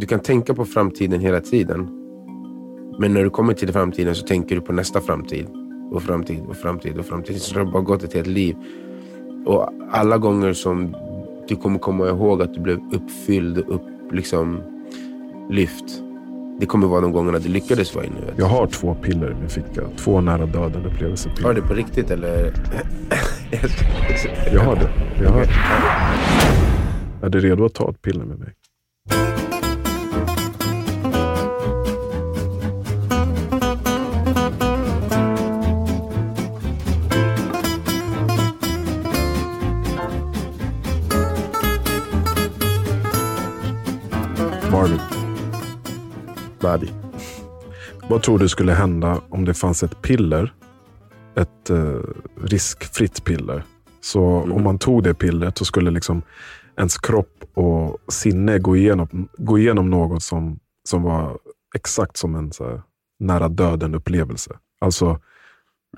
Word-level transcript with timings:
du 0.00 0.06
kan 0.06 0.20
tänka 0.20 0.54
på 0.54 0.64
framtiden 0.64 1.20
hela 1.20 1.40
tiden. 1.40 1.88
Men 2.98 3.14
när 3.14 3.24
du 3.24 3.30
kommer 3.30 3.54
till 3.54 3.72
framtiden 3.72 4.14
så 4.14 4.26
tänker 4.26 4.54
du 4.54 4.60
på 4.60 4.72
nästa 4.72 5.00
framtid. 5.00 5.46
Och 5.92 6.02
framtid 6.02 6.42
och 6.48 6.56
framtid 6.56 6.98
och 6.98 7.06
framtid. 7.06 7.42
Så 7.42 7.54
det 7.54 7.60
har 7.60 7.72
bara 7.72 7.82
gått 7.82 8.02
ett 8.02 8.14
helt 8.14 8.26
liv. 8.26 8.56
Och 9.46 9.68
alla 9.90 10.18
gånger 10.18 10.52
som 10.52 10.96
du 11.48 11.56
kommer 11.56 11.78
komma 11.78 12.08
ihåg 12.08 12.42
att 12.42 12.54
du 12.54 12.60
blev 12.60 12.78
uppfylld 12.92 13.58
och 13.58 13.74
upp, 13.74 14.12
liksom, 14.12 14.60
lyft. 15.50 16.02
Det 16.60 16.66
kommer 16.66 16.86
vara 16.86 17.00
de 17.00 17.12
gångerna 17.12 17.38
du 17.38 17.48
lyckades 17.48 17.94
vara 17.94 18.04
i 18.04 18.10
nuet. 18.10 18.34
Jag 18.36 18.46
har 18.46 18.66
två 18.66 18.94
piller 18.94 19.30
i 19.30 19.34
min 19.34 19.48
ficka. 19.48 19.82
Två 19.96 20.20
nära 20.20 20.46
döden 20.46 20.86
upplevelsepiller. 20.86 21.48
Har 21.48 21.54
du 21.54 21.60
det 21.60 21.66
på 21.66 21.74
riktigt 21.74 22.10
eller? 22.10 22.34
Jag 24.52 24.60
har 24.60 24.76
det. 24.76 24.90
Jag 25.22 25.30
har 25.30 25.40
det. 25.40 25.50
Är 27.26 27.30
du 27.30 27.40
redo 27.40 27.64
att 27.64 27.74
ta 27.74 27.90
ett 27.90 28.02
piller 28.02 28.24
med 28.24 28.38
mig? 28.38 28.54
Babi. 46.60 46.90
vad 48.08 48.22
tror 48.22 48.38
du 48.38 48.48
skulle 48.48 48.72
hända 48.72 49.20
om 49.28 49.44
det 49.44 49.54
fanns 49.54 49.82
ett 49.82 50.02
piller, 50.02 50.54
ett 51.34 51.70
eh, 51.70 52.00
riskfritt 52.44 53.24
piller. 53.24 53.64
Så 54.00 54.22
om 54.24 54.62
man 54.62 54.78
tog 54.78 55.02
det 55.02 55.14
pillret 55.14 55.58
så 55.58 55.64
skulle 55.64 55.90
liksom 55.90 56.22
ens 56.76 56.98
kropp 56.98 57.44
och 57.54 57.98
sinne 58.08 58.58
gå 58.58 58.76
igenom, 58.76 59.28
gå 59.38 59.58
igenom 59.58 59.90
något 59.90 60.22
som, 60.22 60.58
som 60.88 61.02
var 61.02 61.38
exakt 61.74 62.16
som 62.16 62.34
en 62.34 62.52
här, 62.60 62.82
nära 63.18 63.48
döden 63.48 63.94
upplevelse. 63.94 64.58
Alltså 64.80 65.20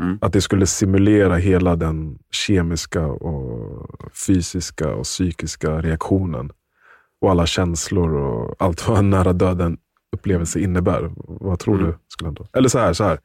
Mm. 0.01 0.19
att 0.21 0.33
det 0.33 0.41
skulle 0.41 0.67
simulera 0.67 1.37
hela 1.37 1.77
den 1.77 2.19
kemiska, 2.31 3.07
och 3.07 3.89
fysiska 4.27 4.95
och 4.95 5.05
psykiska 5.05 5.83
reaktionen. 5.83 6.51
Och 7.21 7.31
alla 7.31 7.47
känslor 7.47 8.15
och 8.15 8.57
allt 8.59 8.89
vad 8.89 8.99
en 8.99 9.11
nära 9.17 9.33
döden 9.33 9.79
upplevelse 10.13 10.61
innebär. 10.61 11.11
Vad 11.17 11.59
tror 11.59 11.75
Mm. 11.75 11.87
du 11.87 11.99
skulle 12.09 12.29
hända? 12.29 12.47
Eller 12.53 12.69
så 12.69 12.79
här, 12.79 12.93
så 12.93 13.05
här. 13.05 13.21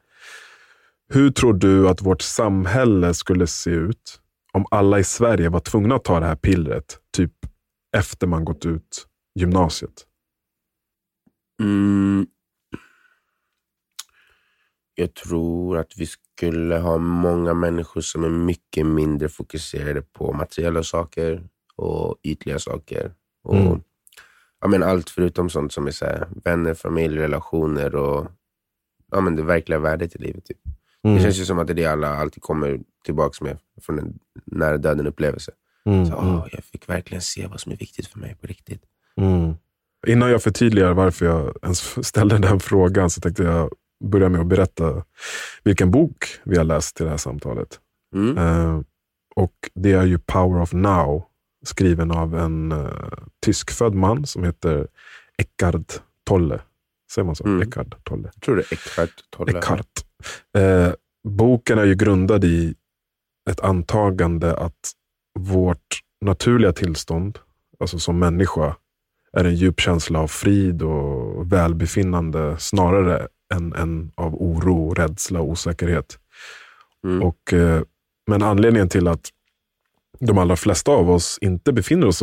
Hur 1.08 1.30
tror 1.30 1.52
du 1.54 1.88
att 1.88 2.02
vårt 2.02 2.22
samhälle 2.22 3.14
skulle 3.14 3.46
se 3.46 3.70
ut 3.70 4.20
om 4.52 4.66
alla 4.70 4.98
i 4.98 5.04
Sverige 5.04 5.48
var 5.48 5.60
tvungna 5.60 5.94
att 5.94 6.04
ta 6.04 6.20
det 6.20 6.26
här 6.26 6.36
pillret, 6.36 6.98
typ 7.16 7.32
efter 7.96 8.26
man 8.26 8.44
gått 8.44 8.66
ut 8.66 9.06
gymnasiet? 9.34 10.06
Mm. 11.62 12.26
Jag 14.94 15.14
tror 15.14 15.78
att 15.78 15.92
vi 15.96 16.06
skulle 16.06 16.78
ha 16.78 16.98
många 16.98 17.54
människor 17.54 18.00
som 18.00 18.24
är 18.24 18.28
mycket 18.28 18.86
mindre 18.86 19.28
fokuserade 19.28 20.02
på 20.02 20.32
materiella 20.32 20.82
saker 20.82 21.48
och 21.76 22.16
ytliga 22.22 22.58
saker. 22.58 23.14
Och, 23.44 23.56
Mm. 23.56 23.80
Ja, 24.60 24.68
men 24.68 24.82
allt 24.82 25.10
förutom 25.10 25.50
sånt 25.50 25.72
som 25.72 25.86
är 25.86 25.90
så 25.90 26.04
här, 26.04 26.28
vänner, 26.44 26.74
familj, 26.74 27.18
relationer 27.18 27.94
och 27.94 28.26
ja, 29.10 29.20
men 29.20 29.36
det 29.36 29.42
verkliga 29.42 29.78
värdet 29.78 30.16
i 30.16 30.18
livet. 30.18 30.44
Typ. 30.44 30.58
Mm. 31.04 31.16
Det 31.16 31.22
känns 31.22 31.38
ju 31.40 31.44
som 31.44 31.58
att 31.58 31.66
det 31.66 31.72
är 31.72 31.74
det 31.74 31.86
alla 31.86 32.16
alltid 32.16 32.42
kommer 32.42 32.80
tillbaka 33.04 33.44
med 33.44 33.58
från 33.82 33.98
en 33.98 34.18
nära 34.44 34.76
döden 34.78 35.06
upplevelse. 35.06 35.52
Mm, 35.86 36.06
Så, 36.06 36.14
åh, 36.14 36.46
jag 36.52 36.64
fick 36.64 36.88
verkligen 36.88 37.22
se 37.22 37.46
vad 37.46 37.60
som 37.60 37.72
är 37.72 37.76
viktigt 37.76 38.06
för 38.06 38.18
mig 38.18 38.36
på 38.40 38.46
riktigt. 38.46 38.82
mm. 39.16 39.54
Innan 40.06 40.30
jag 40.30 40.42
förtydligar 40.42 40.92
varför 40.92 41.26
jag 41.26 41.56
ens 41.62 42.06
ställde 42.06 42.38
den 42.38 42.60
frågan 42.60 43.10
så 43.10 43.20
tänkte 43.20 43.42
jag 43.42 43.70
börja 44.04 44.28
med 44.28 44.40
att 44.40 44.46
berätta 44.46 45.04
vilken 45.64 45.90
bok 45.90 46.24
vi 46.44 46.56
har 46.56 46.64
läst 46.64 46.96
till 46.96 47.04
det 47.04 47.10
här 47.10 47.16
samtalet. 47.18 47.80
Mm. 48.14 48.38
Eh, 48.38 48.80
och 49.36 49.52
Det 49.74 49.92
är 49.92 50.04
ju 50.04 50.18
Power 50.18 50.60
of 50.62 50.72
Now, 50.72 51.24
skriven 51.64 52.10
av 52.10 52.38
en 52.38 52.72
uh, 52.72 52.88
tyskfödd 53.46 53.94
man 53.94 54.26
som 54.26 54.44
heter 54.44 54.88
Eckhart 55.38 56.02
Tolle. 56.24 56.60
Säger 57.12 57.26
man 57.26 57.36
så? 57.36 57.44
Mm. 57.44 57.68
Eckhart 57.68 58.04
Tolle. 58.04 58.30
Jag 58.34 58.42
tror 58.42 58.56
det 58.56 58.62
är 58.62 58.72
Eckhart 58.72 59.24
Tolle. 59.30 59.58
Eckhart. 59.58 60.04
Eh, 60.58 60.92
boken 61.28 61.78
är 61.78 61.84
ju 61.84 61.94
grundad 61.94 62.44
i 62.44 62.74
ett 63.50 63.60
antagande 63.60 64.56
att 64.56 64.92
vårt 65.38 66.00
naturliga 66.20 66.72
tillstånd, 66.72 67.38
alltså 67.80 67.98
som 67.98 68.18
människa, 68.18 68.76
är 69.32 69.44
en 69.44 69.54
djup 69.54 69.80
känsla 69.80 70.18
av 70.20 70.28
frid 70.28 70.82
och 70.82 71.52
välbefinnande 71.52 72.56
snarare 72.58 73.28
än, 73.54 73.72
än 73.72 74.12
av 74.14 74.34
oro, 74.34 74.94
rädsla 74.94 75.40
och 75.40 75.48
osäkerhet. 75.48 76.18
Mm. 77.04 77.22
Och, 77.22 77.52
eh, 77.52 77.82
men 78.26 78.42
anledningen 78.42 78.88
till 78.88 79.08
att 79.08 79.30
de 80.20 80.38
allra 80.38 80.56
flesta 80.56 80.90
av 80.92 81.10
oss 81.10 81.38
inte 81.40 81.72
befinner 81.72 82.06
oss 82.06 82.22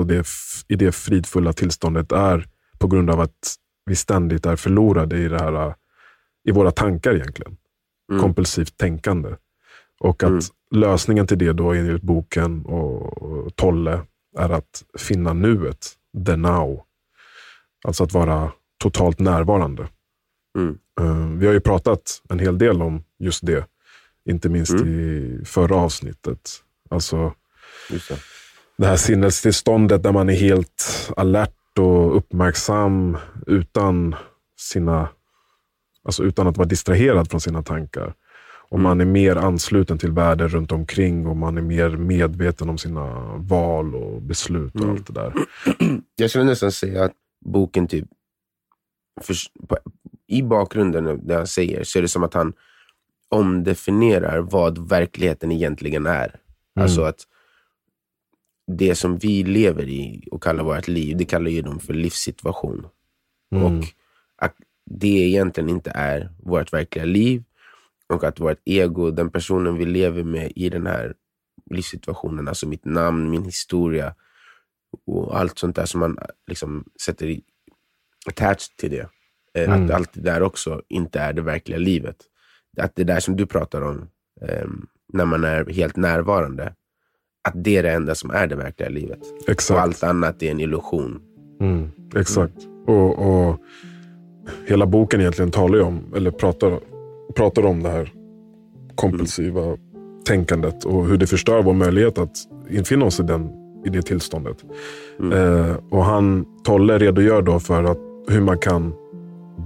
i 0.68 0.76
det, 0.76 0.92
fridfulla 0.92 1.54
tillståndet 1.54 2.12
är 2.12 2.48
på 2.80 2.88
grund 2.88 3.10
av 3.10 3.20
att 3.20 3.56
vi 3.86 3.96
ständigt 3.96 4.46
är 4.46 4.56
förlorade 4.56 5.18
i, 5.18 5.28
det 5.28 5.40
här, 5.40 5.76
i 6.48 6.52
våra 6.52 6.72
tankar 6.72 7.16
egentligen. 7.16 7.58
Mm. 8.12 8.22
Kompulsivt 8.22 8.78
tänkande. 8.78 9.30
Och 10.00 10.24
att 10.24 10.30
Mm. 10.30 10.42
lösningen 10.72 11.28
till 11.28 11.38
det 11.38 11.54
då 11.54 11.74
enligt 11.74 12.02
boken 12.02 12.66
och, 12.66 13.56
Tolle 13.56 14.02
är 14.38 14.50
att 14.50 14.84
finna 14.98 15.34
nuet, 15.34 15.88
the 16.26 16.36
now. 16.36 16.82
Alltså 17.88 18.04
att 18.04 18.14
vara 18.14 18.52
totalt 18.78 19.20
närvarande. 19.20 19.88
Mm. 20.58 20.78
Eh, 21.02 21.28
vi 21.38 21.46
har 21.46 21.54
ju 21.54 21.60
pratat 21.60 22.22
en 22.30 22.40
hel 22.40 22.58
del 22.58 22.82
om 22.82 23.04
just 23.20 23.46
det. 23.46 23.68
Inte 24.30 24.50
minst 24.50 24.72
Mm. 24.74 24.88
i 25.00 25.42
förra 25.46 25.76
avsnittet. 25.76 26.50
Alltså 26.90 27.34
Just 27.90 28.10
det. 28.10 28.18
det 28.78 28.86
här 28.88 28.96
sinnestillståndet 28.96 30.04
där 30.04 30.12
man 30.12 30.30
är 30.30 30.34
helt 30.34 31.10
alert 31.18 31.52
och 31.80 32.18
uppmärksam 32.18 33.18
utan 33.48 34.16
sina, 34.60 35.10
alltså 36.04 36.24
utan 36.24 36.48
att 36.48 36.58
vara 36.58 36.68
distraherad 36.68 37.30
från 37.30 37.42
sina 37.42 37.64
tankar. 37.64 38.14
Och 38.70 38.80
man 38.80 39.02
är 39.02 39.06
mer 39.06 39.36
ansluten 39.36 39.98
till 39.98 40.12
världen 40.12 40.50
runt 40.50 40.72
omkring 40.72 41.28
och 41.28 41.38
man 41.38 41.58
är 41.58 41.62
mer 41.62 41.90
medveten 41.90 42.70
om 42.70 42.78
sina 42.78 43.36
val 43.38 43.96
och 43.96 44.22
beslut 44.22 44.76
och 44.76 44.82
Mm. 44.82 44.92
allt 44.96 45.08
det 45.08 45.14
där. 45.14 45.34
Jag 46.16 46.30
skulle 46.30 46.46
nästan 46.46 46.72
säga 46.72 47.04
att 47.04 47.12
boken 47.46 47.88
typ, 47.88 48.06
för, 49.22 49.36
i 50.28 50.42
bakgrunden 50.42 51.28
där 51.28 51.36
han 51.38 51.48
säger, 51.48 51.84
så 51.84 51.98
är 51.98 52.02
det 52.02 52.08
som 52.08 52.24
att 52.24 52.34
han 52.34 52.54
omdefinierar 53.30 54.40
vad 54.40 54.90
verkligheten 54.90 55.52
egentligen 55.52 56.06
är. 56.06 56.36
Alltså 56.80 57.02
att 57.02 57.20
det 58.68 58.96
som 58.96 59.18
vi 59.18 59.44
lever 59.44 59.90
i 59.90 60.28
och 60.32 60.44
kallar 60.44 60.64
vårt 60.64 60.88
liv, 60.88 61.18
det 61.18 61.26
kallar 61.26 61.50
ju 61.50 61.62
de 61.62 61.80
för 61.80 61.94
livssituation. 61.94 62.88
Mm. 63.52 63.64
Och 63.64 63.86
att 64.38 64.56
det 64.86 65.08
egentligen 65.08 65.70
inte 65.70 65.92
är 65.96 66.32
vårt 66.44 66.74
verkliga 66.74 67.06
liv. 67.06 67.44
Och 68.08 68.24
att 68.24 68.40
vårt 68.40 68.60
ego, 68.66 69.12
den 69.12 69.30
personen 69.30 69.78
vi 69.78 69.86
lever 69.86 70.24
med 70.24 70.52
i 70.56 70.70
den 70.70 70.88
här 70.88 71.14
livssituationen, 71.72 72.48
alltså 72.48 72.68
mitt 72.68 72.86
namn, 72.86 73.30
min 73.30 73.44
historia 73.44 74.16
och 75.06 75.40
allt 75.40 75.60
sånt 75.60 75.76
där 75.76 75.86
som 75.86 76.00
man 76.00 76.18
liksom 76.48 76.86
sätter 77.06 77.26
i, 77.28 77.44
attached 78.28 78.78
till 78.78 78.92
det. 78.92 79.10
Eh, 79.54 79.70
Mm. 79.70 79.84
Att 79.84 79.92
allt 79.92 80.14
det 80.14 80.22
där 80.22 80.42
också 80.42 80.82
inte 80.88 81.20
är 81.20 81.34
det 81.34 81.42
verkliga 81.42 81.78
livet. 81.78 82.16
Att 82.78 82.96
det 82.96 83.04
där 83.04 83.20
som 83.20 83.36
du 83.36 83.46
pratar 83.46 83.82
om, 83.82 84.10
ehm, 84.42 84.88
när 85.14 85.26
man 85.26 85.44
är 85.44 85.66
helt 85.66 85.96
närvarande, 85.96 86.74
att 87.46 87.54
det 87.64 87.78
är 87.78 87.84
det 87.84 87.92
enda 87.92 88.16
som 88.16 88.32
är 88.32 88.48
det 88.48 88.56
verkliga 88.56 88.90
livet. 88.90 89.20
Och 89.44 89.50
Exakt. 89.50 89.80
allt 89.80 90.04
annat 90.04 90.44
är 90.44 90.52
en 90.52 90.60
illusion. 90.60 91.20
Mm, 91.62 91.92
exakt. 92.16 92.58
Och, 92.88 93.20
och 93.20 93.60
Hela 94.66 94.86
boken 94.86 95.22
egentligen 95.22 95.52
talar 95.52 95.82
om, 95.82 96.00
eller 96.16 96.32
pratar, 96.32 96.80
pratar 97.36 97.66
om 97.66 97.84
det 97.84 97.90
här 97.90 98.14
kompulsiva 98.96 99.78
tänkandet 100.26 100.86
och 100.86 101.06
hur 101.08 101.18
det 101.18 101.28
förstör 101.28 101.64
vår 101.64 101.74
möjlighet 101.74 102.18
att 102.18 102.38
infinna 102.70 103.06
oss 103.06 103.20
i, 103.20 103.24
den, 103.24 103.50
i 103.86 103.90
det 103.90 104.02
tillståndet. 104.02 104.58
Eh, 105.34 105.76
och 105.90 106.06
han, 106.06 106.46
Tolle 106.64 106.98
redogör 106.98 107.42
då 107.42 107.60
för 107.60 107.84
att, 107.84 107.98
hur 108.28 108.42
man 108.42 108.58
kan 108.58 108.94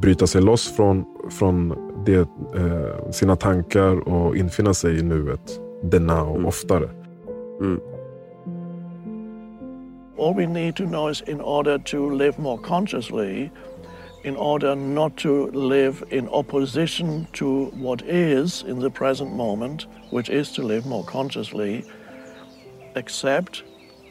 bryta 0.02 0.28
sig 0.28 0.42
loss 0.42 0.75
från, 0.75 1.06
från 1.30 1.74
det, 2.06 2.30
eh, 2.56 3.12
sina 3.12 3.36
tankar 3.36 4.10
och 4.10 4.36
infinna 4.36 4.74
sig 4.74 5.00
i 5.00 5.04
nuet, 5.04 5.60
the 5.92 6.00
now, 6.00 6.46
oftare. 6.46 6.90
Mm. 7.60 7.82
All 10.18 10.34
we 10.34 10.46
need 10.46 10.76
to 10.78 10.86
know 10.86 11.08
is 11.08 11.22
in 11.22 11.40
order 11.40 11.78
to 11.78 12.10
live 12.14 12.38
more 12.40 12.60
consciously, 12.60 13.52
in 14.24 14.36
order 14.36 14.76
not 14.76 15.16
to 15.18 15.48
live 15.52 16.04
in 16.10 16.28
opposition 16.30 17.28
to 17.34 17.68
what 17.68 18.02
is 18.02 18.64
in 18.64 18.80
the 18.80 18.90
present 18.90 19.34
moment, 19.34 19.86
which 20.10 20.30
is 20.30 20.52
to 20.54 20.62
live 20.62 20.86
more 20.86 21.06
consciously, 21.06 21.86
accept 22.96 23.64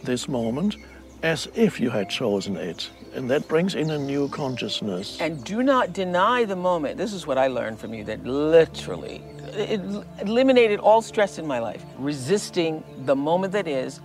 this 0.04 0.28
moment 0.28 0.76
as 1.22 1.48
if 1.54 1.80
you 1.80 1.90
had 1.90 2.08
chosen 2.08 2.56
it, 2.56 2.90
And 3.14 3.28
that 3.30 3.48
brings 3.48 3.74
in 3.74 3.90
a 3.90 3.98
new 3.98 4.28
consciousness. 4.28 5.20
And 5.20 5.42
do 5.42 5.62
not 5.62 5.92
deny 5.92 6.44
the 6.44 6.54
moment. 6.54 6.96
This 6.98 7.12
is 7.12 7.26
what 7.26 7.38
I 7.38 7.48
learned 7.48 7.80
from 7.80 7.92
you 7.94 8.04
that 8.04 8.24
literally 8.24 9.22
it 9.58 9.80
eliminated 10.22 10.80
all 10.80 11.02
stress 11.02 11.38
in 11.38 11.46
my 11.46 11.58
life. 11.58 11.82
Resisting 11.98 12.82
the 13.06 13.14
moment 13.16 13.52
that 13.52 13.66
is 13.68 14.00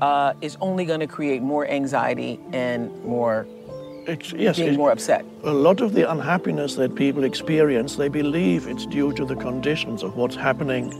uh, 0.00 0.32
is 0.40 0.56
only 0.60 0.84
going 0.84 1.00
to 1.00 1.06
create 1.06 1.42
more 1.42 1.66
anxiety 1.66 2.38
and 2.52 2.90
more 3.04 3.46
It's, 4.06 4.32
yes, 4.32 4.56
being 4.56 4.74
it- 4.74 4.76
more 4.78 4.92
upset. 4.92 5.24
a 5.44 5.52
lot 5.52 5.80
of 5.80 5.92
the 5.92 6.08
unhappiness 6.10 6.76
that 6.76 6.94
people 6.94 7.24
experience, 7.24 7.96
they 7.96 8.08
believe 8.08 8.66
it's 8.68 8.86
due 8.86 9.12
to 9.14 9.24
the 9.24 9.34
conditions 9.36 10.02
of 10.02 10.16
what's 10.16 10.36
happening 10.36 10.92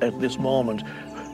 at 0.00 0.18
this 0.20 0.38
moment. 0.38 0.82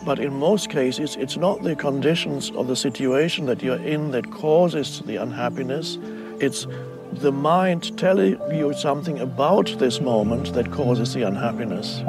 But 0.04 0.18
in 0.18 0.34
most 0.34 0.68
cases, 0.68 1.16
it's 1.16 1.36
not 1.36 1.62
the 1.62 1.74
conditions 1.76 2.50
or 2.50 2.64
the 2.64 2.76
situation 2.76 3.46
that 3.46 3.62
you're 3.62 3.80
in 3.94 4.10
that 4.10 4.30
causes 4.30 5.00
the 5.06 5.16
unhappiness. 5.16 5.98
It's 6.40 6.66
the 7.20 7.32
mind 7.32 7.96
telling 7.98 8.38
you 8.52 8.72
something 8.74 9.20
about 9.20 9.78
this 9.78 10.00
moment 10.00 10.54
that 10.54 10.70
causes 10.70 11.14
the 11.14 11.22
unhappiness. 11.22 12.02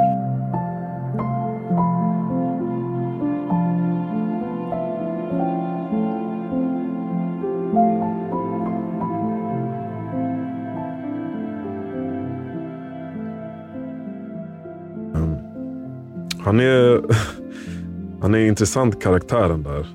Han 16.46 16.60
är, 16.60 17.02
han 18.22 18.36
är 18.36 18.40
en 18.40 18.48
intressant 18.48 19.04
karaktär 19.04 19.50
den 19.50 19.63
där 19.63 19.88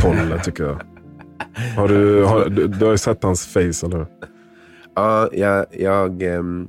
Tolle 0.00 0.38
tycker 0.44 0.64
jag. 0.64 0.80
Har 1.76 1.88
du, 1.88 2.24
har, 2.24 2.48
du, 2.48 2.68
du 2.68 2.84
har 2.84 2.92
ju 2.92 2.98
sett 2.98 3.22
hans 3.22 3.46
face, 3.46 3.86
eller? 3.86 4.06
Ja, 5.00 5.28
jag, 5.32 5.66
jag 5.70 6.22
ehm, 6.22 6.68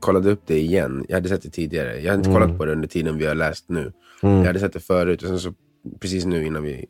kollade 0.00 0.30
upp 0.30 0.42
det 0.46 0.58
igen. 0.58 1.04
Jag 1.08 1.16
hade 1.16 1.28
sett 1.28 1.42
det 1.42 1.50
tidigare. 1.50 2.00
Jag 2.00 2.10
hade 2.10 2.18
inte 2.18 2.30
kollat 2.30 2.58
på 2.58 2.64
det 2.64 2.72
under 2.72 2.88
tiden 2.88 3.18
vi 3.18 3.26
har 3.26 3.34
läst 3.34 3.68
nu. 3.68 3.92
Jag 4.22 4.44
hade 4.44 4.60
sett 4.60 4.72
det 4.72 4.80
förut 4.80 5.22
och 5.22 5.28
sen 5.28 5.38
så 5.38 5.52
precis 6.00 6.24
nu 6.24 6.46
innan 6.46 6.62
vi 6.62 6.86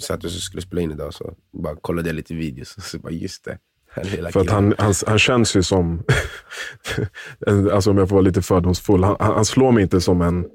satt 0.00 0.24
och 0.24 0.30
skulle 0.30 0.62
spela 0.62 0.82
in 0.82 0.90
idag 0.90 1.14
så 1.14 1.34
bara 1.52 1.76
kollade 1.76 2.08
jag 2.08 2.16
lite 2.16 2.34
videos 2.34 2.76
och 2.76 2.82
så 2.82 2.98
bara 2.98 3.12
just 3.12 3.44
det. 3.44 3.58
För 4.32 4.40
att 4.40 4.50
han, 4.50 4.74
han, 4.78 4.94
han 5.06 5.18
känns 5.18 5.56
ju 5.56 5.62
som, 5.62 6.02
alltså 7.72 7.90
om 7.90 7.98
jag 7.98 8.08
får 8.08 8.16
vara 8.16 8.24
lite 8.24 8.42
fördomsfull, 8.42 9.04
han, 9.04 9.16
han 9.20 9.34
han 9.34 9.44
slår 9.44 9.72
mig 9.72 9.82
inte 9.82 10.00
som 10.00 10.22
en, 10.22 10.46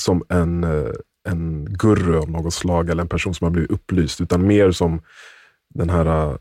som 0.00 0.22
en, 0.28 0.64
eh, 0.64 0.92
en 1.28 1.64
guru 1.64 2.18
av 2.18 2.30
något 2.30 2.54
slag 2.54 2.90
eller 2.90 3.02
en 3.02 3.08
person 3.08 3.34
som 3.34 3.44
har 3.44 3.50
blivit 3.50 3.70
upplyst, 3.70 4.20
utan 4.20 4.46
mer 4.46 4.70
som 4.70 5.02
den 5.74 5.90
här 5.90 6.06
eh, 6.06 6.36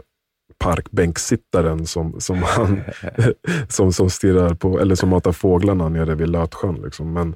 parkbänksittaren 0.57 1.85
som, 1.85 2.19
som, 2.21 2.43
han, 2.43 2.81
som, 3.69 3.93
som 3.93 4.09
stirrar 4.09 4.53
på, 4.53 4.79
eller 4.79 4.95
som 4.95 5.09
matar 5.09 5.31
fåglarna 5.31 5.89
nere 5.89 6.15
vid 6.15 6.29
Lötsjön. 6.29 6.75
Liksom. 6.83 7.13
Men, 7.13 7.35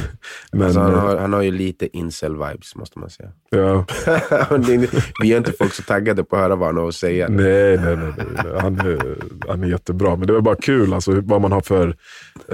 men 0.52 0.62
Alltså, 0.62 0.80
han, 0.80 0.92
eh, 0.94 1.00
har, 1.00 1.16
han 1.16 1.32
har 1.32 1.42
ju 1.42 1.50
lite 1.50 1.86
incel-vibes 1.86 2.76
måste 2.78 2.98
man 2.98 3.10
säga. 3.10 3.28
ja, 3.50 3.58
är- 4.06 5.22
vi 5.22 5.32
är 5.32 5.36
inte 5.36 5.52
folk 5.52 5.72
så 5.74 5.82
taggade 5.82 6.24
på 6.24 6.36
att 6.36 6.42
höra 6.42 6.56
vad 6.56 6.68
han 6.68 6.76
har 6.76 6.88
att 6.88 6.94
säga. 6.94 7.28
Nej, 7.28 7.78
nej, 7.78 7.96
nej. 7.96 8.60
Han, 8.60 8.78
är, 8.80 9.16
han 9.48 9.64
är 9.64 9.68
jättebra. 9.68 10.16
Men 10.16 10.26
det 10.26 10.32
var 10.32 10.40
bara 10.40 10.56
kul 10.56 10.94
alltså, 10.94 11.20
vad 11.20 11.40
man 11.40 11.52
har 11.52 11.60
för 11.60 11.96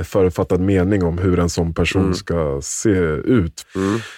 förutfattad 0.02 0.60
mening 0.60 1.04
om 1.04 1.18
hur 1.18 1.38
en 1.38 1.48
sån 1.48 1.74
person 1.74 2.14
ska 2.14 2.60
se 2.62 2.90
ut. 2.90 3.66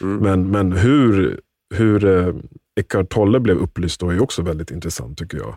Men, 0.00 0.50
men 0.50 0.73
hur, 0.73 1.40
hur 1.75 2.05
eh, 2.05 2.35
Eckart 2.81 3.08
Tolle 3.08 3.40
blev 3.40 3.56
upplyst 3.56 4.00
då 4.00 4.11
är 4.11 4.23
också 4.23 4.43
väldigt 4.43 4.70
intressant 4.70 5.19
tycker 5.19 5.38
jag. 5.38 5.56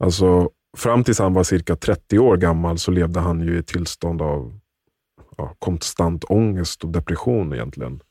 Alltså, 0.00 0.50
fram 0.76 1.04
tills 1.04 1.18
han 1.18 1.34
var 1.34 1.44
cirka 1.44 1.76
30 1.76 2.18
år 2.18 2.36
gammal 2.36 2.78
så 2.78 2.90
levde 2.90 3.20
han 3.20 3.40
ju 3.40 3.56
i 3.56 3.58
ett 3.58 3.66
tillstånd 3.66 4.22
av 4.22 4.60
ja, 5.36 5.54
konstant 5.58 6.24
ångest 6.24 6.84
och 6.84 6.90
depression 6.90 7.52
egentligen. 7.52 8.02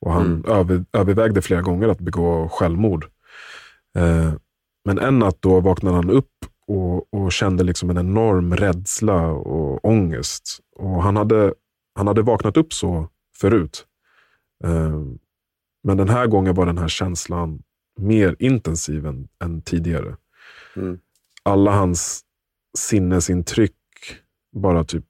Och 0.00 0.12
han 0.12 0.44
över, 0.44 0.84
övervägde 0.92 1.42
flera 1.42 1.60
gånger 1.60 1.88
att 1.88 2.00
begå 2.00 2.48
självmord. 2.48 3.04
Eh, 3.96 4.32
men 4.84 4.98
en 4.98 5.18
natt 5.18 5.36
då 5.40 5.60
vaknade 5.60 5.96
han 5.96 6.10
upp 6.10 6.32
och, 6.66 7.14
och 7.14 7.32
kände 7.32 7.64
liksom 7.64 7.90
en 7.90 7.98
enorm 7.98 8.56
rädsla 8.56 9.26
och 9.26 9.84
ångest. 9.84 10.58
Och 10.76 11.02
han 11.02 11.16
hade, 11.16 11.54
han 11.94 12.06
hade 12.06 12.22
vaknat 12.22 12.56
upp 12.56 12.72
så 12.72 13.08
förut. 13.36 13.86
Eh, 14.64 15.00
men 15.84 15.96
den 15.96 16.08
här 16.08 16.26
gången 16.26 16.54
var 16.54 16.66
den 16.66 16.78
här 16.78 16.88
känslan 16.88 17.62
mer 18.00 18.36
intensiv 18.38 19.06
än, 19.06 19.28
än 19.44 19.62
tidigare. 19.62 20.16
Mm. 20.76 20.98
Alla 21.44 21.70
hans 21.70 22.20
sinnesintryck, 22.78 23.76
bara 24.56 24.84
typ 24.84 25.04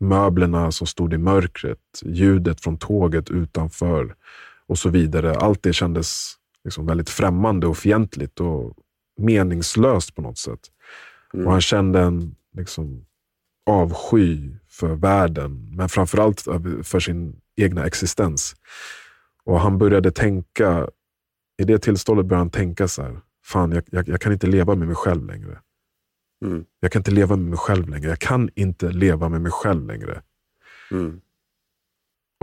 möblerna 0.00 0.72
som 0.72 0.86
stod 0.86 1.14
i 1.14 1.18
mörkret, 1.18 1.78
ljudet 2.04 2.60
från 2.60 2.78
tåget 2.78 3.30
utanför 3.30 4.14
och 4.66 4.78
så 4.78 4.88
vidare. 4.88 5.34
Allt 5.34 5.62
det 5.62 5.72
kändes 5.72 6.34
liksom 6.64 6.86
väldigt 6.86 7.10
främmande 7.10 7.66
och 7.66 7.78
fientligt 7.78 8.40
och 8.40 8.76
meningslöst 9.20 10.14
på 10.14 10.22
något 10.22 10.38
sätt. 10.38 10.60
Och 11.32 11.52
han 11.52 11.60
kände 11.60 12.00
en 12.00 12.36
liksom, 12.56 13.04
avsky 13.66 14.50
för 14.68 14.94
världen, 14.94 15.70
men 15.76 15.88
framförallt 15.88 16.40
för 16.82 17.00
sin 17.00 17.40
egna 17.56 17.86
existens. 17.86 18.56
Och 19.44 19.60
han 19.60 19.78
började 19.78 20.10
tänka, 20.10 20.88
i 21.62 21.64
det 21.64 21.78
tillståndet 21.78 22.26
började 22.26 22.40
han 22.40 22.50
tänka 22.50 22.88
så 22.88 23.02
här, 23.02 23.20
fan 23.48 23.72
jag, 23.72 23.84
jag, 23.90 24.08
jag 24.08 24.20
kan 24.20 24.32
inte 24.32 24.46
leva 24.46 24.74
med 24.74 24.86
mig 24.86 24.96
själv 24.96 25.26
längre. 25.26 25.60
Mm. 26.44 26.64
Jag 26.80 26.92
kan 26.92 27.00
inte 27.00 27.10
leva 27.10 27.36
med 27.36 27.46
mig 27.46 27.58
själv 27.58 27.88
längre. 27.88 28.08
Jag 28.08 28.18
kan 28.18 28.50
inte 28.54 28.90
leva 28.90 29.28
med 29.28 29.40
mig 29.40 29.52
själv 29.52 29.86
längre. 29.86 30.22
Mm. 30.90 31.20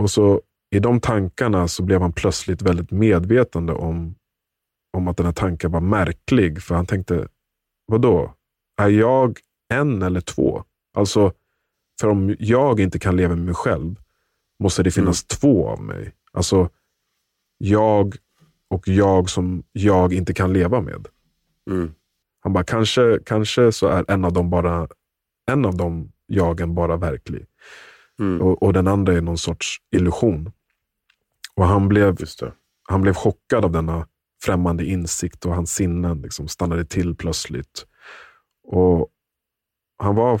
Och 0.02 0.10
så 0.10 0.42
i 0.70 0.78
de 0.78 1.00
tankarna 1.00 1.68
så 1.68 1.82
blev 1.82 2.00
han 2.00 2.12
plötsligt 2.12 2.62
väldigt 2.62 2.90
medvetande 2.90 3.72
om, 3.72 4.14
om 4.92 5.08
att 5.08 5.16
den 5.16 5.26
här 5.26 5.32
tanken 5.32 5.72
var 5.72 5.80
märklig. 5.80 6.62
För 6.62 6.74
han 6.74 6.86
tänkte, 6.86 7.28
vadå? 7.86 8.34
Är 8.80 8.88
jag 8.88 9.38
en 9.74 10.02
eller 10.02 10.20
två? 10.20 10.64
Alltså, 10.96 11.32
för 12.00 12.08
om 12.08 12.36
jag 12.38 12.80
inte 12.80 12.98
kan 12.98 13.16
leva 13.16 13.34
med 13.36 13.44
mig 13.44 13.54
själv, 13.54 13.94
måste 14.62 14.82
det 14.82 14.90
finnas 14.90 15.24
två 15.24 15.68
av 15.68 15.82
mig. 15.82 16.12
Alltså, 16.32 16.70
jag 17.58 18.16
och 18.76 18.88
jag 18.88 19.30
som 19.30 19.62
jag 19.72 20.12
inte 20.12 20.34
kan 20.34 20.52
leva 20.52 20.80
med. 20.80 21.06
Mm. 21.70 21.94
Han 22.40 22.52
bara, 22.52 22.64
kanske, 22.64 23.18
kanske 23.26 23.72
så 23.72 23.88
är 23.88 24.04
en 24.10 24.24
av 24.24 24.32
dem 24.32 24.50
bara 24.50 24.88
en 25.50 25.64
av 25.64 25.76
dem 25.76 26.12
jagen 26.26 26.74
bara 26.74 26.96
verklig. 26.96 27.46
Mm. 28.20 28.40
Och, 28.40 28.62
och 28.62 28.72
den 28.72 28.86
andra 28.88 29.12
är 29.12 29.20
någon 29.20 29.38
sorts 29.38 29.76
illusion. 29.96 30.52
Och 31.54 31.66
han 31.66 31.88
blev, 31.88 32.16
han 32.88 33.02
blev 33.02 33.14
chockad 33.14 33.64
av 33.64 33.72
denna 33.72 34.06
främmande 34.44 34.84
insikt 34.84 35.46
och 35.46 35.54
hans 35.54 35.74
sinnen 35.74 36.22
liksom 36.22 36.48
stannade 36.48 36.84
till 36.84 37.16
plötsligt. 37.16 37.86
Och 38.64 39.08
Han 39.98 40.14
var 40.14 40.40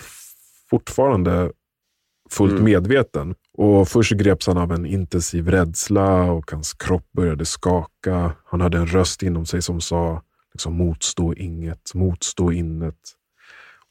fortfarande 0.70 1.52
fullt 2.30 2.52
Mm. 2.52 2.64
medveten. 2.64 3.34
Och 3.58 3.88
Först 3.88 4.12
greps 4.12 4.46
han 4.46 4.58
av 4.58 4.72
en 4.72 4.86
intensiv 4.86 5.48
rädsla 5.48 6.22
och 6.32 6.50
hans 6.50 6.74
kropp 6.74 7.12
började 7.12 7.44
skaka. 7.44 8.32
Han 8.44 8.60
hade 8.60 8.78
en 8.78 8.86
röst 8.86 9.22
inom 9.22 9.46
sig 9.46 9.62
som 9.62 9.80
sa 9.80 10.22
liksom, 10.52 10.74
motstå 10.76 11.34
inget, 11.34 11.94
motstå 11.94 12.52
innet. 12.52 12.98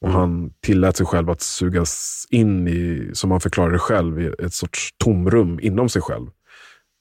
Och 0.01 0.11
Han 0.11 0.53
tillät 0.59 0.97
sig 0.97 1.05
själv 1.05 1.29
att 1.29 1.41
sugas 1.41 2.25
in 2.29 2.67
i, 2.67 3.09
som 3.13 3.31
han 3.31 3.41
förklarade 3.41 3.79
själv, 3.79 4.21
i 4.21 4.33
ett 4.39 4.53
sorts 4.53 4.93
tomrum 4.97 5.59
inom 5.59 5.89
sig 5.89 6.01
själv. 6.01 6.27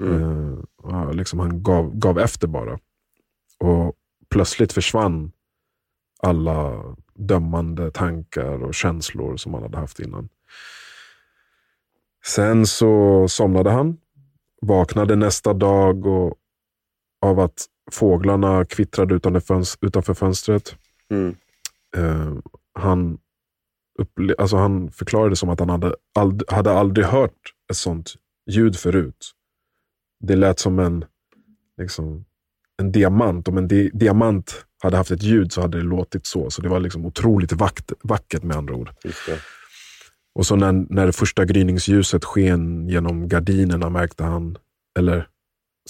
Eh, 0.02 0.58
ja, 0.82 1.12
liksom 1.12 1.38
han 1.38 1.62
gav, 1.62 1.96
gav 1.96 2.18
efter 2.18 2.48
bara. 2.48 2.78
Och 3.58 3.94
plötsligt 4.30 4.72
försvann 4.72 5.32
alla 6.22 6.82
dömande 7.14 7.90
tankar 7.90 8.62
och 8.64 8.74
känslor 8.74 9.36
som 9.36 9.54
han 9.54 9.62
hade 9.62 9.78
haft 9.78 10.00
innan. 10.00 10.28
Sen 12.26 12.66
så 12.66 13.24
somnade 13.28 13.70
han, 13.70 13.96
vaknade 14.62 15.16
nästa 15.16 15.52
dag 15.52 16.06
och, 16.06 16.34
av 17.26 17.40
att 17.40 17.66
fåglarna 17.92 18.64
kvittrade 18.64 19.14
utanför, 19.14 19.40
föns- 19.40 19.78
utanför 19.80 20.14
fönstret. 20.14 20.76
Mm. 21.10 21.36
Eh, 21.96 22.32
han, 22.78 23.18
upple- 24.02 24.34
alltså 24.38 24.56
han 24.56 24.90
förklarade 24.90 25.36
som 25.36 25.48
att 25.48 25.60
han 25.60 25.70
hade, 25.70 25.94
ald- 26.18 26.52
hade 26.52 26.72
aldrig 26.72 27.06
hört 27.06 27.52
ett 27.70 27.76
sånt 27.76 28.14
ljud 28.50 28.76
förut. 28.76 29.30
Det 30.20 30.36
lät 30.36 30.58
som 30.58 30.78
en, 30.78 31.04
liksom, 31.80 32.24
en 32.82 32.92
diamant. 32.92 33.48
Om 33.48 33.58
en 33.58 33.68
di- 33.68 33.90
diamant 33.94 34.66
hade 34.82 34.96
haft 34.96 35.10
ett 35.10 35.22
ljud 35.22 35.52
så 35.52 35.60
hade 35.60 35.78
det 35.78 35.84
låtit 35.84 36.26
så. 36.26 36.50
Så 36.50 36.62
det 36.62 36.68
var 36.68 36.80
liksom 36.80 37.06
otroligt 37.06 37.52
vakt- 37.52 37.92
vackert 38.02 38.42
med 38.42 38.56
andra 38.56 38.74
ord. 38.74 38.90
Och 40.34 40.46
så 40.46 40.56
när, 40.56 40.72
när 40.90 41.06
det 41.06 41.12
första 41.12 41.44
gryningsljuset 41.44 42.24
sken 42.24 42.88
genom 42.88 43.28
gardinerna 43.28 43.90
märkte 43.90 44.24
han, 44.24 44.58
eller 44.98 45.28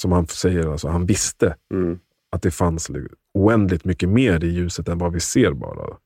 som 0.00 0.12
han 0.12 0.26
säger, 0.26 0.68
alltså, 0.72 0.88
han 0.88 1.06
visste 1.06 1.56
Mm. 1.74 1.98
att 2.30 2.42
det 2.42 2.50
fanns 2.50 2.88
li- 2.88 3.08
oändligt 3.34 3.84
mycket 3.84 4.08
mer 4.08 4.44
i 4.44 4.48
ljuset 4.48 4.88
än 4.88 4.98
vad 4.98 5.12
vi 5.12 5.20
ser 5.20 5.52
bara. 5.52 5.96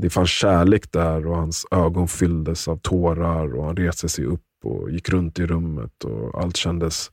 Det 0.00 0.10
fanns 0.10 0.30
kärlek 0.30 0.92
där 0.92 1.26
och 1.26 1.36
hans 1.36 1.66
ögon 1.70 2.08
fylldes 2.08 2.68
av 2.68 2.76
tårar 2.76 3.54
och 3.56 3.64
han 3.64 3.76
reste 3.76 4.08
sig 4.08 4.24
upp 4.24 4.42
och 4.64 4.90
gick 4.90 5.08
runt 5.08 5.38
i 5.38 5.46
rummet 5.46 6.04
och 6.04 6.42
allt 6.42 6.56
kändes 6.56 7.10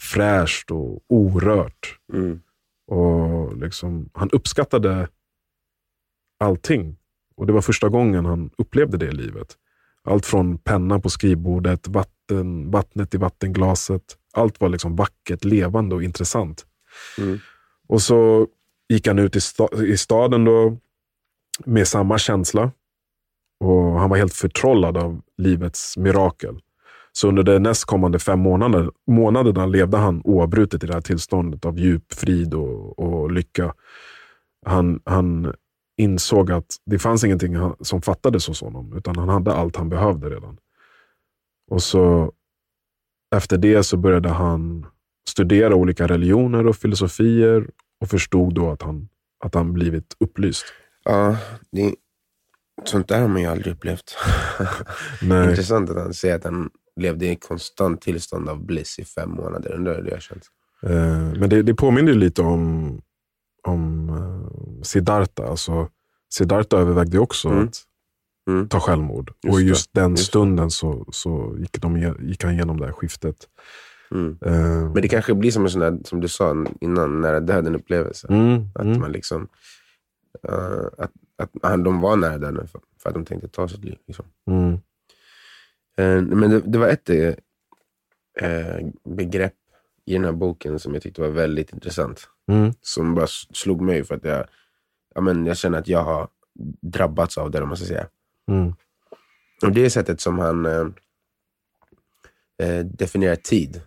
fräscht 0.00 0.70
och 0.70 1.00
orört. 1.08 1.98
Mm. 2.12 2.40
Och 2.86 3.56
liksom, 3.56 4.10
Han 4.14 4.30
uppskattade 4.30 5.08
allting. 6.40 6.96
Och 7.36 7.46
Det 7.46 7.52
var 7.52 7.60
första 7.60 7.88
gången 7.88 8.24
han 8.24 8.50
upplevde 8.58 8.96
det 8.98 9.06
i 9.06 9.12
livet. 9.12 9.56
Allt 10.08 10.26
från 10.26 10.58
pennan 10.58 11.02
på 11.02 11.10
skrivbordet, 11.10 11.88
vatten, 11.88 12.70
vattnet 12.70 13.14
i 13.14 13.18
vattenglaset. 13.18 14.02
Allt 14.32 14.60
var 14.60 14.68
liksom 14.68 14.96
vackert, 14.96 15.44
levande 15.44 15.94
och 15.94 16.02
intressant. 16.02 16.66
Mm. 17.18 17.38
Och 17.88 18.02
så 18.02 18.46
gick 18.88 19.06
han 19.06 19.18
ut 19.18 19.36
i, 19.36 19.40
sta 19.40 19.84
i 19.84 19.96
staden 19.96 20.44
då 20.44 20.76
med 21.64 21.88
samma 21.88 22.18
känsla. 22.18 22.72
Och 23.60 24.00
Han 24.00 24.10
var 24.10 24.16
helt 24.16 24.34
förtrollad 24.34 24.96
av 24.96 25.20
livets 25.38 25.96
mirakel. 25.96 26.60
Så 27.12 27.28
under 27.28 27.42
de 27.42 27.58
nästkommande 27.58 28.18
fem 28.18 28.40
månader, 28.40 28.90
månaderna 29.06 29.66
levde 29.66 29.96
han 29.96 30.20
oavbrutet 30.24 30.84
i 30.84 30.86
det 30.86 30.94
här 30.94 31.00
tillståndet 31.00 31.64
av 31.64 31.78
djup 31.78 32.12
frid 32.12 32.54
och, 32.54 32.98
och 32.98 33.32
lycka. 33.32 33.74
Han, 34.66 35.00
han 35.04 35.54
insåg 36.00 36.52
att 36.52 36.76
det 36.86 36.98
fanns 36.98 37.24
ingenting 37.24 37.56
som 37.80 38.02
fattades 38.02 38.48
hos 38.48 38.60
honom, 38.60 38.92
utan 38.96 39.16
han 39.16 39.28
hade 39.28 39.52
allt 39.52 39.76
han 39.76 39.88
behövde 39.88 40.30
redan. 40.30 40.58
Och 41.70 41.82
så 41.82 42.32
Efter 43.36 43.58
det 43.58 43.82
så 43.82 43.96
började 43.96 44.28
han 44.28 44.86
studera 45.28 45.74
olika 45.74 46.06
religioner 46.06 46.66
och 46.66 46.76
filosofier 46.76 47.70
och 48.00 48.08
förstod 48.08 48.54
då 48.54 48.70
att 48.70 48.82
han, 48.82 49.08
att 49.44 49.54
han 49.54 49.72
blivit 49.72 50.16
upplyst. 50.20 50.64
Ja, 51.04 51.36
det, 51.72 51.94
sånt 52.84 53.08
där 53.08 53.20
har 53.20 53.28
man 53.28 53.42
ju 53.42 53.46
aldrig 53.46 53.74
upplevt. 53.74 54.16
Intressant 55.22 55.90
att 55.90 55.96
han 55.96 56.14
säger 56.14 56.36
att 56.36 56.44
han 56.44 56.70
levde 56.96 57.26
i 57.26 57.36
konstant 57.36 58.00
tillstånd 58.00 58.48
av 58.48 58.64
bliss 58.66 58.98
i 58.98 59.04
fem 59.04 59.30
månader. 59.30 59.72
Undrar 59.72 59.96
hur 59.96 60.02
det 60.02 60.12
har 60.12 60.20
känts. 60.20 60.48
Eh, 60.82 61.38
men 61.40 61.48
det, 61.48 61.62
det 61.62 61.74
påminner 61.74 62.14
lite 62.14 62.42
om, 62.42 63.02
om 63.62 64.10
uh, 64.10 64.82
Siddhartha. 64.82 65.46
Alltså, 65.46 65.88
Siddhartha 66.32 66.76
övervägde 66.78 67.18
också 67.18 67.48
Mm. 67.48 67.64
att 67.64 67.74
Mm. 68.50 68.68
ta 68.68 68.80
självmord. 68.80 69.32
Just 69.42 69.54
och 69.54 69.60
just 69.62 69.94
den 69.94 70.10
Just 70.10 70.22
det. 70.22 70.26
stunden 70.26 70.70
så, 70.70 71.06
så 71.12 71.56
gick, 71.58 71.80
de, 71.80 71.96
gick 72.20 72.44
han 72.44 72.52
igenom 72.52 72.80
det 72.80 72.86
här 72.86 72.92
skiftet. 72.92 73.36
Mm. 74.10 74.38
Eh, 74.46 74.52
Men 74.92 75.02
det 75.02 75.08
kanske 75.08 75.34
blir 75.34 75.50
som 75.50 75.64
en 75.64 75.70
sån 75.70 75.80
där, 75.80 75.98
som 76.04 76.20
du 76.20 76.28
sa 76.28 76.66
innan, 76.80 77.20
nära 77.20 77.40
döden-upplevelse. 77.40 78.26
mm, 78.30 78.68
Att 78.74 78.84
mm, 78.84 79.00
man 79.00 79.12
liksom, 79.12 79.48
eh, 80.48 80.86
att, 80.98 81.10
att 81.62 81.84
de 81.84 82.00
var 82.00 82.16
nära 82.16 82.38
döden 82.38 82.68
för, 82.68 82.80
för 83.02 83.08
att 83.08 83.14
de 83.14 83.24
tänkte 83.24 83.48
ta 83.48 83.68
sitt 83.68 83.84
liv. 83.84 83.98
Liksom. 84.06 84.24
Eh, 85.96 86.22
men 86.22 86.50
det, 86.50 86.60
det 86.60 86.78
var 86.78 86.88
ett 86.88 87.10
eh, 87.10 87.34
eh, 88.40 88.86
begrepp 89.04 89.54
i 90.06 90.12
den 90.12 90.24
här 90.24 90.32
boken 90.32 90.78
som 90.78 90.94
jag 90.94 91.02
tyckte 91.02 91.20
var 91.20 91.28
väldigt 91.28 91.72
intressant. 91.72 92.28
Mm, 92.50 92.72
Som 92.82 93.14
bara 93.14 93.26
slog 93.26 93.80
mig 93.80 94.04
för 94.04 94.14
att 94.14 94.24
jag, 94.24 94.46
ja, 95.14 95.20
men 95.20 95.46
jag 95.46 95.56
känner 95.56 95.78
att 95.78 95.88
jag 95.88 96.04
har 96.04 96.28
drabbats 96.82 97.38
av 97.38 97.50
det, 97.50 97.62
om 97.62 97.68
man 97.68 97.76
ska 97.76 97.86
säga. 97.86 98.08
mm, 98.50 98.74
Och 99.62 99.72
det 99.72 99.84
är 99.84 99.88
sättet 99.90 100.20
som 100.20 100.38
han 100.38 100.66
eh, 100.66 100.86
eh, 102.62 102.84
definierar 102.84 103.36
tid. 103.36 103.82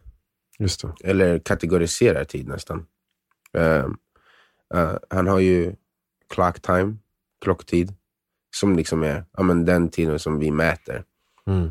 eller 1.03 1.39
kategoriserar 1.39 2.24
tid 2.24 2.48
nästan. 2.48 2.86
Eh, 3.58 3.86
eh, 4.74 4.96
han 5.10 5.27
har 5.27 5.39
ju 5.39 5.75
clock 6.29 6.62
time, 6.62 6.96
klocktid, 7.41 7.93
som 8.55 8.75
liksom 8.75 9.03
är 9.03 9.25
ja, 9.38 9.43
men 9.43 9.65
den 9.65 9.89
tiden 9.89 10.20
som 10.20 10.39
vi 10.39 10.51
mäter. 10.51 11.03
Mm. 11.48 11.70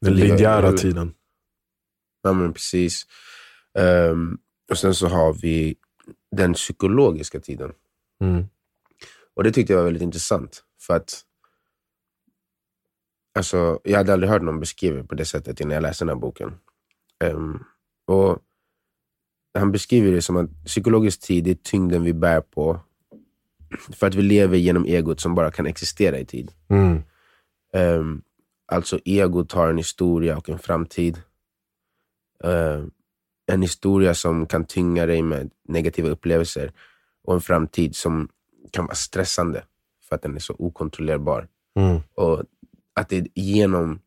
Den 0.00 0.14
linjära 0.14 0.72
tiden. 0.72 1.14
Ja, 2.22 2.32
men 2.32 2.52
precis. 2.52 3.06
Ehm, 3.78 4.38
och 4.70 4.78
sen 4.78 4.94
så 4.94 5.06
har 5.08 5.32
vi 5.32 5.76
den 6.36 6.52
psykologiska 6.54 7.40
tiden. 7.40 7.72
Mm, 8.20 8.44
Och 9.34 9.44
det 9.44 9.52
tyckte 9.52 9.72
jag 9.72 9.78
var 9.78 9.84
väldigt 9.84 10.02
intressant. 10.02 10.64
För 10.80 10.96
att 10.96 11.20
alltså, 13.38 13.80
jag 13.84 13.96
hade 13.98 14.12
aldrig 14.12 14.30
hört 14.30 14.42
någon 14.42 14.60
beskriva 14.60 14.96
det 14.96 15.04
på 15.04 15.14
det 15.14 15.24
sättet 15.24 15.60
innan 15.60 15.74
jag 15.74 15.82
läste 15.82 16.04
den 16.04 16.08
här 16.08 16.20
boken. 16.20 16.52
Ehm, 17.24 17.64
och 18.06 18.38
Han 19.58 19.72
beskriver 19.72 20.12
det 20.12 20.22
som 20.22 20.36
att 20.36 20.64
psykologisk 20.64 21.20
tid 21.20 21.48
är 21.48 21.54
tyngden 21.54 22.02
vi 22.02 22.12
bär 22.14 22.40
på 22.40 22.80
för 23.92 24.06
att 24.06 24.14
vi 24.14 24.22
lever 24.22 24.56
genom 24.58 24.84
egot 24.84 25.20
som 25.20 25.34
bara 25.34 25.50
kan 25.50 25.66
existera 25.66 26.18
i 26.18 26.24
tid. 26.26 26.52
mm, 26.68 27.02
Ehm, 27.72 28.22
alltså 28.66 28.98
egot 29.04 29.52
har 29.52 29.68
en 29.70 29.76
historia 29.78 30.36
och 30.36 30.48
en 30.48 30.58
framtid. 30.58 31.22
Ehm, 32.44 32.90
en 33.46 33.62
historia 33.62 34.14
som 34.14 34.46
kan 34.46 34.64
tynga 34.64 35.06
dig 35.06 35.22
med 35.22 35.50
negativa 35.68 36.08
upplevelser 36.08 36.72
och 37.24 37.34
en 37.34 37.40
framtid 37.40 37.96
som 37.96 38.28
kan 38.70 38.84
vara 38.86 38.94
stressande 38.94 39.64
för 40.08 40.14
att 40.16 40.22
den 40.22 40.34
är 40.34 40.40
så 40.40 40.54
okontrollerbar. 40.58 41.48
mm, 41.78 42.00
Och 42.14 42.42
att 42.94 43.08
det 43.08 43.16
är 43.16 43.26
genom 43.34 44.00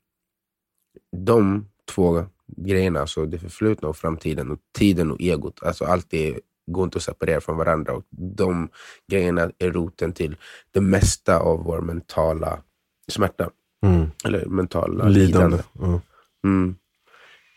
de 1.18 1.68
två 1.96 2.26
grejerna, 2.58 3.00
alltså 3.00 3.26
det 3.26 3.40
förflutna 3.40 3.88
och 3.88 3.98
framtiden, 3.98 4.52
och 4.52 4.60
tiden 4.78 5.12
och 5.12 5.22
egot, 5.22 5.64
alltså 5.64 5.86
allt 5.86 6.10
det 6.10 6.40
går 6.72 6.84
inte 6.84 6.98
att 6.98 7.04
separera 7.04 7.42
från 7.42 7.58
varandra. 7.58 7.94
Och 7.94 8.04
de 8.10 8.70
grejerna 9.12 9.52
är 9.60 9.72
roten 9.72 10.14
till 10.14 10.36
det 10.72 10.82
mesta 10.82 11.40
av 11.40 11.64
vår 11.64 11.82
mentala 11.82 12.64
smärta. 13.08 13.50
mm. 13.86 14.08
Eller 14.26 14.46
mentala 14.46 15.08
Lidande. 15.08 15.58
lidande. 15.76 16.00
Mm. 16.44 16.76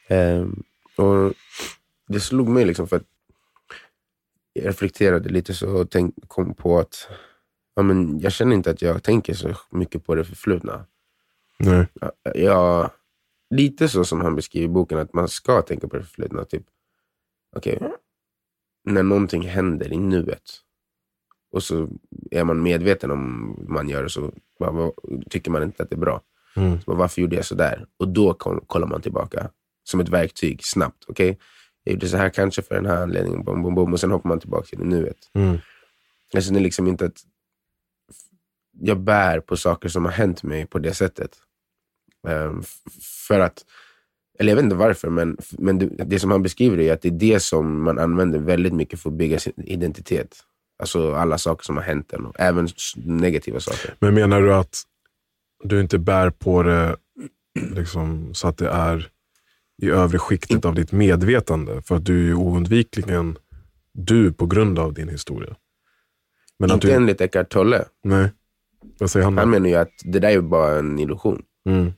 Ehm, 0.08 0.62
och 1.00 1.32
det 2.08 2.20
slog 2.20 2.48
mig 2.48 2.64
liksom 2.64 2.88
för 2.88 2.96
att 2.96 3.02
jag 4.52 4.66
reflekterade 4.66 5.28
lite 5.28 5.54
så 5.54 5.76
och 5.80 5.90
tänk, 5.90 6.14
kom 6.28 6.54
på 6.54 6.78
att 6.78 7.08
ja, 7.74 7.82
men 7.82 8.20
jag 8.20 8.32
känner 8.32 8.56
inte 8.56 8.70
att 8.70 8.82
jag 8.82 9.02
tänker 9.02 9.34
så 9.34 9.54
mycket 9.70 10.04
på 10.06 10.14
det 10.14 10.24
förflutna. 10.24 10.84
Nej. 11.58 11.86
Jag- 11.94 12.36
Jag, 12.36 12.90
lite 13.54 13.88
så 13.88 14.04
som 14.04 14.20
han 14.20 14.36
beskriver 14.36 14.64
i 14.64 14.68
boken, 14.68 14.98
att 14.98 15.12
man 15.14 15.28
ska 15.28 15.62
tänka 15.62 15.88
på 15.88 15.96
det 15.96 16.02
förflutna. 16.02 16.44
Typ, 16.44 16.62
okej, 17.56 17.78
när 18.84 19.02
någonting 19.02 19.42
händer 19.42 19.92
i 19.92 19.96
nuet 19.98 20.42
och 21.52 21.62
så 21.62 21.88
är 22.30 22.44
man 22.44 22.62
medveten 22.62 23.10
om 23.10 23.54
man 23.68 23.88
gör 23.88 24.08
så 24.08 24.32
bara, 24.58 24.92
tycker 25.30 25.50
man 25.50 25.62
inte 25.62 25.82
att 25.82 25.90
det 25.90 25.96
är 25.96 26.00
bra. 26.00 26.20
Mm. 26.56 26.78
Så 26.80 26.84
bara, 26.90 26.96
varför 26.96 27.20
gjorde 27.22 27.36
jag 27.36 27.44
så 27.44 27.54
där? 27.54 27.86
Och 27.96 28.08
då 28.08 28.34
kollar 28.66 28.86
man 28.86 29.00
tillbaka 29.02 29.50
som 29.84 30.00
ett 30.00 30.08
verktyg 30.08 30.64
snabbt. 30.64 31.04
Okej, 31.08 31.38
jag 31.84 31.92
gjorde 31.92 32.08
så 32.08 32.16
här 32.16 32.30
kanske 32.30 32.62
för 32.62 32.74
den 32.74 32.86
här 32.86 33.02
anledningen. 33.02 33.44
Bom, 33.44 33.62
bom, 33.62 33.74
bom, 33.74 33.92
och 33.92 34.00
sen 34.00 34.10
hoppar 34.10 34.28
man 34.28 34.40
tillbaka 34.40 34.66
till 34.66 34.78
nuet. 34.78 35.18
Mm. 35.34 35.58
Jag 36.32 36.44
känner 36.44 36.60
liksom 36.60 36.86
inte 36.86 37.04
att 37.04 37.20
jag 38.80 39.00
bär 39.00 39.40
på 39.40 39.56
saker 39.56 39.88
som 39.88 40.04
har 40.04 40.12
hänt 40.12 40.42
mig 40.42 40.66
på 40.66 40.78
det 40.78 40.94
sättet. 40.94 41.30
F- 42.60 42.92
för 43.28 43.40
att, 43.40 43.64
eller 44.38 44.50
jag 44.50 44.56
vet 44.56 44.64
inte 44.64 44.76
varför, 44.76 45.10
men, 45.10 45.36
men 45.58 45.78
det, 45.78 45.86
det 45.86 46.20
som 46.20 46.30
han 46.30 46.42
beskriver 46.42 46.80
är 46.80 46.92
att 46.92 47.02
det 47.02 47.08
är 47.08 47.12
det 47.12 47.40
som 47.40 47.82
man 47.82 47.98
använder 47.98 48.38
väldigt 48.38 48.72
mycket 48.72 49.00
för 49.00 49.10
att 49.10 49.16
bygga 49.16 49.38
sin 49.38 49.52
identitet. 49.56 50.36
Alltså 50.78 51.14
alla 51.14 51.38
saker 51.38 51.64
som 51.64 51.76
har 51.76 51.84
hänt 51.84 52.12
en, 52.12 52.32
även 52.38 52.68
negativa 52.96 53.60
saker. 53.60 53.94
Men 53.98 54.14
menar 54.14 54.42
du 54.42 54.54
att 54.54 54.82
du 55.64 55.80
inte 55.80 55.98
bär 55.98 56.30
på 56.30 56.62
det 56.62 56.96
liksom, 57.74 58.34
så 58.34 58.48
att 58.48 58.58
det 58.58 58.68
är 58.68 59.10
i 59.82 59.90
övre 59.90 60.18
skiktet 60.18 60.64
av 60.64 60.74
ditt 60.74 60.92
medvetande? 60.92 61.82
För 61.82 61.96
att 61.96 62.04
du 62.04 62.22
är 62.22 62.26
ju 62.26 62.34
oundvikligen 62.34 63.38
du 63.92 64.32
på 64.32 64.46
grund 64.46 64.78
av 64.78 64.94
din 64.94 65.08
historia. 65.08 65.56
Men 66.58 66.70
inte 66.70 66.86
du, 66.86 66.92
enligt 66.92 67.20
Eckart 67.20 67.48
Tolle. 67.48 67.84
Nej. 68.04 68.30
Vad 68.98 69.10
säger 69.10 69.24
han 69.24 69.34
då? 69.34 69.40
Han 69.42 69.50
menar 69.50 69.68
ju 69.68 69.74
att 69.74 69.92
det 70.04 70.18
där 70.18 70.28
är 70.28 70.40
bara 70.40 70.78
en 70.78 70.98
illusion. 70.98 71.42
Mm. 71.68 71.92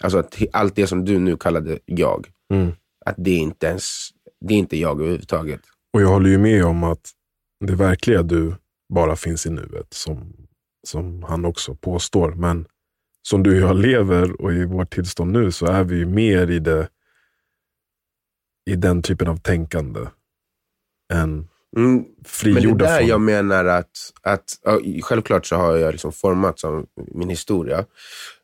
Alltså 0.00 0.18
att 0.18 0.38
allt 0.52 0.76
det 0.76 0.86
som 0.86 1.04
du 1.04 1.18
nu 1.18 1.36
kallade 1.36 1.78
jag, 1.84 2.26
Mm. 2.52 2.72
att 3.06 3.14
det 3.18 3.30
inte 3.30 3.66
ens, 3.66 4.08
det 4.40 4.54
är 4.54 4.58
inte 4.58 4.76
jag 4.76 5.00
överhuvudtaget. 5.00 5.60
Och 5.92 6.02
jag 6.02 6.08
håller 6.08 6.30
ju 6.30 6.38
med 6.38 6.64
om 6.64 6.84
att 6.84 7.10
det 7.64 7.74
verkliga 7.74 8.22
du 8.22 8.54
bara 8.94 9.16
finns 9.16 9.46
i 9.46 9.50
nuet, 9.50 9.86
som, 9.94 10.32
som 10.86 11.22
han 11.22 11.44
också 11.44 11.74
påstår. 11.74 12.32
Men 12.32 12.66
som 13.22 13.42
du 13.42 13.50
och 13.50 13.70
jag 13.70 13.76
lever 13.76 14.42
och 14.42 14.52
i 14.52 14.64
vårt 14.64 14.94
tillstånd 14.94 15.32
nu 15.32 15.52
så 15.52 15.66
är 15.66 15.84
vi 15.84 15.96
ju 15.96 16.06
mer 16.06 16.50
i, 16.50 16.58
det, 16.58 16.88
i 18.70 18.76
den 18.76 19.02
typen 19.02 19.28
av 19.28 19.36
tänkande 19.36 20.00
än 21.12 21.48
Mm, 21.76 21.94
men 21.94 22.04
det 22.18 22.28
frigjorda 22.28 22.84
där 22.84 22.98
från. 22.98 23.08
jag 23.08 23.20
menar 23.20 23.64
att, 23.64 24.12
att 24.22 24.44
ja, 24.64 24.80
självklart 25.02 25.46
så 25.46 25.56
har 25.56 25.76
jag 25.76 25.92
liksom 25.92 26.12
formats 26.12 26.64
av 26.64 26.86
min 27.14 27.28
historia. 27.28 27.84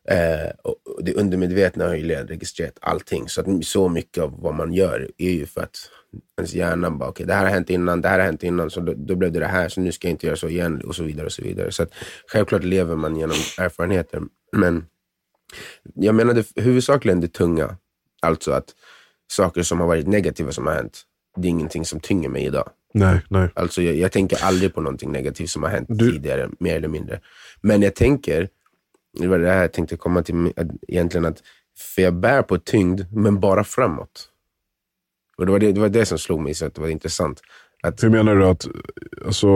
Eh, 0.09 0.49
och 0.63 1.03
det 1.03 1.13
undermedvetna 1.13 1.87
har 1.87 1.95
ju 1.95 2.07
registrerat 2.07 2.77
allting. 2.81 3.29
Så, 3.29 3.41
att 3.41 3.65
så 3.65 3.89
mycket 3.89 4.23
av 4.23 4.41
vad 4.41 4.55
man 4.55 4.73
gör 4.73 5.11
är 5.17 5.31
ju 5.31 5.45
för 5.45 5.61
att 5.61 5.77
ens 6.37 6.53
hjärna 6.53 6.91
bara, 6.91 7.09
okej 7.09 7.25
det 7.25 7.33
här 7.33 7.45
har 7.45 7.51
hänt 7.51 7.69
innan, 7.69 8.01
det 8.01 8.07
här 8.07 8.19
har 8.19 8.25
hänt 8.25 8.43
innan, 8.43 8.69
så 8.69 8.79
då, 8.79 8.93
då 8.93 9.15
blev 9.15 9.31
det 9.31 9.39
det 9.39 9.45
här, 9.45 9.69
så 9.69 9.81
nu 9.81 9.91
ska 9.91 10.07
jag 10.07 10.13
inte 10.13 10.25
göra 10.25 10.37
så 10.37 10.47
igen 10.49 10.81
och 10.81 10.95
så 10.95 11.03
vidare. 11.03 11.25
och 11.25 11.31
Så 11.31 11.41
vidare. 11.41 11.71
Så 11.71 11.83
att, 11.83 11.93
självklart 12.27 12.63
lever 12.63 12.95
man 12.95 13.15
genom 13.15 13.37
erfarenheter. 13.57 14.21
Men 14.51 14.85
jag 15.93 16.15
menade 16.15 16.43
huvudsakligen 16.55 17.21
det 17.21 17.33
tunga. 17.33 17.77
Alltså 18.21 18.51
att 18.51 18.73
saker 19.27 19.63
som 19.63 19.79
har 19.79 19.87
varit 19.87 20.07
negativa 20.07 20.51
som 20.51 20.67
har 20.67 20.73
hänt, 20.73 21.01
det 21.37 21.47
är 21.47 21.49
ingenting 21.49 21.85
som 21.85 21.99
tynger 21.99 22.29
mig 22.29 22.45
idag. 22.45 22.69
Nej, 22.93 23.21
nej. 23.29 23.49
Alltså 23.53 23.81
jag, 23.81 23.95
jag 23.95 24.11
tänker 24.11 24.43
aldrig 24.45 24.73
på 24.75 24.81
någonting 24.81 25.11
negativt 25.11 25.49
som 25.49 25.63
har 25.63 25.69
hänt 25.69 25.87
Du- 25.89 26.11
tidigare, 26.11 26.49
mer 26.59 26.75
eller 26.75 26.87
mindre. 26.87 27.19
Men 27.61 27.81
jag 27.81 27.95
tänker, 27.95 28.49
det 29.19 29.27
var 29.27 29.39
det 29.39 29.49
här 29.51 29.61
jag 29.61 29.73
tänkte 29.73 29.97
komma 29.97 30.23
till 30.23 30.53
att, 30.55 30.67
egentligen, 30.87 31.25
att 31.25 31.43
för 31.95 32.01
jag 32.01 32.13
bär 32.13 32.41
på 32.41 32.57
tyngd, 32.57 33.01
men 33.11 33.39
bara 33.39 33.63
framåt. 33.63 34.29
Och 35.37 35.45
det 35.45 35.51
var 35.51 35.59
det, 35.59 35.71
det, 35.71 35.79
var 35.79 35.89
det 35.89 36.05
som 36.05 36.17
slog 36.17 36.39
mig, 36.41 36.53
så 36.53 36.65
att 36.65 36.75
det 36.75 36.81
var 36.81 36.87
intressant. 36.87 37.41
Att, 37.83 38.03
Hur 38.03 38.09
menar 38.09 38.35
du 38.35 38.45
att, 38.45 38.67
alltså 39.25 39.47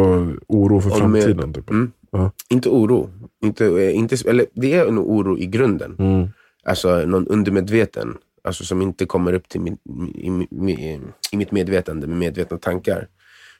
oro 0.47 0.81
för 0.81 0.89
framtiden? 0.89 1.53
Typ? 1.53 1.69
Mm. 1.69 1.91
Ja. 2.11 2.31
inte 2.49 2.69
oro, 2.69 3.09
inte, 3.43 3.65
eh, 3.65 3.95
inte, 3.95 4.17
eller 4.29 4.45
det 4.53 4.73
är 4.73 4.85
en 4.87 4.99
oro 4.99 5.37
i 5.37 5.45
grunden. 5.45 5.95
Mm. 5.99 6.27
Alltså 6.63 7.05
någon 7.05 7.27
undermedveten, 7.27 8.17
alltså 8.41 8.65
som 8.65 8.81
inte 8.81 9.05
kommer 9.05 9.33
upp 9.33 9.49
till 9.49 9.61
min, 9.61 9.77
i, 10.15 10.71
i, 10.71 11.01
i 11.31 11.37
mitt 11.37 11.51
medvetande 11.51 12.07
med 12.07 12.17
medvetna 12.17 12.57
tankar. 12.57 13.07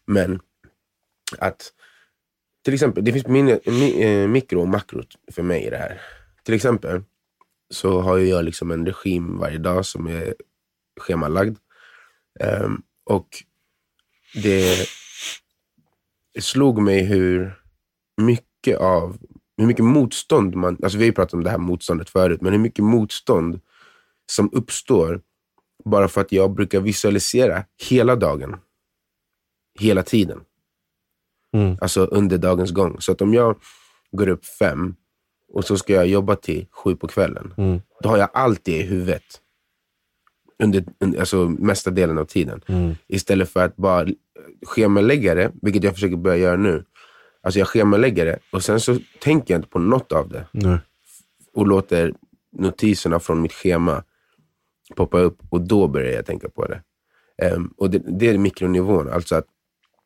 Men 0.06 0.40
att, 1.38 1.74
till 2.66 2.74
exempel, 2.74 3.04
det 3.04 3.14
finns 3.14 3.28
min, 3.28 3.60
mi, 3.66 4.04
eh, 4.04 4.28
mikro 4.28 4.62
och 4.62 4.68
makro 4.68 5.04
för 5.32 5.44
mig 5.44 5.64
i 5.64 5.70
det 5.70 5.78
här. 5.78 6.02
Till 6.44 6.54
exempel 6.54 7.04
så 7.70 8.02
har 8.02 8.18
jag 8.18 8.46
liksom 8.46 8.72
en 8.72 8.86
regim 8.86 9.38
varje 9.38 9.58
dag 9.58 9.86
som 9.86 10.08
är 10.08 10.36
schemalagd. 11.00 11.58
Um, 12.40 12.84
och 13.04 13.28
det 14.34 14.88
slog 16.40 16.82
mig 16.82 17.04
hur 17.04 17.62
mycket 18.18 18.78
av 18.78 19.18
hur 19.58 19.68
mycket 19.68 19.86
motstånd 19.86 20.56
man, 20.56 20.78
alltså 20.84 20.98
vi 20.98 21.04
har 21.04 21.08
ju 21.08 21.14
pratat 21.14 21.34
om 21.34 21.44
det 21.44 21.50
här 21.50 21.58
motståndet 21.58 22.10
förut, 22.10 22.42
men 22.42 22.52
hur 22.52 22.60
mycket 22.60 22.86
motstånd 22.86 23.60
som 24.32 24.50
uppstår 24.54 25.22
bara 25.86 26.08
för 26.08 26.22
att 26.22 26.32
jag 26.32 26.54
brukar 26.54 26.82
visualisera 26.82 27.64
hela 27.90 28.16
dagen. 28.16 28.56
Hela 29.80 30.04
tiden. 30.04 30.40
Mm. 31.54 31.78
Alltså 31.82 32.06
under 32.06 32.38
dagens 32.38 32.72
gång. 32.72 33.02
Så 33.02 33.12
att 33.12 33.22
om 33.22 33.34
jag 33.34 33.56
går 34.12 34.30
upp 34.30 34.46
fem 34.46 34.96
och 35.54 35.66
så 35.66 35.78
ska 35.78 35.94
jag 35.94 36.08
jobba 36.08 36.36
till 36.36 36.68
sju 36.72 36.96
på 36.96 37.08
kvällen. 37.08 37.54
Mm. 37.58 37.82
Då 38.02 38.10
har 38.10 38.18
jag 38.18 38.30
allt 38.34 38.64
det 38.64 38.78
i 38.78 38.82
huvudet. 38.82 39.42
Under, 40.64 40.86
alltså 41.20 41.50
mesta 41.50 41.92
delen 41.92 42.18
av 42.18 42.26
tiden. 42.26 42.62
Mm. 42.68 42.96
Istället 43.08 43.50
för 43.50 43.66
att 43.66 43.76
bara 43.76 44.08
schemalägga 44.66 45.36
det, 45.36 45.52
vilket 45.62 45.84
jag 45.84 45.94
försöker 45.94 46.16
börja 46.18 46.38
göra 46.38 46.58
nu. 46.58 46.86
Alltså 47.44 47.60
jag 47.60 47.68
schemalägger 47.68 48.26
det 48.26 48.40
och 48.52 48.64
sen 48.64 48.80
så 48.80 48.98
tänker 49.20 49.54
jag 49.54 49.60
inte 49.60 49.70
på 49.70 49.80
något 49.80 50.12
av 50.12 50.30
det. 50.30 50.48
Nej. 50.52 50.78
Och 51.54 51.68
låter 51.68 52.14
notiserna 52.58 53.20
från 53.20 53.42
mitt 53.42 53.54
schema 53.54 54.04
poppa 54.96 55.20
upp 55.20 55.38
och 55.50 55.62
då 55.62 55.88
börjar 55.88 56.12
jag 56.12 56.26
tänka 56.26 56.50
på 56.50 56.68
det. 56.68 56.82
Ehm, 57.42 57.74
och 57.78 57.90
det, 57.90 58.02
det 58.20 58.28
är 58.30 58.38
mikronivån. 58.38 59.10
Alltså 59.10 59.36
att, 59.36 59.46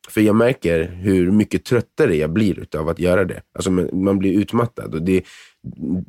för 0.10 0.22
jag 0.22 0.36
märker 0.36 0.84
hur 0.84 1.32
mycket 1.32 1.66
tröttare 1.66 2.16
jag 2.16 2.30
blir 2.30 2.60
utav 2.60 2.90
att 2.90 3.00
göra 3.00 3.24
det. 3.26 3.42
Alltså 3.54 3.72
man, 3.72 3.90
man 3.94 4.20
blir 4.20 4.34
utmattad. 4.34 4.96
Och 4.96 5.02
det, 5.02 5.24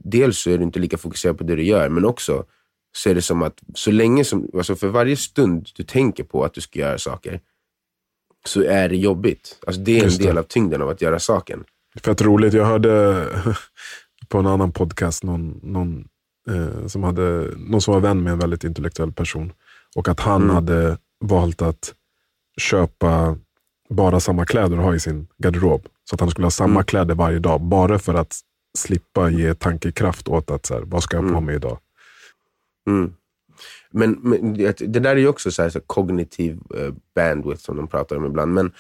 dels 0.05 0.39
så 0.39 0.51
är 0.51 0.59
du 0.59 0.65
inte 0.65 0.79
lika 0.79 0.99
fokuserad 0.99 1.39
på 1.39 1.45
det 1.45 1.57
du 1.57 1.63
gör, 1.63 1.89
men 1.89 2.05
också 2.05 2.45
så 2.97 3.11
är 3.11 3.15
det 3.15 3.23
som 3.23 3.43
att 3.43 3.61
så 3.75 3.91
länge 3.91 4.25
som, 4.25 4.51
alltså 4.55 4.77
för 4.77 4.89
varje 4.89 5.17
stund 5.17 5.69
du 5.77 5.83
tänker 5.83 6.25
på 6.25 6.45
att 6.45 6.55
du 6.55 6.61
ska 6.61 6.79
göra 6.79 6.99
saker, 6.99 7.41
så 8.47 8.63
är 8.63 8.89
det 8.89 8.97
jobbigt. 8.97 9.59
Alltså 9.67 9.83
det 9.83 9.93
är 9.93 9.99
en 9.99 10.05
Just 10.05 10.19
det. 10.19 10.27
del 10.27 10.39
av 10.39 10.43
tyngden 10.43 10.83
av 10.83 10.89
att 10.89 11.03
göra 11.03 11.19
saken. 11.19 11.65
Fett 12.03 12.23
roligt. 12.23 12.55
Jag 12.55 12.65
hörde 12.65 13.25
på 14.29 14.39
en 14.39 14.47
annan 14.47 14.73
podcast 14.73 15.25
någon, 15.25 15.61
någon, 15.63 16.09
eh, 16.51 16.87
som 16.87 17.03
hade, 17.03 17.51
någon 17.57 17.81
som 17.81 17.95
var 17.95 18.01
vän 18.01 18.23
med 18.23 18.33
en 18.33 18.39
väldigt 18.39 18.65
intellektuell 18.65 19.13
person. 19.13 19.53
Och 19.97 20.09
att 20.09 20.21
han 20.21 20.43
Mm. 20.43 20.55
hade 20.55 20.99
valt 21.21 21.63
att 21.63 21.95
köpa 22.61 23.37
bara 23.91 24.21
samma 24.21 24.47
kläder 24.47 24.79
och 24.79 24.85
ha 24.85 24.95
i 24.95 25.01
sin 25.01 25.27
garderob. 25.39 25.87
Så 26.11 26.15
att 26.15 26.21
han 26.21 26.31
skulle 26.31 26.47
ha 26.47 26.51
samma 26.51 26.71
Mm. 26.71 26.85
kläder 26.85 27.15
varje 27.15 27.39
dag. 27.39 27.61
Bara 27.61 27.99
för 27.99 28.15
att 28.15 28.41
slippa 28.79 29.31
ge 29.31 29.55
tankekraft 29.55 30.29
åt 30.29 30.51
att 30.51 30.67
så 30.67 30.75
här, 30.75 30.83
vad 30.83 31.03
ska 31.03 31.17
jag 31.17 31.23
ha 31.23 31.29
på 31.29 31.33
Mm. 31.35 31.45
mig 31.45 31.55
idag? 31.57 31.79
Mm. 32.89 33.13
Men, 33.91 34.11
men 34.23 34.55
det, 34.55 34.81
där 34.99 35.11
är 35.11 35.17
ju 35.17 35.29
också 35.29 35.51
så 35.51 35.63
här, 35.63 35.71
så 35.71 35.81
kognitiv 35.81 36.59
eh, 36.79 36.95
bandwidth 37.15 37.63
som 37.63 37.77
de 37.77 37.89
pratar 37.89 38.17
om 38.17 38.27
ibland. 38.27 38.55
Men 38.55 38.73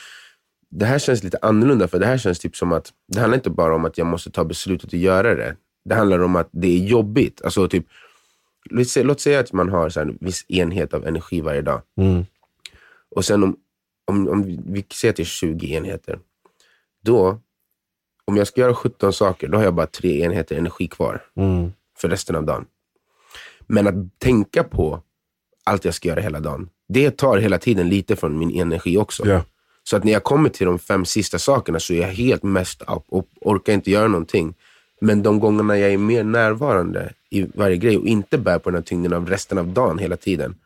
det 0.70 0.86
här 0.86 0.98
känns 0.98 1.22
lite 1.22 1.38
annorlunda, 1.42 1.88
för 1.88 1.98
det 1.98 2.06
här 2.06 2.18
känns 2.18 2.38
typ 2.38 2.56
som 2.56 2.72
att 2.72 2.92
det 3.12 3.20
handlar 3.20 3.36
inte 3.36 3.50
bara 3.50 3.74
om 3.74 3.84
att 3.84 3.98
jag 3.98 4.06
måste 4.06 4.30
ta 4.30 4.44
beslutet 4.44 4.86
att 4.86 5.00
göra 5.00 5.34
det. 5.34 5.56
Det 5.88 5.94
handlar 5.94 6.18
om 6.18 6.36
att 6.36 6.48
det 6.52 6.66
är 6.68 6.78
jobbigt. 6.86 7.42
Alltså 7.44 7.68
typ, 7.68 7.86
låt, 8.70 8.88
säga, 8.88 9.04
låt 9.06 9.20
säga 9.20 9.40
att 9.40 9.52
man 9.52 9.68
har 9.68 9.88
så 9.88 10.00
här, 10.00 10.06
en 10.06 10.18
viss 10.20 10.44
enhet 10.48 10.94
av 10.94 11.06
energi 11.06 11.40
varje 11.40 11.62
dag. 11.62 11.82
Mm. 11.96 12.24
Och 13.10 13.24
sen 13.24 13.42
om, 13.42 13.56
om, 14.04 14.28
om 14.28 14.42
vi- 14.42 14.60
vi 14.66 14.84
ser 14.94 15.12
till 15.12 15.26
20 15.26 15.74
enheter. 15.74 16.18
Då, 17.02 17.40
om 18.24 18.36
jag 18.36 18.46
ska 18.46 18.60
göra 18.60 18.74
17 18.74 19.12
saker, 19.12 19.48
då 19.48 19.58
har 19.58 19.64
jag 19.64 19.74
bara 19.74 19.86
tre 19.86 20.20
enheter 20.22 20.56
energi 20.56 20.88
kvar 20.88 21.22
Mm. 21.36 21.72
för 21.98 22.08
resten 22.08 22.36
av 22.36 22.44
dagen. 22.44 22.64
Men 23.66 23.86
att 23.86 24.18
tänka 24.18 24.64
på 24.64 25.02
allt 25.64 25.84
jag 25.84 25.94
ska 25.94 26.08
göra 26.08 26.20
hela 26.20 26.40
dagen, 26.40 26.68
det 26.88 27.10
tar 27.10 27.38
hela 27.38 27.58
tiden 27.58 27.88
lite 27.88 28.16
från 28.16 28.38
min 28.38 28.60
energi 28.60 28.98
också. 28.98 29.26
Ja. 29.28 29.42
Så 29.82 29.96
att 29.96 30.04
när 30.04 30.12
jag 30.12 30.24
kommer 30.24 30.48
till 30.48 30.66
de 30.66 30.78
fem 30.78 31.04
sista 31.04 31.38
sakerna 31.38 31.80
så 31.80 31.92
är 31.92 32.00
jag 32.00 32.08
helt 32.08 32.42
mest 32.42 32.82
up 32.82 33.04
och 33.08 33.28
orkar 33.40 33.72
inte 33.72 33.90
göra 33.90 34.08
någonting. 34.08 34.54
Men 35.00 35.22
de 35.22 35.40
gångerna 35.40 35.78
jag 35.78 35.92
är 35.92 35.98
mer 35.98 36.24
närvarande 36.24 37.12
i 37.30 37.46
varje 37.54 37.76
grej 37.76 37.98
och 37.98 38.06
inte 38.06 38.38
bär 38.38 38.58
på 38.58 38.70
den 38.70 38.76
här 38.76 38.82
tyngden 38.82 39.12
av 39.12 39.28
resten 39.28 39.58
av 39.58 39.66
dagen 39.66 39.98
hela 39.98 40.16
tiden. 40.16 40.56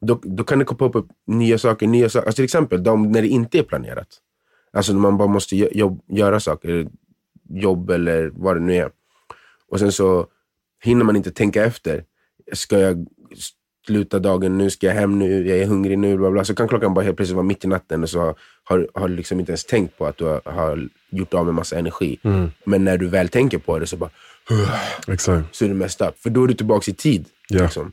Då, 0.00 0.20
då 0.22 0.44
kan 0.44 0.58
det 0.58 0.64
komma 0.64 0.90
upp 0.94 1.08
nya 1.26 1.58
saker, 1.58 1.86
nya 1.86 2.08
saker. 2.08 2.26
Alltså 2.26 2.36
till 2.36 2.44
exempel 2.44 2.82
de, 2.82 3.12
när 3.12 3.22
det 3.22 3.28
inte 3.28 3.58
är 3.58 3.62
planerat. 3.62 4.08
Alltså 4.72 4.92
när 4.92 5.00
man 5.00 5.16
bara 5.16 5.28
måste 5.28 5.56
jobb, 5.56 6.00
göra 6.06 6.40
saker, 6.40 6.88
jobb 7.48 7.90
eller 7.90 8.32
vad 8.34 8.56
det 8.56 8.60
nu 8.60 8.74
är. 8.74 8.90
Och 9.68 9.78
sen 9.78 9.92
så 9.92 10.26
hinner 10.82 11.04
man 11.04 11.16
inte 11.16 11.30
tänka 11.30 11.64
efter. 11.64 12.04
Ska 12.52 12.78
jag 12.78 13.06
sluta 13.86 14.18
dagen 14.18 14.58
nu? 14.58 14.70
Ska 14.70 14.86
jag 14.86 14.94
hem 14.94 15.18
nu? 15.18 15.48
Jag 15.48 15.58
är 15.58 15.66
hungrig 15.66 15.98
nu? 15.98 16.16
Bla 16.16 16.30
bla. 16.30 16.44
Så 16.44 16.54
kan 16.54 16.68
klockan 16.68 16.94
bara 16.94 17.04
helt 17.04 17.16
plötsligt 17.16 17.36
vara 17.36 17.46
mitt 17.46 17.64
i 17.64 17.68
natten 17.68 18.02
och 18.02 18.10
så 18.10 18.34
har 18.64 18.88
har 18.94 19.08
du 19.08 19.16
liksom 19.16 19.40
inte 19.40 19.52
ens 19.52 19.64
tänkt 19.64 19.98
på 19.98 20.06
att 20.06 20.16
du 20.16 20.24
har, 20.24 20.42
har 20.44 20.88
gjort 21.10 21.34
av 21.34 21.44
med 21.44 21.54
massa 21.54 21.78
energi. 21.78 22.18
Men 22.64 22.84
när 22.84 22.98
du 22.98 23.08
väl 23.08 23.28
tänker 23.28 23.58
på 23.58 23.78
det 23.78 23.86
så 23.86 23.96
bara 23.96 24.10
Exakt. 25.08 25.54
så 25.54 25.64
är 25.64 25.68
det 25.68 25.74
mest 25.74 26.00
upp. 26.00 26.18
För 26.18 26.30
då 26.30 26.44
är 26.44 26.48
du 26.48 26.54
tillbaka 26.54 26.90
i 26.90 26.94
tid. 26.94 27.26
Ja. 27.48 27.62
Liksom. 27.62 27.92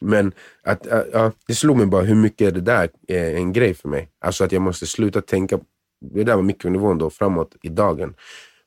Men 0.00 0.32
att, 0.62 0.86
äh, 0.86 1.02
ja, 1.12 1.32
det 1.46 1.54
slog 1.54 1.76
mig 1.76 1.86
bara 1.86 2.02
hur 2.02 2.14
mycket 2.14 2.54
det 2.54 2.60
där 2.60 2.90
är 3.08 3.34
en 3.34 3.52
grej 3.52 3.74
för 3.74 3.88
mig. 3.88 4.08
Alltså 4.20 4.44
att 4.44 4.52
jag 4.52 4.62
måste 4.62 4.86
sluta 4.86 5.20
tänka, 5.20 5.58
det 6.00 6.24
där 6.24 6.36
var 6.36 6.42
mikronivån 6.42 6.98
då, 6.98 7.10
framåt 7.10 7.56
i 7.62 7.68
dagen. 7.68 8.14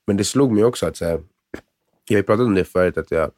Men 0.08 0.18
det 0.18 0.24
slog 0.24 0.52
mig 0.52 0.64
också 0.64 0.86
att, 0.86 0.98
så 0.98 1.06
här, 1.06 1.22
jag 2.10 2.18
har 2.18 2.24
pratat 2.24 2.46
om 2.46 2.56
det 2.56 2.64
förut, 2.64 2.98
att 2.98 3.12
jag 3.12 3.32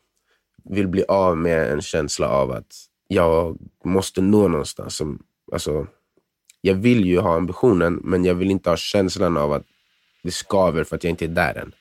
vill 0.64 0.88
bli 0.88 1.04
av 1.08 1.38
med 1.38 1.72
en 1.72 1.82
känsla 1.82 2.30
av 2.30 2.52
att 2.52 2.76
jag 3.08 3.58
måste 3.86 4.22
nå 4.22 4.48
någonstans. 4.48 4.96
Som, 4.96 5.24
alltså, 5.52 5.88
jag 6.62 6.76
vill 6.76 7.06
ju 7.06 7.20
ha 7.20 7.36
ambitionen, 7.36 7.94
men 8.04 8.26
jag 8.26 8.36
vill 8.36 8.52
inte 8.52 8.70
ha 8.70 8.78
känslan 8.78 9.38
av 9.38 9.54
att 9.54 9.64
det 10.24 10.32
skaver 10.32 10.84
för 10.84 10.96
att 10.96 11.04
jag 11.04 11.12
inte 11.12 11.26
är 11.26 11.30
där 11.30 11.58
än. 11.58 11.72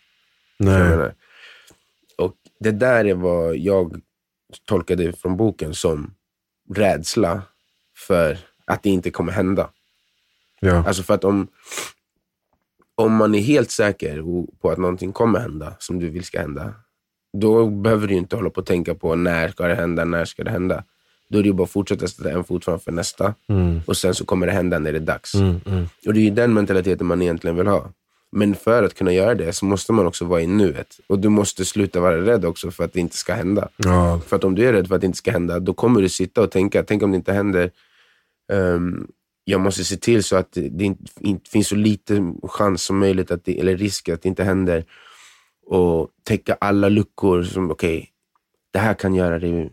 Nej. 0.59 1.13
Och 2.19 2.35
det 2.61 2.71
där 2.71 3.05
är 3.05 3.15
vad 3.15 3.57
jag 3.57 4.01
tolkade 4.65 5.13
från 5.13 5.37
boken 5.37 5.75
som 5.75 6.15
rädsla 6.75 7.43
för 7.97 8.39
att 8.65 8.83
det 8.83 8.91
inte 8.91 9.11
kommer 9.11 9.33
hända. 9.33 9.71
Ja. 10.61 10.85
Alltså 10.87 11.03
för 11.03 11.15
att 11.15 11.25
om, 11.25 11.49
om 12.95 13.15
man 13.15 13.35
är 13.35 13.41
helt 13.41 13.71
säker 13.71 14.23
på 14.61 14.71
att 14.71 14.79
någonting 14.79 15.13
kommer 15.13 15.41
hända 15.41 15.77
som 15.79 15.99
du 15.99 16.11
vill 16.11 16.25
ska 16.25 16.41
hända, 16.41 16.75
då 17.33 17.67
behöver 17.67 18.07
du 18.07 18.15
inte 18.15 18.37
hålla 18.37 18.51
på 18.51 18.61
och 18.61 18.67
tänka 18.67 18.95
på 18.95 19.15
när 19.15 19.49
ska 19.49 19.67
det 19.67 19.75
hända, 19.75 20.05
när 20.05 20.25
ska 20.25 20.45
det 20.45 20.51
hända. 20.51 20.85
Då 21.31 21.39
är 21.39 21.43
det 21.43 21.47
ju 21.47 21.53
bara 21.53 21.65
att 21.65 21.71
fortsätta 21.71 22.09
sätta 22.09 22.31
en 22.31 22.45
fot 22.45 22.65
framför 22.65 22.93
nästa 22.93 23.35
och 23.87 23.97
sen 23.97 24.15
så 24.15 24.25
kommer 24.25 24.47
det 24.47 24.53
hända 24.53 24.79
när 24.79 24.93
det 24.93 24.99
är 24.99 25.01
dags. 25.01 25.35
Mm, 25.35 25.61
mm. 25.67 25.89
Och 26.07 26.15
det 26.15 26.21
är 26.21 26.25
ju 26.25 26.31
den 26.31 26.55
mentaliteten 26.55 27.07
man 27.07 27.23
egentligen 27.23 27.57
vill 27.57 27.67
ha. 27.67 27.91
Men 28.37 28.55
för 28.55 28.83
att 28.83 28.95
kunna 28.95 29.13
göra 29.13 29.35
det 29.35 29.53
så 29.53 29.65
måste 29.65 29.93
man 29.93 30.07
också 30.07 30.25
vara 30.25 30.41
i 30.43 30.47
nuet. 30.47 30.99
Och 31.07 31.19
du 31.19 31.29
måste 31.29 31.65
sluta 31.65 32.01
vara 32.01 32.27
rädd 32.27 32.45
också 32.45 32.71
för 32.71 32.85
att 32.85 32.93
det 32.93 33.01
inte 33.01 33.17
ska 33.17 33.35
hända. 33.35 33.69
Ja. 33.77 34.21
För 34.27 34.37
att 34.37 34.45
om 34.45 34.55
du 34.55 34.69
är 34.69 34.73
rädd 34.73 34.89
för 34.89 34.95
att 34.95 35.01
det 35.01 35.07
inte 35.07 35.19
ska 35.19 35.31
hända, 35.31 35.61
då 35.61 35.75
kommer 35.75 36.03
du 36.03 36.09
sitta 36.09 36.43
och 36.43 36.51
tänka, 36.51 36.83
tänk 36.83 37.03
om 37.03 37.11
det 37.11 37.17
inte 37.17 37.33
händer. 37.33 37.71
Ehm, 38.53 39.07
jag 39.45 39.61
måste 39.61 39.85
se 39.85 39.97
till 39.97 40.25
så 40.25 40.37
att 40.37 40.53
det, 40.53 40.69
det 40.69 40.85
inte, 40.85 41.05
inte 41.21 41.51
finns 41.51 41.69
så 41.69 41.75
lite 41.75 42.35
chans 42.43 42.83
som 42.83 42.99
möjligt, 42.99 43.31
att 43.31 43.45
det, 43.45 43.61
eller 43.61 43.77
risk 43.77 44.09
att 44.09 44.23
det 44.23 44.29
inte 44.29 44.45
händer. 44.45 44.85
Och 45.67 46.11
täcka 46.23 46.57
alla 46.61 46.89
luckor. 46.89 47.43
som 47.43 47.71
Okej, 47.71 47.97
okay, 47.97 48.09
det 48.73 48.79
här 48.79 48.95
kan 48.95 49.15
göra 49.15 49.39
dig 49.39 49.71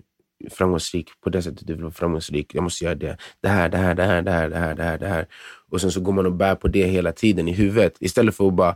framgångsrik 0.52 1.10
på 1.24 1.30
det 1.30 1.42
sättet 1.42 1.68
du 1.68 1.74
vill 1.74 1.84
vara 1.84 1.94
framgångsrik. 1.94 2.56
Jag 2.56 2.64
måste 2.64 2.86
göra 2.86 2.96
det. 2.96 3.18
Det 3.42 3.48
här, 3.48 3.70
det 3.70 3.78
här, 3.78 3.96
det 3.96 4.04
här, 4.04 4.22
det 4.22 4.32
här, 4.32 4.50
det 4.50 4.58
här, 4.58 4.76
det 4.76 4.84
här. 4.84 4.98
Det 4.98 5.08
här. 5.08 5.28
Och 5.70 5.82
sen 5.82 5.92
så 5.92 6.02
går 6.02 6.14
man 6.14 6.26
och 6.26 6.34
bär 6.34 6.56
på 6.56 6.68
det 6.68 6.84
hela 6.84 7.12
tiden 7.12 7.48
i 7.48 7.54
huvudet. 7.54 7.96
Istället 8.00 8.36
för 8.36 8.48
att 8.48 8.54
bara 8.54 8.76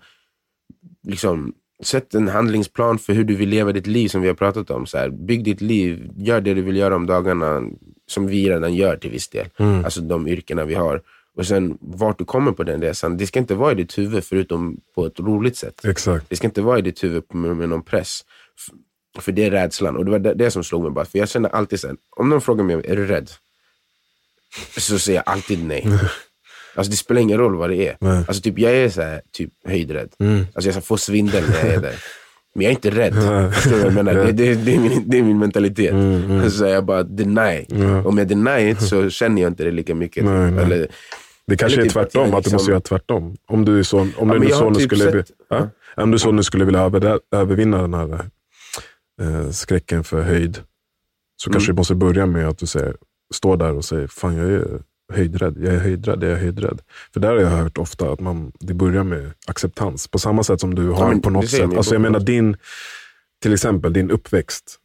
liksom, 1.08 1.54
sätt 1.84 2.14
en 2.14 2.28
handlingsplan 2.28 3.00
för 3.00 3.14
hur 3.14 3.24
du 3.24 3.36
vill 3.36 3.50
leva 3.50 3.72
ditt 3.72 3.88
liv 3.88 4.08
som 4.08 4.22
vi 4.22 4.28
har 4.28 4.36
pratat 4.36 4.70
om. 4.70 4.86
Så 4.86 4.98
här, 4.98 5.10
bygg 5.10 5.44
ditt 5.44 5.62
liv, 5.62 6.12
gör 6.16 6.42
det 6.42 6.54
du 6.54 6.62
vill 6.62 6.78
göra 6.78 6.96
om 6.96 7.06
dagarna 7.06 7.62
som 8.08 8.28
vi 8.28 8.50
redan 8.50 8.74
gör 8.74 8.98
till 8.98 9.12
viss 9.12 9.30
del. 9.30 9.48
Mm. 9.58 9.86
Alltså 9.86 10.02
de 10.02 10.28
yrkena 10.28 10.66
vi 10.66 10.74
har. 10.74 11.02
Och 11.38 11.46
sen 11.46 11.78
vart 11.82 12.18
du 12.18 12.26
kommer 12.26 12.52
på 12.52 12.64
den 12.64 12.82
resan, 12.82 13.18
det 13.18 13.28
ska 13.28 13.40
inte 13.40 13.56
vara 13.56 13.72
i 13.72 13.76
ditt 13.76 13.98
huvud 13.98 14.24
förutom 14.24 14.82
på 14.96 15.06
ett 15.06 15.20
roligt 15.20 15.58
sätt. 15.58 15.86
Exakt. 15.86 16.30
Det 16.30 16.36
ska 16.36 16.48
inte 16.48 16.62
vara 16.62 16.80
i 16.80 16.82
ditt 16.82 17.04
huvud 17.04 17.24
med, 17.34 17.58
med 17.58 17.70
någon 17.70 17.84
press. 17.84 18.22
För 19.22 19.32
det 19.32 19.46
är 19.46 19.52
rädslan. 19.52 19.98
Och 19.98 20.06
det 20.06 20.12
var 20.12 20.20
det, 20.20 20.34
det 20.34 20.52
som 20.52 20.64
slog 20.64 20.84
mig. 20.84 20.92
Bara. 20.92 21.06
För 21.06 21.20
jag 21.20 21.30
känner 21.30 21.50
alltid 21.50 21.86
här, 21.86 21.96
om 22.18 22.30
någon 22.30 22.42
frågar 22.42 22.64
mig, 22.64 22.76
är 22.76 22.96
du 22.96 23.06
rädd? 23.06 23.30
Så 24.78 25.00
säger 25.00 25.18
jag 25.26 25.34
alltid 25.34 25.66
nej. 25.66 25.88
Alltså 26.78 26.92
det 26.92 26.98
spelar 26.98 27.22
ingen 27.22 27.38
roll 27.38 27.56
vad 27.56 27.70
det 27.70 27.88
är. 27.88 27.98
Nej. 28.00 28.18
Alltså 28.18 28.42
typ, 28.42 28.60
jag 28.60 28.72
är 28.72 28.90
så 28.90 29.02
här, 29.02 29.22
typ 29.32 29.50
höjdrädd. 29.66 30.10
Mm. 30.20 30.46
Alltså 30.54 30.72
jag 30.72 30.86
får 30.86 30.98
svindel 30.98 31.44
när 31.50 31.66
jag 31.66 31.74
är 31.74 31.82
där. 31.82 31.96
Men 32.56 32.64
jag 32.64 32.70
är 32.70 32.76
inte 32.76 32.90
rädd. 32.90 33.54
Förstår 33.54 33.72
du 33.72 33.82
jag 33.82 33.94
menar? 33.94 34.14
Det, 34.14 34.32
det, 34.32 34.56
det, 34.56 34.76
är 34.76 34.80
min, 34.80 35.04
det 35.06 35.18
är 35.18 35.24
min 35.24 35.40
mentalitet. 35.40 35.92
Mm, 35.92 36.32
mm. 36.32 36.50
Så 36.50 36.66
jag 36.66 36.86
bara 36.86 37.04
deny. 37.04 37.66
Mm. 37.72 38.06
Om 38.06 38.18
jag 38.18 38.28
deny 38.28 38.76
så 38.76 39.10
känner 39.10 39.42
jag 39.42 39.52
inte 39.52 39.64
det 39.64 39.72
lika 39.72 39.96
mycket. 39.96 40.26
Nej, 40.26 40.52
nej. 40.52 40.64
Eller, 40.64 40.88
det 41.48 41.58
kanske 41.58 41.82
är 41.82 41.84
typ 41.84 41.94
tvärtom, 41.94 42.22
att, 42.22 42.28
liksom... 42.28 42.38
att, 42.38 42.44
du 42.44 42.52
måste 42.52 42.72
göra 42.72 42.82
tvärtom. 42.82 43.36
Om 43.48 43.66
du 43.66 43.80
är 43.80 43.84
så, 43.84 44.00
om 44.00 44.12
ja, 44.18 44.40
du 44.40 44.50
så 44.50 44.70
nu 44.70 44.76
typ 44.76 44.84
skulle, 44.84 45.12
sett... 45.12 45.32
ja? 45.50 45.70
om 45.96 46.12
du 46.12 46.20
så 46.20 46.32
nu 46.32 46.44
skulle 46.44 46.66
vilja 46.66 46.82
över, 46.82 47.20
övervinna 47.32 47.82
den 47.82 47.94
här 47.94 48.30
eh, 49.22 49.50
skräcken 49.50 50.04
för 50.04 50.22
höjd, 50.22 50.64
så 51.36 51.52
kanske 51.52 51.70
mm. 51.70 51.76
du 51.76 51.80
måste 51.80 51.96
börja 51.96 52.26
med 52.26 52.48
att 52.48 52.58
du 52.58 52.66
säger, 52.66 52.96
står 53.34 53.58
där 53.58 53.74
och 53.74 53.86
säger, 53.86 54.08
fan 54.08 54.36
jag 54.36 54.52
är 54.52 54.82
höjdrädd, 55.14 55.58
jag 55.58 55.74
är 55.74 55.80
höjdrädd, 55.80 56.24
jag 56.24 56.32
är 56.32 56.36
höjdrädd. 56.36 56.82
För 57.14 57.20
där 57.20 57.30
har 57.30 57.42
jag 57.42 57.50
hört 57.50 57.78
ofta 57.78 58.12
att 58.12 58.20
man, 58.20 58.52
det 58.60 58.74
börjar 58.74 59.04
med 59.04 59.32
acceptans. 59.48 60.08
På 60.08 60.20
samma 60.20 60.44
sätt 60.44 60.60
som 60.60 60.76
du 60.76 60.90
har 60.90 61.14
ja, 61.14 61.20
på 61.20 61.30
något 61.30 61.50
sätt. 61.50 61.78
Alltså 61.78 61.96
jag 61.96 62.02
menar 62.02 62.20
din, 62.20 62.58
till 63.42 63.54
exempel 63.54 63.94
din 63.94 64.12
uppväxt. 64.12 64.80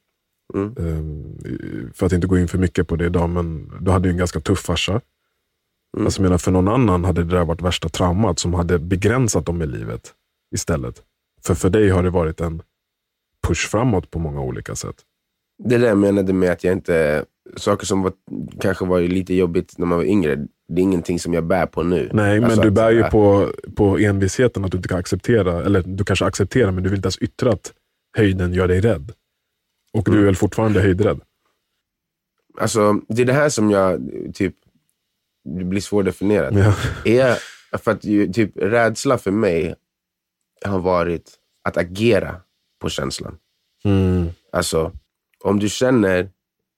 Mm. 0.54 0.74
Um, 0.76 1.90
för 1.94 2.06
att 2.06 2.12
inte 2.12 2.26
gå 2.26 2.38
in 2.38 2.48
för 2.48 2.58
mycket 2.58 2.88
på 2.88 2.96
det 2.96 3.06
idag, 3.06 3.30
men 3.30 3.72
du 3.80 3.90
hade 3.90 4.08
ju 4.08 4.12
en 4.12 4.18
ganska 4.18 4.40
tuff 4.40 4.60
farsa. 4.60 5.00
Mm. 5.96 6.06
Alltså 6.06 6.22
menar, 6.22 6.38
för 6.38 6.50
någon 6.50 6.68
annan 6.68 7.04
hade 7.04 7.24
det 7.24 7.36
där 7.36 7.44
varit 7.44 7.62
värsta 7.62 7.88
traumat 7.88 8.38
som 8.38 8.54
hade 8.54 8.78
begränsat 8.78 9.46
dem 9.46 9.62
i 9.62 9.66
livet 9.66 10.14
istället. 10.54 11.02
För 11.42 11.54
för 11.54 11.70
dig 11.70 11.88
har 11.88 12.02
det 12.02 12.10
varit 12.10 12.40
en 12.40 12.62
push 13.46 13.68
framåt 13.68 14.10
på 14.10 14.18
många 14.18 14.40
olika 14.40 14.74
sätt. 14.74 14.96
Det 15.64 15.78
där 15.78 15.88
jag 15.88 15.98
menade 15.98 16.32
med 16.32 16.52
att 16.52 16.64
jag 16.64 16.72
inte 16.72 17.24
saker 17.56 17.86
som 17.86 18.02
var, 18.02 18.12
kanske 18.60 18.84
var 18.84 19.00
lite 19.00 19.34
jobbigt 19.34 19.78
när 19.78 19.86
man 19.86 19.98
var 19.98 20.04
yngre, 20.04 20.36
det 20.68 20.80
är 20.80 20.82
ingenting 20.82 21.18
som 21.18 21.34
jag 21.34 21.46
bär 21.46 21.66
på 21.66 21.82
nu. 21.82 22.10
Nej, 22.12 22.44
alltså 22.44 22.60
men 22.60 22.66
du 22.66 22.70
bär 22.70 22.90
ju 22.90 23.02
på, 23.02 23.52
på 23.76 23.98
envisheten 23.98 24.64
att 24.64 24.70
du 24.70 24.76
inte 24.76 24.88
kan 24.88 24.98
acceptera, 24.98 25.64
eller 25.64 25.82
du 25.82 26.04
kanske 26.04 26.24
accepterar, 26.24 26.70
men 26.70 26.82
du 26.82 26.90
vill 26.90 26.98
inte 26.98 27.06
ens 27.06 27.18
yttra 27.18 27.52
att 27.52 27.72
höjden 28.16 28.52
gör 28.52 28.68
dig 28.68 28.80
rädd. 28.80 29.12
Och 29.92 30.08
mm. 30.08 30.16
du 30.16 30.22
är 30.22 30.26
väl 30.26 30.36
fortfarande 30.36 30.80
höjdrädd? 30.80 31.20
Alltså, 32.58 33.00
det 33.08 33.22
är 33.22 33.26
det 33.26 33.32
här 33.32 33.48
som 33.48 33.70
jag, 33.70 34.00
typ, 34.34 34.54
det 35.44 35.64
blir 35.64 35.80
svårdefinierat. 35.80 36.54
Ja. 36.54 36.74
Är, 37.04 37.38
för 37.78 37.90
att 37.90 38.02
typ, 38.34 38.56
rädsla 38.56 39.18
för 39.18 39.30
mig 39.30 39.74
har 40.64 40.78
varit 40.78 41.32
att 41.64 41.76
agera 41.76 42.40
på 42.80 42.88
känslan. 42.88 43.38
Mm. 43.84 44.28
Alltså, 44.52 44.92
om 45.44 45.58
du 45.58 45.68
känner 45.68 46.30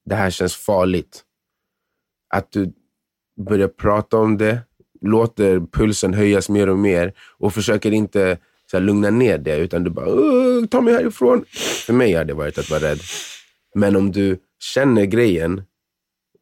det 0.04 0.14
här 0.14 0.30
känns 0.30 0.56
farligt. 0.56 1.24
Att 2.34 2.52
du 2.52 2.72
börjar 3.48 3.68
prata 3.68 4.18
om 4.18 4.38
det, 4.38 4.60
låter 5.00 5.60
pulsen 5.60 6.14
höjas 6.14 6.48
mer 6.48 6.68
och 6.68 6.78
mer 6.78 7.12
och 7.38 7.54
försöker 7.54 7.92
inte 7.92 8.38
så 8.70 8.76
här, 8.76 8.84
lugna 8.84 9.10
ner 9.10 9.38
det, 9.38 9.56
utan 9.56 9.84
du 9.84 9.90
bara 9.90 10.66
ta 10.66 10.80
mig 10.80 10.94
härifrån. 10.94 11.44
För 11.86 11.92
mig 11.92 12.12
har 12.12 12.24
det 12.24 12.34
varit 12.34 12.58
att 12.58 12.70
vara 12.70 12.80
rädd. 12.80 13.00
Men 13.74 13.96
om 13.96 14.12
du 14.12 14.38
känner 14.58 15.04
grejen 15.04 15.62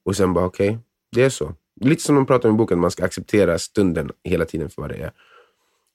och 0.05 0.17
sen 0.17 0.35
bara 0.35 0.45
okej, 0.45 0.71
okay, 0.71 0.81
det 1.13 1.23
är 1.23 1.31
så. 1.31 1.55
Lite 1.81 2.03
som 2.03 2.15
de 2.15 2.27
pratar 2.27 2.49
om 2.49 2.55
i 2.55 2.59
boken, 2.59 2.79
man 2.79 2.91
ska 2.91 3.05
acceptera 3.05 3.59
stunden 3.59 4.11
hela 4.25 4.45
tiden 4.45 4.71
för 4.71 4.83
vad 4.83 4.91
det 4.91 4.97
är. 4.97 5.13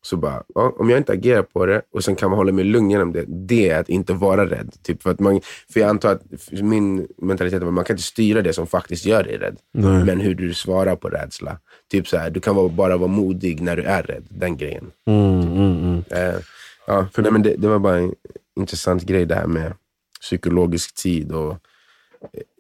Så 0.06 0.18
bara, 0.18 0.44
ja, 0.56 0.76
om 0.78 0.90
jag 0.90 1.00
inte 1.00 1.12
agerar 1.12 1.42
på 1.42 1.66
det 1.66 1.82
och 1.92 2.04
sen 2.04 2.16
kan 2.16 2.30
man 2.30 2.38
hålla 2.38 2.52
mig 2.52 2.64
lugn 2.64 2.92
genom 2.92 3.14
det, 3.14 3.26
det 3.28 3.70
är 3.70 3.80
att 3.80 3.90
inte 3.90 4.14
vara 4.14 4.46
rädd. 4.46 4.74
Typ 4.84 5.04
för, 5.04 5.12
att 5.12 5.20
man, 5.20 5.42
för 5.74 5.80
jag 5.80 5.90
antar 5.90 6.12
att 6.12 6.22
min 6.52 7.08
mentalitet 7.18 7.62
är 7.62 7.68
att 7.68 7.74
man 7.74 7.84
kan 7.84 7.94
inte 7.94 8.04
styra 8.04 8.42
det 8.42 8.54
som 8.54 8.68
faktiskt 8.68 9.06
gör 9.06 9.24
dig 9.24 9.38
rädd. 9.38 9.58
Nej. 9.74 10.04
Men 10.04 10.20
hur 10.20 10.36
du 10.36 10.54
svarar 10.54 10.96
på 10.96 11.10
rädsla. 11.10 11.60
Typ 11.92 12.08
så 12.08 12.18
här, 12.18 12.30
du 12.30 12.40
kan 12.40 12.76
bara 12.76 12.98
vara 12.98 13.08
modig 13.08 13.62
när 13.62 13.76
du 13.76 13.84
är 13.84 14.04
rädd. 14.04 14.24
Den 14.30 14.58
grejen. 14.58 14.92
Mm, 15.08 15.42
mm, 15.42 15.84
mm. 15.84 15.98
Uh, 15.98 16.42
ja, 16.88 17.08
för, 17.14 17.22
nej, 17.22 17.32
men 17.32 17.44
det, 17.44 17.56
det, 17.58 17.68
var 17.68 17.80
bara 17.80 17.98
en 17.98 18.16
intressant 18.56 19.04
grej 19.04 19.26
det 19.26 19.36
här 19.36 19.48
med 19.48 19.74
psykologisk 20.22 20.96
tid. 20.96 21.32
och 21.32 21.52
eh, 21.52 21.58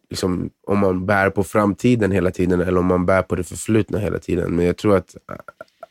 liksom, 0.09 0.49
Om 0.67 0.79
man 0.79 1.05
bär 1.05 1.29
på 1.29 1.43
framtiden 1.43 2.11
hela 2.11 2.31
tiden 2.31 2.61
eller 2.61 2.77
om 2.77 2.85
man 2.85 3.05
bär 3.05 3.21
på 3.21 3.35
det 3.35 3.43
förflutna 3.43 3.99
hela 3.99 4.19
tiden. 4.19 4.55
Men 4.55 4.65
jag 4.65 4.77
tror 4.77 4.97
att 4.97 5.15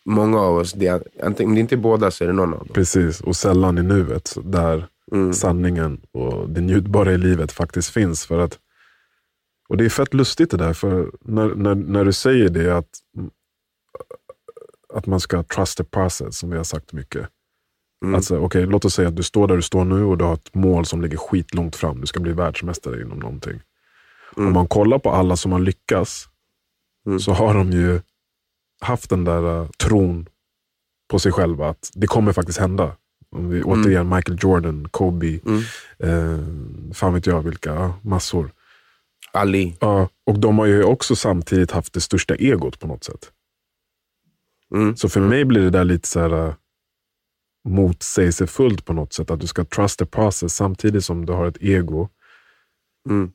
många 0.04 0.40
av 0.40 0.56
oss, 0.56 0.72
det 0.72 0.86
är, 0.86 1.02
om 1.22 1.54
det 1.54 1.60
inte 1.60 1.74
är 1.74 1.76
båda 1.76 2.10
så 2.10 2.24
är 2.24 2.28
det 2.28 2.34
någon 2.34 2.52
av 2.54 2.58
dem. 2.58 2.68
Precis, 2.72 3.20
och 3.20 3.36
sällan 3.36 3.78
i 3.78 3.82
nuet 3.82 4.36
där 4.44 4.88
mm. 5.12 5.32
sanningen 5.32 6.00
och 6.12 6.48
det 6.48 6.60
njutbara 6.60 7.12
i 7.12 7.18
livet 7.18 7.52
faktiskt 7.52 7.90
finns. 7.90 8.26
För 8.26 8.38
att, 8.38 8.58
och 9.68 9.76
Det 9.76 9.84
är 9.84 9.88
fett 9.88 10.14
lustigt 10.14 10.50
det 10.50 10.56
där, 10.56 10.72
för 10.72 11.10
när, 11.20 11.54
när, 11.54 11.74
när 11.74 12.04
du 12.04 12.12
säger 12.12 12.48
det 12.48 12.76
att, 12.76 12.88
att 14.94 15.06
man 15.06 15.20
ska 15.20 15.42
trust 15.42 15.78
the 15.78 15.84
process, 15.84 16.38
som 16.38 16.50
vi 16.50 16.56
har 16.56 16.64
sagt 16.64 16.92
mycket. 16.92 17.28
Mm. 18.04 18.14
Alltså, 18.14 18.38
okay, 18.38 18.66
låt 18.66 18.84
oss 18.84 18.94
säga 18.94 19.08
att 19.08 19.16
du 19.16 19.22
står 19.22 19.48
där 19.48 19.56
du 19.56 19.62
står 19.62 19.84
nu 19.84 20.04
och 20.04 20.18
du 20.18 20.24
har 20.24 20.34
ett 20.34 20.54
mål 20.54 20.86
som 20.86 21.02
ligger 21.02 21.16
skitlångt 21.16 21.76
fram. 21.76 22.00
Du 22.00 22.06
ska 22.06 22.20
bli 22.20 22.32
världsmästare 22.32 23.02
inom 23.02 23.18
någonting. 23.18 23.60
Mm. 24.36 24.46
Om 24.46 24.52
man 24.52 24.66
kollar 24.66 24.98
på 24.98 25.10
alla 25.10 25.36
som 25.36 25.52
har 25.52 25.58
lyckats, 25.58 26.28
mm. 27.06 27.20
så 27.20 27.32
har 27.32 27.54
de 27.54 27.70
ju 27.70 28.00
haft 28.84 29.10
den 29.10 29.24
där 29.24 29.60
uh, 29.60 29.68
tron 29.68 30.28
på 31.10 31.18
sig 31.18 31.32
själva 31.32 31.68
att 31.68 31.90
det 31.94 32.06
kommer 32.06 32.32
faktiskt 32.32 32.58
hända. 32.58 32.96
Om 33.30 33.48
vi, 33.48 33.56
mm. 33.56 33.68
Återigen 33.68 34.08
Michael 34.08 34.38
Jordan, 34.40 34.88
Kobe, 34.90 35.40
mm. 35.46 35.62
eh, 35.98 36.94
fan 36.94 37.14
vet 37.14 37.26
jag 37.26 37.42
vilka, 37.42 37.94
massor. 38.02 38.50
Ali. 39.32 39.76
Ja, 39.80 40.08
och 40.26 40.38
de 40.38 40.58
har 40.58 40.66
ju 40.66 40.84
också 40.84 41.16
samtidigt 41.16 41.70
haft 41.70 41.92
det 41.92 42.00
största 42.00 42.34
egot 42.34 42.80
på 42.80 42.86
något 42.86 43.04
sätt. 43.04 43.32
Mm. 44.74 44.96
Så 44.96 45.08
för 45.08 45.20
mig 45.20 45.44
blir 45.44 45.62
det 45.62 45.70
där 45.70 45.84
lite 45.84 46.08
så 46.08 46.20
här 46.20 46.32
uh, 46.32 46.54
motsägelsefullt 47.68 48.84
på 48.84 48.92
något 48.92 49.12
sätt. 49.12 49.30
Att 49.30 49.40
du 49.40 49.46
ska 49.46 49.64
trust 49.64 49.98
the 49.98 50.06
process 50.06 50.54
samtidigt 50.54 51.04
som 51.04 51.26
du 51.26 51.32
har 51.32 51.46
ett 51.46 51.62
ego. 51.62 52.08
Mm. 53.08 53.32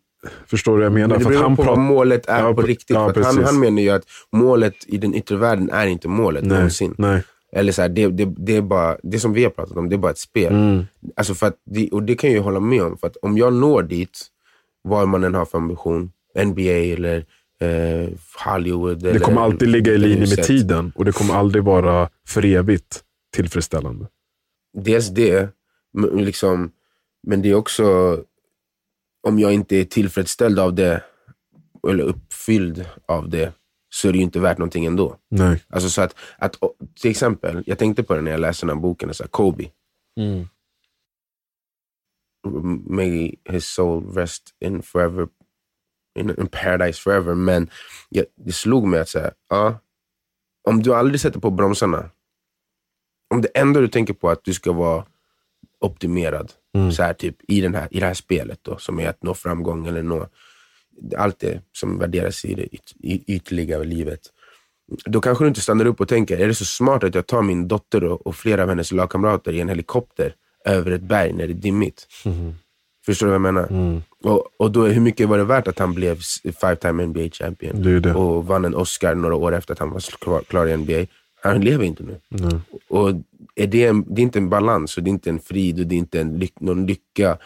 Förstår 0.48 0.72
du 0.72 0.78
vad 0.78 0.86
jag 0.86 0.94
menar? 0.94 1.18
det 1.18 1.26
beror 1.26 1.56
på 1.56 1.64
vad 1.64 1.80
målet 1.80 2.30
är 2.30 2.44
ja, 2.44 2.54
på 2.54 2.62
riktigt. 2.62 2.96
Ja, 2.96 3.14
han, 3.16 3.44
han 3.44 3.60
menar 3.60 3.82
ju 3.82 3.90
att 3.90 4.04
målet 4.32 4.76
i 4.88 4.98
den 4.98 5.16
yttre 5.16 5.36
världen 5.36 5.70
är 5.70 5.88
inte 5.88 6.08
målet 6.08 6.44
nej, 6.44 6.58
någonsin. 6.58 6.96
Nej. 6.98 7.24
Eller 7.52 7.72
så 7.72 7.82
här, 7.82 7.90
det, 7.90 8.08
det, 8.08 8.34
det, 8.38 8.56
är 8.56 8.62
bara, 8.62 8.98
det 9.04 9.20
som 9.20 9.34
vi 9.34 9.44
har 9.44 9.52
pratat 9.52 9.78
om, 9.78 9.90
det 9.90 9.96
är 9.96 9.98
bara 9.98 10.12
ett 10.12 10.18
spel. 10.18 10.54
Mm. 10.54 10.86
Alltså 11.16 11.34
för 11.36 11.48
att 11.48 11.56
och 11.92 12.04
det 12.04 12.16
kan 12.16 12.32
jag 12.32 12.42
hålla 12.42 12.60
med 12.60 12.84
om. 12.84 12.98
För 12.98 13.08
att 13.08 13.18
om 13.18 13.38
jag 13.38 13.54
når 13.54 13.84
dit, 13.84 14.28
vad 14.82 15.08
man 15.08 15.24
än 15.24 15.36
har 15.36 15.46
för 15.46 15.58
ambition, 15.58 16.12
NBA 16.46 16.72
eller 16.72 17.26
eh, 17.62 18.10
Hollywood. 18.46 19.00
Det 19.00 19.20
kommer 19.20 19.42
alltid 19.42 19.68
ligga 19.68 19.94
i 19.94 19.98
linje 19.98 20.20
med 20.20 20.44
tiden 20.44 20.92
och 20.96 21.06
det 21.06 21.12
kommer 21.12 21.34
aldrig 21.34 21.64
vara 21.64 22.10
för 22.28 22.46
evigt 22.46 23.04
tillfredsställande. 23.36 24.08
Dels 24.78 25.08
det, 25.08 25.50
liksom, 26.14 26.72
men 27.28 27.42
det 27.42 27.50
är 27.50 27.56
också 27.56 28.18
om 29.28 29.40
jag 29.40 29.54
inte 29.54 29.76
är 29.76 29.86
tillfredsställd 29.86 30.60
av 30.60 30.74
det, 30.74 31.04
eller 31.90 32.04
uppfylld 32.04 32.86
av 33.06 33.30
det, 33.30 33.54
så 33.90 34.08
är 34.08 34.12
det 34.12 34.18
ju 34.18 34.24
inte 34.24 34.40
värt 34.40 34.58
någonting 34.58 34.86
ändå. 34.86 35.18
Nej. 35.30 35.64
Alltså 35.70 35.90
så 35.90 36.02
att, 36.02 36.16
att, 36.38 36.56
till 37.02 37.12
exempel, 37.12 37.64
jag 37.66 37.78
tänkte 37.78 38.04
på 38.04 38.16
det 38.16 38.22
när 38.22 38.32
jag 38.32 38.40
läste 38.40 38.66
den 38.66 38.76
här 38.76 38.82
boken, 38.82 39.14
så 39.14 39.24
här, 39.24 39.30
Kobe. 39.30 39.72
Mm. 40.20 40.48
May 42.88 43.36
his 43.50 43.66
soul 43.66 44.14
rest 44.14 44.56
in 44.60 44.82
forever, 44.82 45.28
in, 46.20 46.30
in 46.30 46.48
paradise 46.48 47.02
forever. 47.02 47.36
Men 47.36 47.70
jag, 48.10 48.26
det 48.36 48.52
slog 48.52 48.88
mig 48.88 49.00
att 49.00 49.10
säga, 49.10 49.32
ja, 49.50 49.80
om 50.68 50.84
du 50.84 50.94
aldrig 50.94 51.22
sätter 51.22 51.40
på 51.40 51.50
bromsarna, 51.50 52.10
om 53.34 53.42
det 53.42 53.48
enda 53.58 53.80
du 53.80 53.88
tänker 53.88 54.14
på 54.14 54.30
är 54.30 54.34
att 54.34 54.44
du 54.44 54.54
ska 54.54 54.72
vara 54.72 55.06
optimerad, 55.80 56.54
Mm. 56.78 56.92
Så 56.92 57.04
här, 57.04 57.14
typ, 57.14 57.36
i, 57.48 57.62
den 57.62 57.76
här, 57.76 57.88
I 57.92 58.00
det 58.00 58.06
här 58.06 58.14
spelet 58.14 58.60
då, 58.62 58.78
som 58.78 59.00
är 59.00 59.10
att 59.10 59.24
nå 59.24 59.34
framgång 59.34 59.88
eller 59.88 60.04
nå 60.04 60.28
allt 61.18 61.40
det 61.40 61.62
som 61.72 62.00
värderas 62.00 62.46
i 62.46 62.54
det 62.54 62.76
yt, 62.76 62.94
ytliga 63.28 63.80
livet. 63.80 64.20
då 65.06 65.22
kanske 65.22 65.44
du 65.44 65.48
inte 65.48 65.62
stannar 65.62 65.86
upp 65.86 66.02
och 66.02 66.08
tänker, 66.08 66.38
är 66.40 66.48
det 66.48 66.56
så 66.56 66.66
smart 66.66 67.04
att 67.04 67.16
jag 67.16 67.28
tar 67.28 67.42
min 67.42 67.68
dotter 67.68 68.04
och, 68.04 68.28
och 68.28 68.36
flera 68.36 68.64
av 68.64 68.70
hennes 68.70 68.92
lagkamrater 68.92 69.54
i 69.54 69.60
en 69.60 69.70
helikopter 69.70 70.34
över 70.66 70.92
ett 70.92 71.02
berg 71.02 71.34
när 71.34 71.48
det 71.48 71.54
är 71.54 71.56
dimmigt? 71.56 72.08
Förstår 73.06 73.28
du 73.28 73.32
vad 73.32 73.36
jag 73.36 73.54
menar? 73.54 74.02
Och, 74.24 74.48
och 74.58 74.72
då, 74.72 74.86
hur 74.86 75.02
mycket 75.02 75.30
var 75.30 75.38
det 75.38 75.44
värt 75.44 75.68
att 75.68 75.80
han 75.80 75.94
blev 75.94 76.18
s- 76.18 76.38
five-time 76.62 77.06
NBA 77.06 77.30
champion 77.32 77.82
Det 77.84 78.00
det. 78.00 78.14
och 78.14 78.46
vann 78.48 78.66
en 78.66 78.76
Oscar 78.76 79.16
några 79.16 79.36
år 79.36 79.56
efter 79.56 79.74
att 79.74 79.80
han 79.80 79.92
var 79.92 80.00
klar, 80.20 80.42
klar 80.48 80.68
i 80.68 80.78
NBA? 80.78 81.06
Han 81.42 81.62
lever 81.62 81.86
inte 81.86 82.04
nu. 82.04 82.20
Och 82.88 83.10
är 83.56 83.68
det, 83.68 83.86
en, 83.86 84.14
det 84.14 84.22
är 84.22 84.24
inte 84.24 84.40
en 84.40 84.50
balans, 84.50 84.98
och 84.98 85.04
det 85.04 85.10
är 85.10 85.12
inte 85.12 85.30
en 85.30 85.40
frid 85.40 85.80
och 85.80 85.88
det 85.88 85.96
är 85.96 85.98
inte 85.98 86.22
en 86.22 86.40
lyck, 86.40 86.60
någon 86.60 86.86
lycka. 86.86 87.38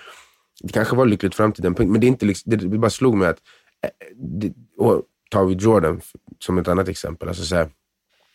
Det 0.61 0.73
kanske 0.73 0.95
var 0.95 1.05
lyckligt 1.05 1.35
fram 1.35 1.51
till 1.51 1.63
den 1.63 1.73
punkten, 1.73 1.91
men 1.91 2.01
det, 2.01 2.07
är 2.07 2.09
inte 2.09 2.25
liksom, 2.25 2.49
det, 2.49 2.55
det 2.55 2.77
bara 2.77 2.89
slog 2.89 3.15
mig 3.15 3.27
att, 3.27 3.39
eh, 3.81 3.89
det, 4.15 4.53
och 4.77 5.03
tar 5.29 5.45
vi 5.45 5.53
Jordan 5.53 6.01
som 6.39 6.57
ett 6.57 6.67
annat 6.67 6.87
exempel, 6.87 7.27
alltså 7.27 7.43
så 7.43 7.55
här, 7.55 7.69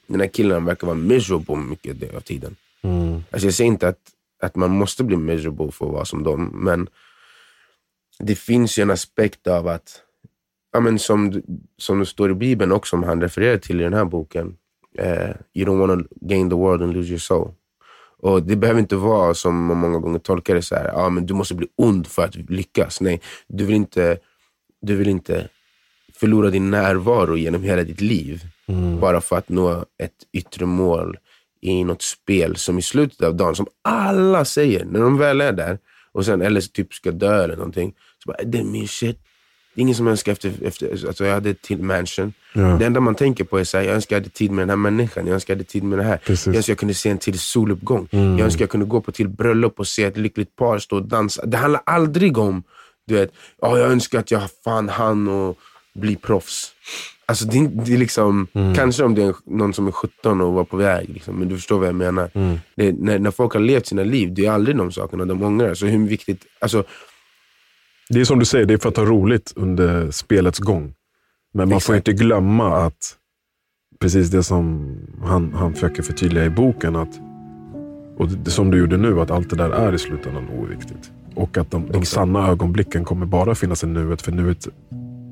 den 0.07 0.21
här 0.21 0.29
killen 0.29 0.65
verkar 0.65 0.87
vara 0.87 0.97
miserable 0.97 1.57
mycket 1.57 2.15
av 2.15 2.21
tiden. 2.21 2.57
Alltså 3.31 3.47
jag 3.47 3.55
säger 3.55 3.69
inte 3.69 3.89
att, 3.89 4.01
att 4.43 4.57
man 4.57 4.71
måste 4.71 5.05
bli 5.05 5.17
miserable 5.17 5.71
för 5.73 5.87
att 5.87 5.93
vara 5.93 6.05
som 6.05 6.23
dem, 6.23 6.51
men 6.55 6.89
det 8.19 8.35
finns 8.35 8.79
ju 8.79 8.83
en 8.83 8.91
aspekt 8.91 9.47
av 9.47 9.69
att, 9.69 10.03
ja, 10.73 10.81
men 10.81 10.99
som, 10.99 11.43
som 11.77 11.99
det 11.99 12.07
står 12.07 12.31
i 12.31 12.35
Bibeln 12.35 12.73
och 12.73 12.87
som 12.87 13.03
han 13.03 13.21
refererar 13.21 13.59
till 13.59 13.81
i 13.81 13.85
den 13.85 13.95
här 13.95 14.05
boken, 14.05 14.57
eh, 14.99 15.31
you 15.55 15.67
don't 15.67 15.79
want 15.79 16.09
to 16.09 16.15
gain 16.21 16.51
the 16.51 16.57
world 16.57 16.83
and 16.83 16.93
lose 16.95 17.09
your 17.09 17.19
soul. 17.19 17.53
Och 18.21 18.43
Det 18.43 18.57
behöver 18.57 18.81
inte 18.81 18.97
vara 18.97 19.35
som 19.35 19.67
man 19.67 19.77
många 19.77 19.99
gånger 19.99 20.19
tolkar 20.19 20.55
det 20.55 20.63
så 20.63 20.75
här, 20.75 20.85
ja, 20.95 21.09
men 21.09 21.27
du 21.27 21.35
måste 21.35 21.55
bli 21.55 21.67
ond 21.77 22.07
för 22.07 22.25
att 22.25 22.35
lyckas. 22.37 23.01
Nej, 23.01 23.21
du 23.49 23.65
vill 23.65 23.77
inte, 23.77 24.19
du 24.83 24.97
vill 24.97 25.09
inte 25.09 25.49
förlora 26.15 26.51
din 26.51 26.71
närvaro 26.71 27.37
genom 27.37 27.63
hela 27.63 27.83
ditt 27.83 28.01
liv. 28.01 28.43
Bara 29.01 29.21
för 29.21 29.37
att 29.39 29.49
nå 29.49 29.85
ett 30.03 30.25
yttre 30.33 30.67
mål 30.67 31.17
i 31.61 31.85
något 31.85 32.03
spel 32.03 32.57
som 32.57 32.79
i 32.79 32.83
slutet 32.83 33.23
av 33.23 33.35
dagen, 33.35 33.55
som 33.55 33.67
alla 33.85 34.45
säger, 34.45 34.85
när 34.85 35.01
de 35.01 35.19
väl 35.19 35.41
är 35.41 35.53
där, 35.53 35.79
och 36.13 36.25
sen 36.25 36.43
eller 36.43 36.61
typ 36.61 36.95
ska 36.95 37.11
dö 37.11 37.45
eller 37.45 37.57
någonting, 37.57 37.95
så 38.25 38.31
bara, 38.31 38.43
det 38.45 38.59
är 38.59 38.65
min 38.65 38.89
shit. 38.89 39.19
Det 39.75 39.81
är 39.81 39.83
ingen 39.83 39.95
som 39.95 40.07
önskar 40.09 40.33
efter, 40.33 40.53
efter 40.63 41.07
alltså 41.07 41.25
jag 41.25 41.35
hade 41.35 41.55
till 41.55 41.83
mansion. 41.83 42.33
Det 42.79 42.87
enda 42.87 43.01
man 43.01 43.15
tänker 43.15 43.45
på 43.45 43.59
är 43.59 43.65
så 43.65 43.79
här, 43.79 43.85
jag 43.85 43.95
önskar 43.95 44.17
jag 44.17 44.21
hade 44.21 44.31
tid 44.31 44.51
med 44.51 44.63
den 44.63 44.69
här 44.71 44.77
människan, 44.77 45.27
jag 45.27 45.35
önskar 45.35 45.55
jag 45.55 45.57
hade 45.59 45.69
tid 45.71 45.83
med 45.83 45.99
det 45.99 46.03
här. 46.05 46.17
Precis. 46.17 46.47
Jag 46.47 46.57
önskar 46.57 46.71
jag 46.71 46.79
kunde 46.79 46.95
se 46.95 47.11
en 47.11 47.19
till 47.19 47.39
soluppgång. 47.39 48.09
Jag 48.11 48.41
önskar 48.41 48.63
jag 48.63 48.71
kunde 48.71 48.87
gå 48.87 49.01
på 49.01 49.13
till 49.13 49.29
bröllop 49.29 49.79
och 49.81 49.87
se 49.89 50.05
ett 50.05 50.17
lyckligt 50.17 50.57
par 50.57 50.79
stå 50.79 50.97
och 50.97 51.03
dansa. 51.09 51.47
Det 51.47 51.57
handlar 51.57 51.83
aldrig 51.87 52.39
om, 52.39 52.63
du 53.07 53.15
vet, 53.15 53.31
oh, 53.59 53.79
jag 53.79 53.91
önskar 53.91 54.19
att 54.19 54.31
jag 54.31 54.43
fan 54.65 54.89
hann 54.89 55.29
och 55.29 55.59
bli 55.95 56.17
proffs. 56.17 56.73
Alltså 57.27 57.45
det, 57.45 57.59
är- 57.59 57.85
det 57.87 57.95
är 57.95 57.99
liksom, 57.99 58.47
kanske 58.77 59.05
om 59.05 59.15
det 59.15 59.23
är 59.23 59.35
någon 59.47 59.75
som 59.75 59.87
är 59.87 59.93
17 59.93 60.41
och 60.41 60.53
var 60.53 60.65
på 60.65 60.77
väg, 60.77 61.09
liksom, 61.09 61.35
men 61.39 61.49
du 61.49 61.55
förstår 61.57 61.79
vad 61.79 61.89
jag 61.89 61.95
menar. 61.95 62.31
Det, 62.75 62.87
är- 62.89 62.93
när, 62.93 63.19
när 63.19 63.31
folk 63.31 63.53
har 63.53 63.61
levt 63.61 63.87
sina 63.87 64.05
liv, 64.05 64.35
det 64.35 64.47
är 64.47 64.51
aldrig 64.51 64.77
de 64.77 64.93
sakerna 64.93 65.25
de 65.25 65.43
ångrar. 65.43 65.75
Så 65.75 65.87
hur 65.87 66.09
viktigt, 66.09 66.45
alltså, 66.61 66.85
Det 68.11 68.21
är 68.21 68.25
som 68.25 68.39
du 68.39 68.45
säger, 68.45 68.67
det 68.67 68.75
är 68.75 68.79
för 68.79 68.89
att 68.89 68.97
ha 68.97 69.05
roligt 69.05 69.53
under 69.57 70.11
spelets 70.11 70.59
gång. 70.59 70.93
Men 71.55 71.69
man 71.69 71.81
får 71.81 71.95
Exakt. 71.95 72.09
inte 72.09 72.25
glömma 72.25 72.77
att, 72.77 73.17
precis 74.01 74.31
det 74.31 74.43
som 74.43 74.89
han, 75.25 75.53
han 75.55 75.75
försöker 75.75 76.03
förtydliga 76.03 76.45
i 76.45 76.51
boken, 76.51 76.97
att, 76.97 77.21
och 78.17 78.29
det 78.29 78.51
som 78.51 78.71
du 78.71 78.79
gjorde 78.79 78.97
nu, 78.97 79.21
att 79.21 79.31
allt 79.31 79.51
det 79.51 79.57
där 79.57 79.71
är 79.71 79.93
i 79.95 79.99
slutändan 79.99 80.45
oviktigt. 80.59 81.13
Och 81.35 81.59
att 81.59 81.71
de, 81.71 81.87
de 81.93 82.05
sanna 82.05 82.49
ögonblicken 82.49 83.05
kommer 83.05 83.27
bara 83.27 83.55
finnas 83.55 83.85
i 83.85 83.87
nuet, 83.87 84.23
för 84.23 84.33
nuet 84.33 84.69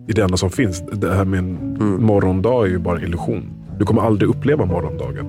är 0.08 0.12
det 0.14 0.22
enda 0.22 0.36
som 0.36 0.50
finns. 0.50 0.82
Det 0.92 1.14
här 1.14 1.24
med 1.24 1.38
en 1.38 1.76
Mm. 1.80 2.02
morgondag 2.02 2.64
är 2.66 2.70
ju 2.70 2.78
bara 2.78 2.98
en 2.98 3.04
illusion. 3.04 3.50
Du 3.78 3.84
kommer 3.84 4.02
aldrig 4.02 4.30
uppleva 4.30 4.64
morgondagen. 4.64 5.26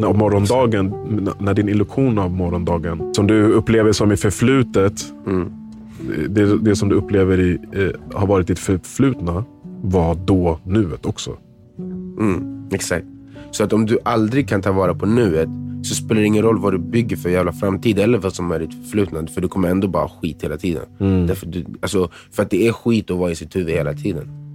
När, 0.00 0.12
morgondagen, 0.12 0.94
när 1.38 1.54
din 1.54 1.68
illusion 1.68 2.18
av 2.18 2.30
morgondagen, 2.32 3.14
som 3.14 3.26
du 3.26 3.42
upplever 3.52 3.92
som 3.92 4.12
i 4.12 4.16
förflutet, 4.16 4.92
mm, 5.26 5.52
det, 6.28 6.58
det 6.58 6.76
som 6.76 6.88
du 6.88 6.94
upplever 6.94 7.40
i, 7.40 7.58
eh, 7.72 8.18
har 8.18 8.26
varit 8.26 8.46
ditt 8.46 8.58
förflutna 8.58 9.44
var 9.82 10.14
då 10.14 10.58
nuet 10.64 11.06
också. 11.06 11.36
Mm, 12.18 12.68
exakt. 12.72 13.06
Så 13.50 13.64
att 13.64 13.72
om 13.72 13.86
du 13.86 13.98
aldrig 14.04 14.48
kan 14.48 14.62
ta 14.62 14.72
vara 14.72 14.94
på 14.94 15.06
nuet 15.06 15.48
så 15.82 15.94
spelar 15.94 16.20
det 16.20 16.26
ingen 16.26 16.42
roll 16.42 16.58
vad 16.58 16.72
du 16.72 16.78
bygger 16.78 17.16
för 17.16 17.28
jävla 17.28 17.52
framtid 17.52 17.98
eller 17.98 18.18
vad 18.18 18.34
som 18.34 18.50
är 18.50 18.58
ditt 18.58 18.74
förflutna. 18.74 19.26
För 19.26 19.40
du 19.40 19.48
kommer 19.48 19.68
ändå 19.68 19.88
bara 19.88 20.02
ha 20.02 20.20
skit 20.20 20.44
hela 20.44 20.56
tiden. 20.56 20.82
Därför 21.26 21.46
du, 21.46 21.64
alltså, 21.80 22.10
för 22.30 22.42
att 22.42 22.50
det 22.50 22.66
är 22.68 22.72
skit 22.72 23.10
att 23.10 23.16
vara 23.16 23.30
i 23.30 23.34
sitt 23.34 23.56
huvud 23.56 23.74
hela 23.74 23.94
tiden. 23.94 24.47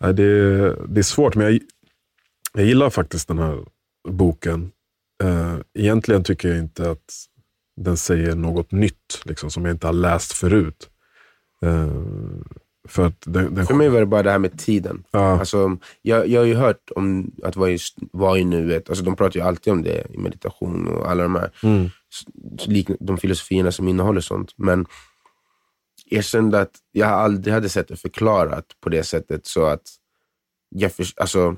Nej, 0.00 0.14
det, 0.14 0.58
det 0.88 1.00
är 1.00 1.02
svårt, 1.02 1.34
men 1.34 1.46
jag, 1.46 1.60
jag 2.54 2.64
gillar 2.66 2.90
faktiskt 2.90 3.28
den 3.28 3.38
här 3.38 3.64
boken. 4.08 4.70
Eh, 5.22 5.54
egentligen 5.74 6.24
tycker 6.24 6.48
jag 6.48 6.58
inte 6.58 6.90
att 6.90 7.14
den 7.80 7.96
säger 7.96 8.34
något 8.34 8.72
nytt 8.72 9.22
liksom, 9.24 9.50
som 9.50 9.64
jag 9.64 9.74
inte 9.74 9.86
har 9.86 9.92
läst 9.94 10.32
förut. 10.32 10.90
Eh, 11.64 11.90
för 12.88 13.06
att 13.06 13.22
den, 13.26 13.54
den, 13.54 13.66
För 13.66 13.74
mig 13.74 13.88
var 13.88 14.00
det 14.00 14.06
bara 14.06 14.22
det 14.22 14.30
här 14.30 14.38
med 14.38 14.58
tiden. 14.58 15.04
Ja. 15.10 15.38
Alltså, 15.40 15.76
jag, 16.02 16.28
jag 16.28 16.40
har 16.40 16.46
ju 16.46 16.54
hört 16.54 16.90
om 16.96 17.30
att 17.42 17.56
vara 17.56 17.70
i, 17.70 17.78
vara 18.12 18.38
i 18.38 18.44
nuet. 18.44 18.88
Alltså, 18.88 19.04
de 19.04 19.16
pratar 19.16 19.40
ju 19.40 19.46
alltid 19.46 19.72
om 19.72 19.82
det 19.82 20.06
i 20.14 20.18
meditation 20.18 20.88
och 20.88 21.10
alla 21.10 21.22
de 21.22 21.34
här 21.34 21.50
Mm. 21.62 21.88
lik- 22.66 22.96
de 23.00 23.18
filosofierna 23.18 23.72
som 23.72 23.88
innehåller 23.88 24.20
sånt. 24.20 24.52
Men 24.56 24.86
jag 26.12 26.24
kände 26.24 26.60
att 26.60 26.76
jag 26.92 27.08
aldrig 27.08 27.54
hade 27.54 27.68
sett 27.68 27.88
det 27.88 27.96
förklarat 27.96 28.66
på 28.80 28.88
det 28.88 29.04
sättet 29.04 29.46
så 29.46 29.64
att 29.64 29.82
jag 30.68 30.92
för, 30.92 31.06
alltså, 31.16 31.56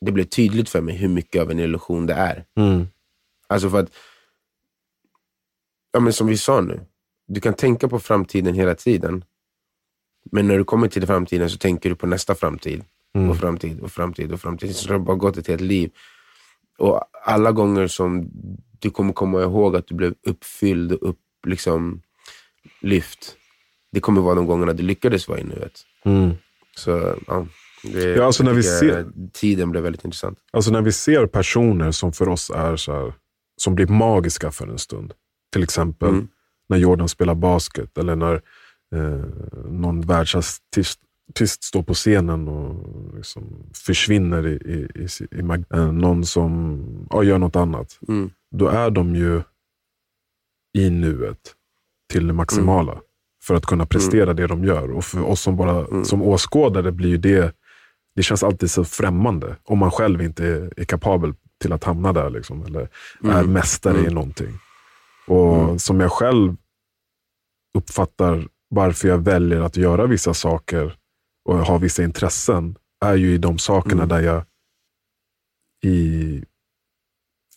det 0.00 0.12
blev 0.12 0.24
tydligt 0.24 0.68
för 0.68 0.80
mig 0.80 0.96
hur 0.96 1.08
mycket 1.08 1.42
av 1.42 1.50
en 1.50 1.58
illusion 1.58 2.06
det 2.06 2.14
är. 2.14 2.44
Mm. 2.56 2.86
Alltså 3.46 3.70
för 3.70 3.80
att, 3.80 3.92
ja 5.92 6.00
men 6.00 6.12
som 6.12 6.26
vi 6.26 6.36
sa 6.36 6.60
nu, 6.60 6.86
du 7.26 7.40
kan 7.40 7.54
tänka 7.54 7.88
på 7.88 7.98
framtiden 7.98 8.54
hela 8.54 8.74
tiden. 8.74 9.24
Men 10.32 10.48
när 10.48 10.58
du 10.58 10.64
kommer 10.64 10.88
till 10.88 11.06
framtiden 11.06 11.50
så 11.50 11.58
tänker 11.58 11.90
du 11.90 11.96
på 11.96 12.06
nästa 12.06 12.34
framtid. 12.34 12.84
Och 13.30 13.36
framtid 13.36 13.80
och 13.80 13.92
framtid 13.92 14.32
och 14.32 14.40
framtid. 14.40 14.76
Så 14.76 14.88
det 14.88 14.94
har 14.94 14.98
bara 14.98 15.16
gått 15.16 15.36
ett 15.36 15.48
helt 15.48 15.60
liv. 15.60 15.90
Och 16.78 17.00
alla 17.24 17.52
gånger 17.52 17.86
som 17.86 18.30
du 18.78 18.90
kommer 18.90 19.12
komma 19.12 19.42
ihåg 19.42 19.76
att 19.76 19.86
du 19.86 19.94
blev 19.94 20.14
uppfylld 20.26 20.92
och 20.92 21.08
upp, 21.08 21.20
liksom, 21.46 22.02
lyft. 22.80 23.36
Det 23.92 24.00
kommer 24.00 24.20
vara 24.20 24.34
de 24.34 24.46
gångerna 24.46 24.72
du 24.72 24.82
lyckades 24.82 25.28
vara 25.28 25.40
i 25.40 25.44
nuet. 25.44 25.80
Mm. 26.04 26.30
Så 26.76 27.16
ja, 27.26 27.46
det, 27.82 28.02
Ja, 28.08 28.24
alltså 28.24 28.44
när 28.44 28.52
vi 28.52 28.62
ser- 28.62 29.06
tiden 29.32 29.70
blev 29.70 29.82
väldigt 29.82 30.04
intressant. 30.04 30.38
Alltså 30.52 30.70
när 30.70 30.82
vi 30.82 30.92
ser 30.92 31.26
personer 31.26 31.90
som 31.90 32.12
för 32.12 32.28
oss 32.28 32.50
är 32.50 32.76
så 32.76 32.92
här, 32.92 33.14
som 33.56 33.74
blir 33.74 33.86
magiska 33.86 34.50
för 34.50 34.66
en 34.68 34.78
stund. 34.78 35.12
Till 35.52 35.62
exempel 35.62 36.08
Mm. 36.08 36.28
när 36.68 36.76
Jordan 36.76 37.08
spelar 37.08 37.34
basket 37.34 37.98
eller 37.98 38.16
när 38.16 38.34
eh, 38.94 39.24
någon 39.70 40.00
världsartist 40.00 41.00
artist 41.30 41.64
står 41.64 41.82
på 41.82 41.94
scenen 41.94 42.48
och 42.48 42.84
liksom 43.16 43.70
försvinner 43.74 44.46
i, 44.46 44.52
i, 44.52 44.88
i, 45.02 45.08
i 45.38 45.42
mag- 45.42 45.64
eh, 45.74 45.92
någon 45.92 46.24
som 46.26 47.06
ja, 47.10 47.22
gör 47.22 47.38
något 47.38 47.56
annat. 47.56 47.98
Mm. 48.08 48.30
Då 48.50 48.68
är 48.68 48.90
de 48.90 49.14
ju 49.16 49.42
i 50.78 50.90
nuet 50.90 51.38
till 52.14 52.26
det 52.26 52.32
maximala. 52.32 53.00
För 53.44 53.54
att 53.54 53.66
kunna 53.66 53.86
prestera 53.86 54.34
det 54.34 54.46
de 54.46 54.64
gör. 54.64 54.92
Och 54.92 55.04
för 55.04 55.22
oss 55.22 55.40
som, 55.40 55.56
bara, 55.56 56.04
som 56.04 56.22
åskådare 56.22 56.92
blir 56.92 57.08
ju 57.08 57.16
det, 57.16 57.54
det 58.16 58.22
känns 58.22 58.42
alltid 58.42 58.70
så 58.70 58.84
främmande. 58.84 59.56
Om 59.64 59.78
man 59.78 59.90
själv 59.90 60.22
inte 60.22 60.46
är, 60.46 60.72
är 60.76 60.84
kapabel 60.84 61.34
till 61.60 61.72
att 61.72 61.84
hamna 61.84 62.12
där. 62.12 62.30
Liksom, 62.30 62.62
eller 62.64 62.88
är 63.24 63.44
mästare 63.44 63.98
i 63.98 64.10
någonting. 64.10 64.58
Och 65.26 65.80
som 65.80 66.00
jag 66.00 66.12
själv 66.12 66.56
uppfattar 67.78 68.48
varför 68.70 69.08
jag 69.08 69.18
väljer 69.18 69.60
att 69.60 69.76
göra 69.76 70.06
vissa 70.06 70.34
saker 70.34 70.96
och 71.44 71.58
ha 71.58 71.78
vissa 71.78 72.02
intressen, 72.02 72.76
är 73.04 73.14
ju 73.14 73.34
i 73.34 73.38
de 73.38 73.58
sakerna 73.58 74.06
där 74.06 74.20
jag 74.20 74.44
i, 75.84 76.44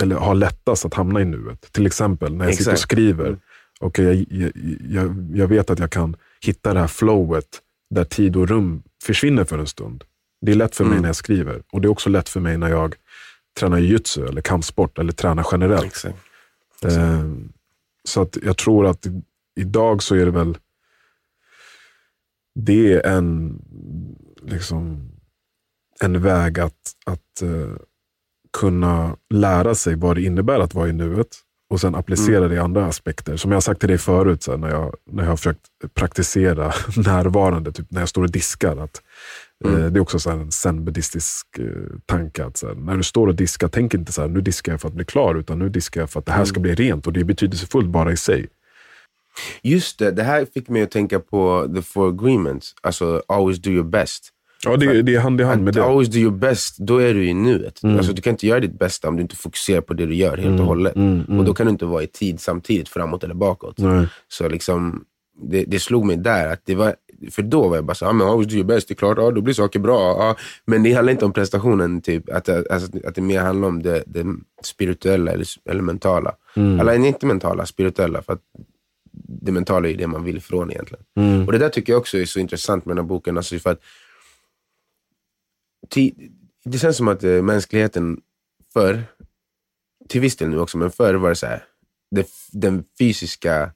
eller 0.04 0.16
har 0.16 0.36
lättast 0.36 0.86
att 0.86 0.94
hamna 0.94 1.22
i 1.22 1.26
nuet. 1.26 1.72
Till 1.72 1.86
exempel 1.86 2.36
när 2.36 2.46
jag 2.46 2.56
sitter 2.56 2.72
och 2.72 2.74
Exakt. 3.32 3.47
Okay, 3.80 4.26
jag, 4.30 4.52
jag, 4.90 5.32
jag, 5.34 5.48
vet 5.48 5.70
att 5.70 5.80
jag 5.80 5.92
kan 5.92 6.16
hitta 6.42 6.74
det 6.74 6.80
här 6.80 6.88
flowet 6.88 7.62
där 7.90 8.04
tid 8.04 8.36
och 8.36 8.48
rum 8.48 8.84
försvinner 9.04 9.44
för 9.44 9.60
en 9.60 9.68
stund. 9.68 10.04
Det 10.42 10.52
är 10.52 10.56
lätt 10.56 10.76
för 10.76 10.86
mig 10.86 11.02
när 11.02 11.10
jag 11.10 11.16
skriver. 11.16 11.64
Och 11.72 11.82
det 11.82 11.88
är 11.88 11.90
också 11.90 12.10
lätt 12.10 12.30
för 12.30 12.40
mig 12.40 12.58
när 12.58 12.70
jag 12.70 12.96
tränar 13.60 13.78
jujutsu 13.78 14.28
eller 14.28 14.42
kampsport 14.42 15.00
eller 15.00 15.12
tränar 15.12 15.48
generellt. 15.52 15.86
Exakt. 15.86 16.18
Eh, 16.84 17.32
Så 18.04 18.22
att 18.22 18.38
jag 18.44 18.58
tror 18.58 18.88
att 18.88 19.06
idag 19.56 20.04
så 20.04 20.16
är 20.16 20.26
det 20.26 20.32
väl 20.32 20.58
det 22.56 22.94
är 22.94 23.08
en, 23.08 23.62
liksom, 24.42 25.12
en 26.00 26.22
väg 26.22 26.60
att, 26.60 26.94
att 27.06 27.44
uh, 27.44 27.76
kunna 28.58 29.18
lära 29.30 29.76
sig 29.76 29.96
vad 29.96 30.16
det 30.16 30.22
innebär 30.22 30.60
att 30.60 30.74
vara 30.74 30.88
i 30.88 30.94
nuet 30.94 31.28
och 31.70 31.82
sen 31.82 31.96
applicera 31.96 32.38
mm. 32.38 32.50
det 32.50 32.56
i 32.56 32.60
andra 32.60 32.86
aspekter. 32.86 33.38
Som 33.38 33.52
jag 33.52 33.56
har 33.56 33.62
sagt 33.62 33.80
till 33.80 33.90
dig 33.90 33.98
förut, 33.98 34.44
så 34.44 34.52
här, 34.52 34.58
när, 34.58 34.70
jag, 34.70 34.96
när 35.12 35.24
jag 35.24 35.30
har 35.30 35.38
försökt 35.38 35.62
praktisera 35.94 36.74
närvarande, 36.98 37.72
typ 37.72 37.92
när 37.92 38.02
jag 38.02 38.10
står 38.10 38.24
och 38.24 38.32
diskar. 38.32 38.78
Att, 38.78 39.02
mm. 39.66 39.84
eh, 39.84 39.92
det 39.92 40.00
är 40.00 40.02
också 40.02 40.20
så 40.20 40.30
en 40.30 40.52
zen-buddhistisk 40.52 41.48
eh, 41.60 41.66
tanke. 42.06 42.46
Att, 42.46 42.58
så 42.58 42.68
här, 42.68 42.76
när 42.76 42.98
du 42.98 43.04
står 43.04 43.28
och 43.28 43.36
diskar, 43.36 43.68
tänk 43.68 43.94
inte 43.94 44.12
så 44.12 44.22
här, 44.22 44.28
nu 44.28 44.42
diskar 44.42 44.74
jag 44.74 44.82
för 44.82 44.88
att 44.88 44.94
bli 44.94 45.06
klar, 45.06 45.36
utan 45.36 45.60
nu 45.60 45.70
diskar 45.70 46.02
jag 46.02 46.10
för 46.10 46.20
att 46.20 46.26
det 46.26 46.32
här 46.32 46.46
ska 46.46 46.60
mm. 46.60 46.62
bli 46.62 46.76
rent. 46.76 47.08
Och 47.08 47.14
det 47.14 47.20
är 47.20 47.24
betydelsefullt 47.24 47.90
bara 47.90 48.12
i 48.12 48.18
sig. 48.18 48.48
Just 49.62 50.00
det, 50.00 50.12
det 50.12 50.24
här 50.24 50.46
fick 50.54 50.70
mig 50.70 50.82
att 50.82 50.92
tänka 50.92 51.20
på 51.20 51.72
the 51.76 51.82
four 51.82 52.08
agreements. 52.08 52.76
Alltså, 52.82 53.24
always 53.28 53.58
do 53.58 53.70
your 53.70 53.84
best. 53.84 54.34
Ja, 54.64 54.78
det, 54.78 55.02
det 55.02 55.16
är 55.16 55.20
hand 55.20 55.42
i 55.42 55.44
hand 55.44 55.64
med 55.64 55.74
det. 55.74 55.84
Always 55.84 56.10
do 56.10 56.18
your 56.20 56.32
best, 56.32 56.78
då 56.78 56.98
är 56.98 57.14
du 57.14 57.26
i 57.26 57.34
nuet. 57.34 57.84
Mm. 57.84 57.98
Alltså, 57.98 58.14
du 58.14 58.22
kan 58.22 58.32
inte 58.32 58.48
göra 58.48 58.60
ditt 58.60 58.80
bästa 58.80 59.08
om 59.08 59.16
du 59.16 59.22
inte 59.22 59.36
fokuserar 59.36 59.82
på 59.82 59.94
det 59.94 60.06
du 60.06 60.16
gör 60.16 60.38
helt 60.38 60.40
och 60.40 60.54
mm. 60.54 60.66
hållet. 60.66 60.96
Mm, 60.96 61.24
mm. 61.28 61.40
Och 61.40 61.46
då 61.46 61.54
kan 61.54 61.66
du 61.66 61.72
inte 61.72 61.86
vara 61.86 62.04
i 62.04 62.08
tid 62.08 62.40
samtidigt, 62.40 62.90
framåt 62.90 63.24
eller 63.24 63.36
bakåt. 63.36 63.78
Nej. 63.78 64.08
Så 64.28 64.50
liksom, 64.50 65.04
det, 65.42 65.64
det 65.68 65.80
slog 65.80 66.06
mig 66.06 66.18
där, 66.18 66.54
att 66.54 66.62
det 66.66 66.76
var, 66.76 66.96
för 67.32 67.42
då 67.42 67.68
var 67.68 67.76
jag 67.76 67.86
bara 67.86 67.96
så 67.96 68.06
ah, 68.06 68.14
men 68.14 68.28
always 68.28 68.48
do 68.48 68.56
your 68.56 68.66
best, 68.66 68.88
det 68.88 68.94
är 68.94 68.96
klart, 68.96 69.18
ah, 69.18 69.32
då 69.32 69.42
blir 69.42 69.54
saker 69.54 69.80
bra. 69.80 70.00
Ah. 70.00 70.36
Men 70.66 70.84
det 70.84 70.94
handlar 70.94 71.12
inte 71.12 71.26
om 71.26 71.34
prestationen, 71.34 72.02
typ, 72.02 72.30
att, 72.30 72.50
alltså, 72.50 73.08
att 73.08 73.16
det 73.16 73.22
mer 73.22 73.40
handlar 73.40 73.68
om 73.68 73.84
det, 73.84 74.04
det 74.08 74.26
spirituella 74.64 75.32
eller, 75.32 75.48
eller 75.70 75.82
mentala. 75.82 76.36
Mm. 76.56 76.80
Eller 76.80 76.94
inte 76.94 77.26
mentala, 77.26 77.66
spirituella. 77.66 78.22
För 78.22 78.38
det 79.42 79.52
mentala 79.52 79.88
är 79.88 79.92
ju 79.92 79.98
det 79.98 80.08
man 80.08 80.24
vill 80.24 80.38
ifrån 80.38 80.72
egentligen. 80.72 81.04
Mm. 81.18 81.46
Och 81.46 81.52
Det 81.52 81.58
där 81.58 81.70
tycker 81.70 81.94
jag 81.94 82.00
också 82.00 82.18
är 82.18 82.26
så 82.26 82.40
intressant 82.40 82.86
med 82.86 82.96
den 82.96 83.06
här 83.06 83.10
boken. 83.10 83.38
Alltså 83.38 83.60
för 83.60 83.70
att 83.70 83.82
det 86.64 86.80
känns 86.80 86.98
som 86.98 87.08
att 87.08 87.24
eh, 87.24 87.42
mänskligheten 87.42 88.22
förr, 88.74 89.04
till 90.08 90.22
viss 90.22 90.36
del 90.36 90.50
nu 90.50 90.60
också, 90.60 90.78
men 90.78 90.92
förr 90.92 91.14
var 91.14 91.30
det 91.30 91.36
så 91.36 91.48
här, 91.48 91.64
det, 92.12 92.30
den 92.52 92.84
fysiska 93.00 93.72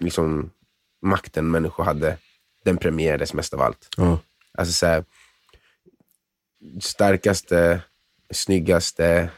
liksom, 0.00 0.50
makten 1.02 1.50
människor 1.50 1.84
hade, 1.84 2.18
den 2.64 2.76
premierades 2.76 3.34
mest 3.34 3.54
av 3.54 3.60
allt. 3.60 3.88
Ja. 3.96 4.18
Alltså 4.58 4.72
så 4.72 4.86
här, 4.86 5.04
starkaste, 6.80 7.80
snyggaste, 8.30 9.30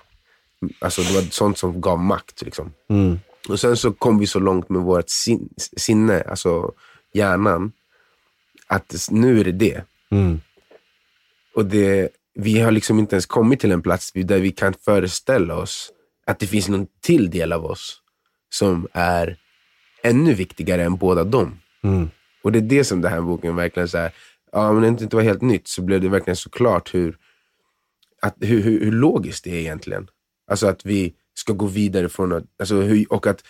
alltså 0.79 1.03
det 1.03 1.15
var 1.15 1.23
sånt 1.23 1.59
som 1.59 1.81
gav 1.81 1.99
makt. 1.99 2.43
Liksom. 2.43 2.73
Mm. 2.89 3.19
Och 3.49 3.61
sen 3.61 3.77
så 3.77 3.93
kom 3.93 4.19
vi 4.19 4.27
så 4.27 4.39
långt 4.39 4.69
med 4.69 4.83
vårt 4.83 5.11
sin, 5.11 5.49
sinne, 5.57 6.23
alltså 6.23 6.73
hjärnan, 7.13 7.73
att 8.67 9.09
nu 9.11 9.41
är 9.41 9.45
det 9.45 9.53
det. 9.53 9.85
Mm. 10.11 10.41
Och 11.59 11.67
det, 11.67 12.09
vi 12.35 12.61
har 12.61 12.71
liksom 12.71 12.99
inte 12.99 13.15
ens 13.15 13.27
kommit 13.27 13.61
till 13.61 13.73
en 13.73 13.83
plats 13.83 14.13
där 14.15 14.41
vi 14.41 14.51
kan 14.51 14.75
föreställa 14.75 15.57
oss 15.57 15.93
att 16.27 16.39
det 16.39 16.47
finns 16.47 16.69
någon 16.69 16.87
till 17.01 17.31
del 17.31 17.53
av 17.53 17.65
oss 17.65 18.03
som 18.55 18.89
är 18.93 19.37
ännu 20.03 20.35
viktigare 20.35 20.85
än 20.85 20.97
båda 20.97 21.25
dem. 21.25 21.59
Mm. 21.83 22.11
Och 22.43 22.53
det 22.53 22.59
är 22.59 22.63
det 22.63 22.85
som 22.85 23.01
den 23.01 23.13
här 23.13 23.21
boken 23.21 23.57
verkligen, 23.57 23.89
så 23.89 23.99
här, 23.99 24.13
ja, 24.53 24.73
men 24.73 24.97
det 24.97 25.03
inte 25.03 25.17
var 25.17 25.23
helt 25.23 25.43
nytt, 25.43 25.69
så 25.69 25.83
blev 25.83 26.01
det 26.01 26.09
verkligen 26.09 26.37
så 26.37 26.51
klart 26.51 26.95
hur, 26.95 27.17
att, 28.23 28.37
hur, 28.41 28.63
hur, 28.63 28.81
hur 28.81 28.93
logiskt 28.93 29.45
det 29.45 29.51
är 29.51 29.61
egentligen. 29.61 30.09
Alltså 30.51 30.67
att 30.67 30.87
vi 30.87 31.15
ska 31.35 31.53
gå 31.53 31.67
vidare 31.67 32.09
från 32.09 32.33
att, 32.33 32.45
alltså 32.59 32.75
hur, 32.75 33.13
och 33.13 33.27
att, 33.27 33.43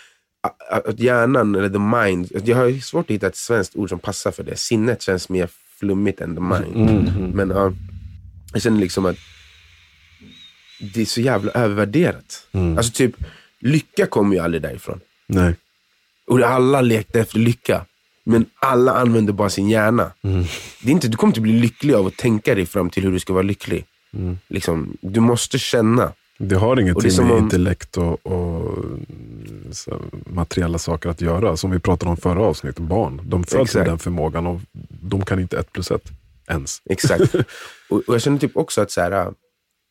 att 0.70 1.00
hjärnan, 1.00 1.54
eller 1.54 1.68
the 1.68 1.78
mind, 1.78 2.48
jag 2.48 2.56
har 2.56 2.80
svårt 2.80 3.04
att 3.04 3.10
hitta 3.10 3.26
ett 3.26 3.36
svenskt 3.36 3.76
ord 3.76 3.88
som 3.88 3.98
passar 3.98 4.30
för 4.30 4.42
det. 4.42 4.56
Sinnet 4.56 5.02
känns 5.02 5.28
mer 5.28 5.48
flummigt 5.78 6.20
än 6.20 6.34
the 6.34 6.40
mind. 6.40 6.76
Mm, 6.76 7.06
mm. 7.06 7.30
Men 7.30 7.50
ja, 7.50 7.72
jag 8.52 8.62
känner 8.62 8.80
liksom 8.80 9.06
att 9.06 9.16
det 10.80 11.00
är 11.00 11.04
så 11.04 11.20
jävla 11.20 11.52
övervärderat. 11.52 12.46
Mm. 12.52 12.78
Alltså 12.78 12.92
typ, 12.92 13.14
lycka 13.60 14.06
kommer 14.06 14.36
ju 14.36 14.42
aldrig 14.42 14.62
därifrån. 14.62 15.00
Nej. 15.26 15.54
Och 16.26 16.40
alla 16.40 16.80
lekte 16.80 17.20
efter 17.20 17.38
lycka. 17.38 17.84
Men 18.24 18.46
alla 18.60 18.92
använder 18.92 19.32
bara 19.32 19.50
sin 19.50 19.68
hjärna. 19.68 20.12
Mm. 20.22 20.44
Det 20.82 20.88
är 20.88 20.92
inte, 20.92 21.08
du 21.08 21.16
kommer 21.16 21.30
inte 21.30 21.40
bli 21.40 21.52
lycklig 21.52 21.94
av 21.94 22.06
att 22.06 22.16
tänka 22.16 22.54
dig 22.54 22.66
fram 22.66 22.90
till 22.90 23.02
hur 23.02 23.12
du 23.12 23.18
ska 23.18 23.32
vara 23.32 23.42
lycklig. 23.42 23.84
Mm. 24.12 24.38
Liksom, 24.48 24.96
du 25.00 25.20
måste 25.20 25.58
känna. 25.58 26.12
Det 26.38 26.56
har 26.56 26.80
ingenting 26.80 27.10
det 27.16 27.22
med 27.22 27.32
om... 27.32 27.38
intellekt 27.38 27.96
och, 27.96 28.26
och 28.26 28.84
materiella 30.26 30.78
saker 30.78 31.08
att 31.08 31.20
göra. 31.20 31.56
Som 31.56 31.70
vi 31.70 31.78
pratade 31.78 32.10
om 32.10 32.16
förra 32.16 32.42
avsnittet, 32.42 32.78
barn. 32.78 33.20
De 33.24 33.44
föds 33.44 33.74
med 33.74 33.86
den 33.86 33.98
förmågan 33.98 34.46
och 34.46 34.60
de 35.02 35.24
kan 35.24 35.40
inte 35.40 35.58
ett 35.58 35.72
plus 35.72 35.90
ett 35.90 36.10
ens. 36.48 36.82
Exakt. 36.84 37.34
och, 37.88 38.02
och, 38.08 38.14
jag 38.14 38.22
känner 38.22 38.38
typ 38.38 38.56
också 38.56 38.80
att 38.80 38.90
så 38.90 39.00
här, 39.00 39.34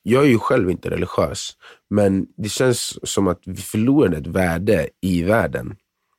jag 0.04 0.24
är 0.24 0.28
ju 0.28 0.39
själv 0.39 0.72
inte 0.72 0.89
religiös, 0.89 1.58
men 1.89 2.28
det 2.38 2.50
känns 2.50 3.10
som 3.10 3.28
att 3.28 3.41
vi 3.46 3.62
förlorade 3.62 4.17
ett 4.17 4.28
värde 4.28 4.89
i 5.02 5.24
världen 5.24 5.76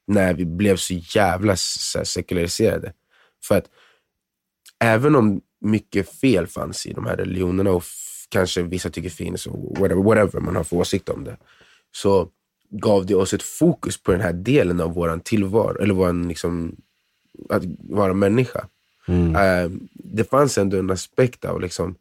när 0.07 0.35
vi 0.35 0.45
blev 0.45 0.77
så 0.77 0.95
jävla 0.95 1.57
så 1.57 1.99
här, 1.99 2.05
sekulariserade. 2.05 2.93
För 3.45 3.59
att 3.59 3.67
även 4.81 5.15
om 5.15 5.41
mycket 5.61 6.21
fel 6.21 6.47
fanns 6.47 6.87
i 6.87 6.93
de 6.93 7.07
här 7.07 7.17
religionerna 7.17 7.71
och 7.71 7.85
kanske 8.29 8.63
vissa 8.63 8.91
tycker 8.91 9.11
finns 9.11 9.47
och 9.47 9.79
whatever, 9.79 10.03
whatever 10.03 10.41
man 10.41 10.57
har 10.57 10.65
för 10.65 10.77
åsikt 10.77 11.09
om 11.09 11.25
det, 11.25 11.37
så 11.93 12.29
gav 12.71 13.07
det 13.07 13.15
oss 13.15 13.35
ett 13.35 13.43
fokus 13.43 14.03
på 14.03 14.13
den 14.13 14.21
här 14.21 14.33
delen 14.33 14.81
av 14.81 14.95
vår 14.95 15.19
tillvaro, 15.19 15.83
eller 15.83 15.95
vår, 15.95 16.29
liksom, 16.29 16.77
att 17.49 17.63
vara 17.79 18.15
människa. 18.15 18.69
Mm. 19.09 19.37
Uh, 19.37 19.79
det 19.95 20.31
fanns 20.31 20.59
ändå 20.59 20.79
en 20.79 20.91
aspekt 20.91 21.45
av, 21.45 21.61
liksom, 21.61 21.95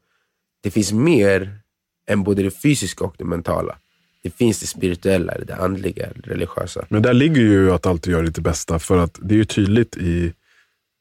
det 0.61 0.71
finns 0.71 0.93
mer 0.93 1.59
än 2.07 2.23
både 2.23 2.43
det 2.43 2.51
fysiska 2.51 3.05
och 3.05 3.15
det 3.17 3.25
mentala. 3.25 3.77
Det 4.23 4.29
finns 4.29 4.59
det 4.59 4.67
spirituella, 4.67 5.33
det 5.47 5.55
andliga, 5.55 6.07
det 6.15 6.29
religiösa. 6.29 6.85
Men 6.89 7.01
där 7.01 7.13
ligger 7.13 7.41
ju 7.41 7.71
att 7.71 7.85
alltid 7.85 8.13
göra 8.13 8.25
ditt 8.25 8.39
bästa. 8.39 8.79
För 8.79 8.97
att 8.97 9.19
det 9.21 9.35
är 9.35 9.37
ju 9.37 9.45
tydligt 9.45 9.97
i 9.97 10.33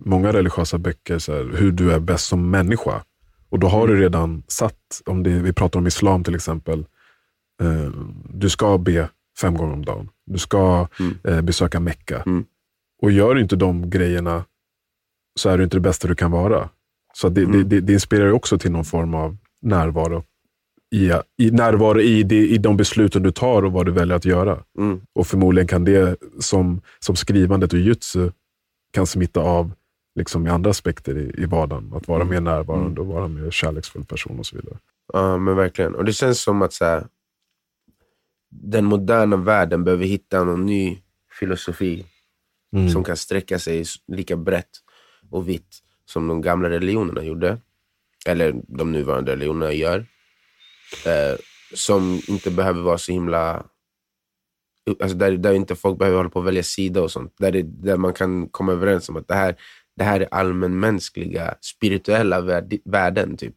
många 0.04 0.32
religiösa 0.32 0.78
böcker 0.78 1.18
så 1.18 1.32
här, 1.32 1.56
hur 1.56 1.72
du 1.72 1.92
är 1.92 2.00
bäst 2.00 2.26
som 2.26 2.50
människa. 2.50 3.02
Och 3.48 3.58
då 3.58 3.68
har 3.68 3.88
du 3.88 4.00
redan 4.00 4.42
satt, 4.48 5.02
om 5.06 5.22
det, 5.22 5.30
vi 5.30 5.52
pratar 5.52 5.80
om 5.80 5.86
islam 5.86 6.24
till 6.24 6.34
exempel, 6.34 6.86
eh, 7.62 7.90
du 8.28 8.50
ska 8.50 8.78
be 8.78 9.08
fem 9.40 9.54
gånger 9.54 9.72
om 9.72 9.84
dagen. 9.84 10.08
Du 10.26 10.38
ska 10.38 10.88
mm. 11.00 11.18
eh, 11.24 11.40
besöka 11.40 11.80
Mecka. 11.80 12.22
Mm. 12.26 12.44
Och 13.02 13.10
gör 13.10 13.34
du 13.34 13.40
inte 13.40 13.56
de 13.56 13.90
grejerna 13.90 14.44
så 15.36 15.48
är 15.48 15.58
du 15.58 15.64
inte 15.64 15.76
det 15.76 15.80
bästa 15.80 16.08
du 16.08 16.14
kan 16.14 16.30
vara. 16.30 16.68
Så 17.14 17.28
det, 17.28 17.42
mm. 17.42 17.68
det, 17.68 17.80
det, 17.80 17.92
inspirerar 17.92 18.32
också 18.32 18.58
till 18.58 18.72
någon 18.72 18.84
form 18.84 19.14
av 19.14 19.36
närvaro. 19.62 20.24
I, 20.94 21.12
i 21.38 21.50
närvaro 21.50 22.00
i, 22.00 22.22
det, 22.22 22.48
i 22.48 22.58
de 22.58 22.76
besluten 22.76 23.22
du 23.22 23.32
tar 23.32 23.62
och 23.62 23.72
vad 23.72 23.86
du 23.86 23.92
väljer 23.92 24.16
att 24.16 24.24
göra. 24.24 24.62
Mm. 24.78 25.00
Och 25.12 25.26
förmodligen 25.26 25.66
kan 25.66 25.84
det, 25.84 26.16
som, 26.40 26.80
som 26.98 27.16
skrivandet 27.16 27.72
och 27.72 27.78
jutsu, 27.78 28.30
kan 28.92 29.06
smitta 29.06 29.40
av 29.40 29.72
liksom 30.14 30.46
i 30.46 30.50
andra 30.50 30.70
aspekter 30.70 31.18
i, 31.18 31.42
i 31.42 31.44
vardagen. 31.44 31.92
Att 31.94 32.08
vara 32.08 32.22
mm. 32.22 32.34
mer 32.34 32.40
närvarande 32.40 33.00
och 33.00 33.06
vara 33.06 33.28
mer 33.28 33.50
kärleksfull 33.50 34.04
person 34.04 34.38
och 34.38 34.46
så 34.46 34.56
vidare. 34.56 34.78
Ja, 35.12 35.38
men 35.38 35.56
verkligen. 35.56 35.94
Och 35.94 36.04
det 36.04 36.12
känns 36.12 36.42
som 36.42 36.62
att 36.62 36.72
så 36.72 36.84
här, 36.84 37.06
den 38.50 38.84
moderna 38.84 39.36
världen 39.36 39.84
behöver 39.84 40.04
hitta 40.04 40.44
någon 40.44 40.66
ny 40.66 40.98
filosofi 41.38 42.06
mm. 42.76 42.90
som 42.90 43.04
kan 43.04 43.16
sträcka 43.16 43.58
sig 43.58 43.84
lika 44.06 44.36
brett 44.36 44.70
och 45.30 45.48
vitt 45.48 45.82
som 46.06 46.28
de 46.28 46.40
gamla 46.40 46.70
religionerna 46.70 47.24
gjorde. 47.24 47.58
Eller 48.26 48.54
de 48.68 48.92
nuvarande 48.92 49.32
religionerna 49.32 49.72
gör. 49.72 50.06
Eh, 51.06 51.38
som 51.74 52.20
inte 52.28 52.50
behöver 52.50 52.82
vara 52.82 52.98
så 52.98 53.12
himla... 53.12 53.66
Alltså 55.00 55.16
där, 55.16 55.36
där 55.36 55.52
inte 55.52 55.76
folk 55.76 55.98
behöver 55.98 56.16
hålla 56.16 56.30
på 56.30 56.38
att 56.38 56.46
välja 56.46 56.62
sida 56.62 57.02
och 57.02 57.12
sånt. 57.12 57.34
Där, 57.38 57.52
det, 57.52 57.62
där 57.62 57.96
man 57.96 58.12
kan 58.12 58.48
komma 58.48 58.72
överens 58.72 59.08
om 59.08 59.16
att 59.16 59.28
det 59.28 59.34
här, 59.34 59.56
det 59.96 60.04
här 60.04 60.20
är 60.20 60.28
allmänmänskliga, 60.30 61.54
spirituella 61.60 62.40
värden. 62.84 63.36
Typ. 63.36 63.54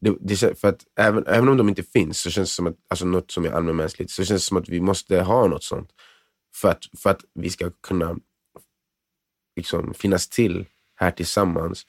Det, 0.00 0.16
det, 0.20 0.60
för 0.60 0.68
att 0.68 0.80
även, 1.00 1.26
även 1.26 1.48
om 1.48 1.56
de 1.56 1.68
inte 1.68 1.82
finns, 1.82 2.20
så 2.20 2.30
känns 2.30 2.50
det 2.50 2.54
som 2.54 2.66
att, 2.66 2.76
alltså 2.88 3.06
något 3.06 3.30
som 3.30 3.44
är 3.44 3.50
allmänmänskligt, 3.50 4.10
så 4.10 4.24
känns 4.24 4.42
det 4.42 4.46
som 4.46 4.56
att 4.56 4.68
vi 4.68 4.80
måste 4.80 5.20
ha 5.20 5.46
något 5.46 5.64
sånt. 5.64 5.90
För 6.54 6.68
att, 6.68 6.84
för 6.98 7.10
att 7.10 7.20
vi 7.34 7.50
ska 7.50 7.70
kunna 7.70 8.16
liksom, 9.56 9.94
finnas 9.94 10.28
till 10.28 10.66
här 11.04 11.10
tillsammans 11.10 11.82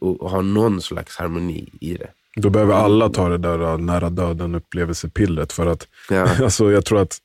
och, 0.00 0.22
och 0.22 0.30
ha 0.30 0.42
någon 0.42 0.82
slags 0.82 1.16
harmoni 1.16 1.72
i 1.80 1.94
det. 1.94 2.10
Då 2.36 2.50
behöver 2.50 2.74
alla 2.74 3.08
ta 3.08 3.28
det 3.28 3.38
där 3.38 3.72
äh, 3.72 3.78
nära 3.78 4.10
döden 4.10 4.54
upplevelsepillret. 4.54 5.52
För 5.52 5.66
att, 5.66 5.88
ja. 6.10 6.28
alltså, 6.42 6.72
jag 6.72 6.84
tror 6.84 7.00
att 7.00 7.18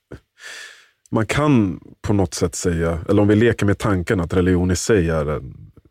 man 1.12 1.26
kan 1.26 1.80
på 2.02 2.14
något 2.14 2.34
sätt 2.34 2.56
säga, 2.56 3.00
eller 3.10 3.22
om 3.22 3.28
vi 3.28 3.36
leker 3.36 3.66
med 3.66 3.78
tanken 3.78 4.20
att 4.20 4.34
religion 4.34 4.72
i 4.72 4.76
sig 4.76 5.10
är 5.10 5.42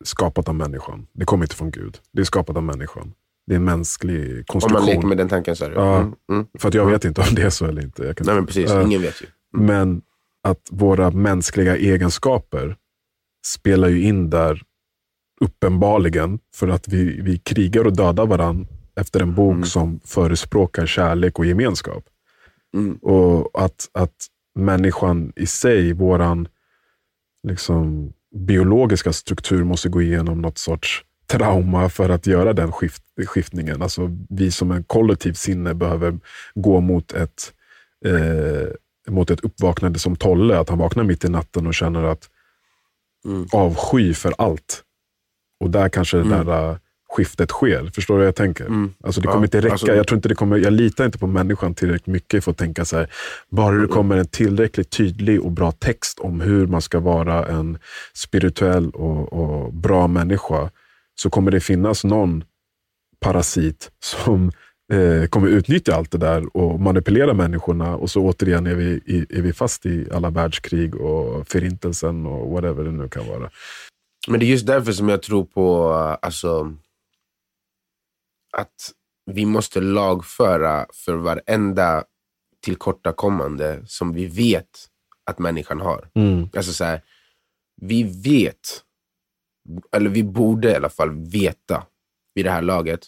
skapat 0.04 0.48
av 0.48 0.54
människan. 0.54 1.06
Det 1.12 1.24
kommer 1.24 1.44
inte 1.44 1.56
från 1.56 1.70
Gud. 1.70 1.98
Det 2.12 2.20
är 2.20 2.24
skapat 2.24 2.56
av 2.56 2.62
människan. 2.62 3.12
Det 3.46 3.54
är 3.54 3.56
en 3.56 3.64
mänsklig 3.64 4.46
konstruktion. 4.46 4.76
Om 4.76 4.86
man 4.86 4.94
leker 4.94 5.08
med 5.08 5.16
den 5.16 5.28
tanken 5.28 5.56
så 5.56 5.64
är 5.64 5.70
det. 5.70 5.76
Ja, 5.76 5.96
mm, 5.96 6.14
mm, 6.32 6.46
för 6.58 6.68
att 6.68 6.74
jag 6.74 6.86
vet 6.86 7.04
inte 7.04 7.20
om 7.20 7.34
det 7.34 7.42
är 7.42 7.50
så 7.50 7.66
eller 7.66 7.82
inte. 7.82 8.02
Nej 8.02 8.34
men 8.34 8.46
precis, 8.46 8.70
uh, 8.70 8.82
ingen 8.82 9.02
vet 9.02 9.22
ju. 9.22 9.26
Mm. 9.56 9.66
Men 9.66 10.02
att 10.42 10.68
våra 10.70 11.10
mänskliga 11.10 11.76
egenskaper 11.76 12.76
spelar 13.46 13.88
ju 13.88 14.02
in 14.02 14.30
där 14.30 14.62
uppenbarligen 15.44 16.38
för 16.54 16.68
att 16.68 16.88
vi, 16.88 17.20
vi 17.20 17.38
krigar 17.38 17.84
och 17.84 17.96
dödar 17.96 18.26
varandra 18.26 18.66
efter 19.00 19.20
en 19.20 19.34
bok 19.34 19.54
mm. 19.54 19.64
som 19.64 20.00
förespråkar 20.04 20.86
kärlek 20.86 21.38
och 21.38 21.46
gemenskap. 21.46 22.04
Mm. 22.74 22.96
Och 22.96 23.62
att, 23.62 23.88
att 23.92 24.14
människan 24.54 25.32
i 25.36 25.46
sig, 25.46 25.92
våran 25.92 26.48
liksom, 27.48 28.12
biologiska 28.34 29.12
struktur 29.12 29.64
måste 29.64 29.88
gå 29.88 30.02
igenom 30.02 30.42
något 30.42 30.58
sorts 30.58 31.04
trauma 31.26 31.88
för 31.88 32.08
att 32.08 32.26
göra 32.26 32.52
den 32.52 32.72
skift, 32.72 33.02
skiftningen. 33.26 33.82
Alltså, 33.82 34.10
vi 34.28 34.50
som 34.50 34.70
en 34.70 34.84
kollektiv 34.84 35.32
sinne 35.32 35.74
behöver 35.74 36.18
gå 36.54 36.80
mot 36.80 37.12
ett, 37.12 37.52
eh, 38.04 38.68
mot 39.12 39.30
ett 39.30 39.40
uppvaknande 39.40 39.98
som 39.98 40.16
Tolle. 40.16 40.58
Att 40.58 40.68
han 40.68 40.78
vaknar 40.78 41.04
mitt 41.04 41.24
i 41.24 41.28
natten 41.28 41.66
och 41.66 41.74
känner 41.74 42.04
att 42.04 42.30
mm. 43.24 43.46
avsky 43.52 44.14
för 44.14 44.34
allt. 44.38 44.84
Och 45.60 45.70
där 45.70 45.88
kanske 45.88 46.16
mm. 46.16 46.38
det 46.38 46.44
där 46.44 46.78
skiftet 47.10 47.50
sker. 47.50 47.90
Förstår 47.94 48.14
du 48.14 48.18
vad 48.18 48.26
jag 48.26 48.34
tänker? 48.34 48.66
Mm. 48.66 48.94
Alltså 49.04 49.20
det 49.20 49.26
kommer 49.26 49.40
ja, 49.40 49.44
inte 49.44 49.60
räcka. 49.60 49.72
Alltså, 49.72 49.86
jag, 49.86 50.06
tror 50.06 50.16
inte 50.16 50.28
det 50.28 50.34
kommer, 50.34 50.56
jag 50.56 50.72
litar 50.72 51.04
inte 51.06 51.18
på 51.18 51.26
människan 51.26 51.74
tillräckligt 51.74 52.06
mycket 52.06 52.44
för 52.44 52.50
att 52.50 52.56
tänka 52.56 52.84
så 52.84 52.96
här. 52.96 53.10
Bara 53.50 53.70
det 53.70 53.76
mm. 53.76 53.90
kommer 53.90 54.16
en 54.16 54.26
tillräckligt 54.26 54.90
tydlig 54.90 55.42
och 55.42 55.50
bra 55.50 55.72
text 55.72 56.18
om 56.18 56.40
hur 56.40 56.66
man 56.66 56.82
ska 56.82 57.00
vara 57.00 57.46
en 57.46 57.78
spirituell 58.14 58.90
och, 58.90 59.32
och 59.32 59.74
bra 59.74 60.06
människa, 60.06 60.70
så 61.14 61.30
kommer 61.30 61.50
det 61.50 61.60
finnas 61.60 62.04
någon 62.04 62.44
parasit 63.20 63.90
som 64.02 64.52
eh, 64.92 65.26
kommer 65.26 65.48
utnyttja 65.48 65.94
allt 65.94 66.10
det 66.10 66.18
där 66.18 66.56
och 66.56 66.80
manipulera 66.80 67.34
människorna. 67.34 67.96
Och 67.96 68.10
så 68.10 68.22
återigen 68.22 68.66
är 68.66 68.74
vi, 68.74 69.26
är 69.30 69.42
vi 69.42 69.52
fast 69.52 69.86
i 69.86 70.08
alla 70.12 70.30
världskrig 70.30 70.94
och 70.94 71.48
förintelsen 71.48 72.26
och 72.26 72.50
whatever 72.50 72.84
det 72.84 72.90
nu 72.90 73.08
kan 73.08 73.26
vara. 73.26 73.50
Men 74.28 74.40
det 74.40 74.46
är 74.46 74.50
just 74.50 74.66
därför 74.66 74.92
som 74.92 75.08
jag 75.08 75.22
tror 75.22 75.44
på 75.44 75.92
alltså, 76.22 76.76
att 78.52 78.92
vi 79.26 79.46
måste 79.46 79.80
lagföra 79.80 80.86
för 80.92 81.14
varenda 81.14 82.04
tillkortakommande 82.64 83.82
som 83.86 84.12
vi 84.12 84.26
vet 84.26 84.88
att 85.30 85.38
människan 85.38 85.80
har. 85.80 86.10
Mm. 86.14 86.48
Alltså 86.56 86.72
så 86.72 86.84
här, 86.84 87.02
vi 87.80 88.02
vet, 88.02 88.82
eller 89.92 90.10
vi 90.10 90.24
borde 90.24 90.70
i 90.70 90.74
alla 90.74 90.88
fall 90.88 91.10
veta 91.10 91.86
vid 92.34 92.44
det 92.44 92.50
här 92.50 92.62
laget, 92.62 93.00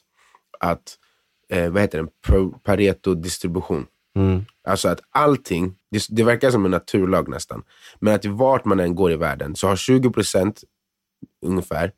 att, 0.61 0.99
eh, 1.49 1.71
vad 1.71 1.83
heter 1.83 2.03
det, 2.03 2.09
Pareto-distribution. 2.63 3.87
Mm. 4.17 4.45
Alltså 4.69 4.89
att 4.89 5.01
allting, 5.11 5.75
det, 5.91 6.07
det, 6.11 6.25
verkar 6.25 6.51
som 6.51 6.65
en 6.65 6.71
naturlag 6.71 7.29
nästan, 7.29 7.63
men 8.01 8.15
att 8.15 8.25
vart 8.25 8.65
man 8.65 8.81
än 8.81 8.95
går 8.95 9.13
i 9.13 9.17
världen 9.17 9.57
så 9.57 9.69
har 9.69 9.77
20% 9.77 10.65
ungefär 11.43 11.93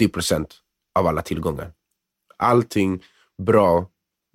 80% 0.00 0.46
av 0.94 1.06
alla 1.06 1.22
tillgångar 1.22 1.72
allting 2.38 3.02
bra, 3.42 3.86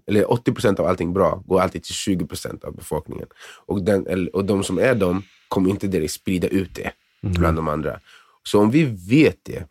eller 0.07 0.25
80% 0.25 0.79
av 0.79 0.85
allting 0.85 1.13
bra 1.13 1.43
går 1.45 1.61
alltid 1.61 1.83
till 1.83 1.93
20% 1.93 2.65
av 2.65 2.75
befolkningen. 2.75 3.27
Och, 3.65 3.83
den, 3.83 4.27
och 4.27 4.45
de 4.45 4.63
som 4.63 4.79
är 4.79 4.95
de 4.95 5.23
kommer 5.47 5.69
inte 5.69 5.87
direkt 5.87 6.13
sprida 6.13 6.47
ut 6.47 6.75
det 6.75 6.91
mm. 7.23 7.33
bland 7.33 7.57
de 7.57 7.67
andra. 7.67 7.99
Så 8.43 8.59
om 8.59 8.71
vi 8.71 8.83
vet 9.09 9.39
det 9.43 9.67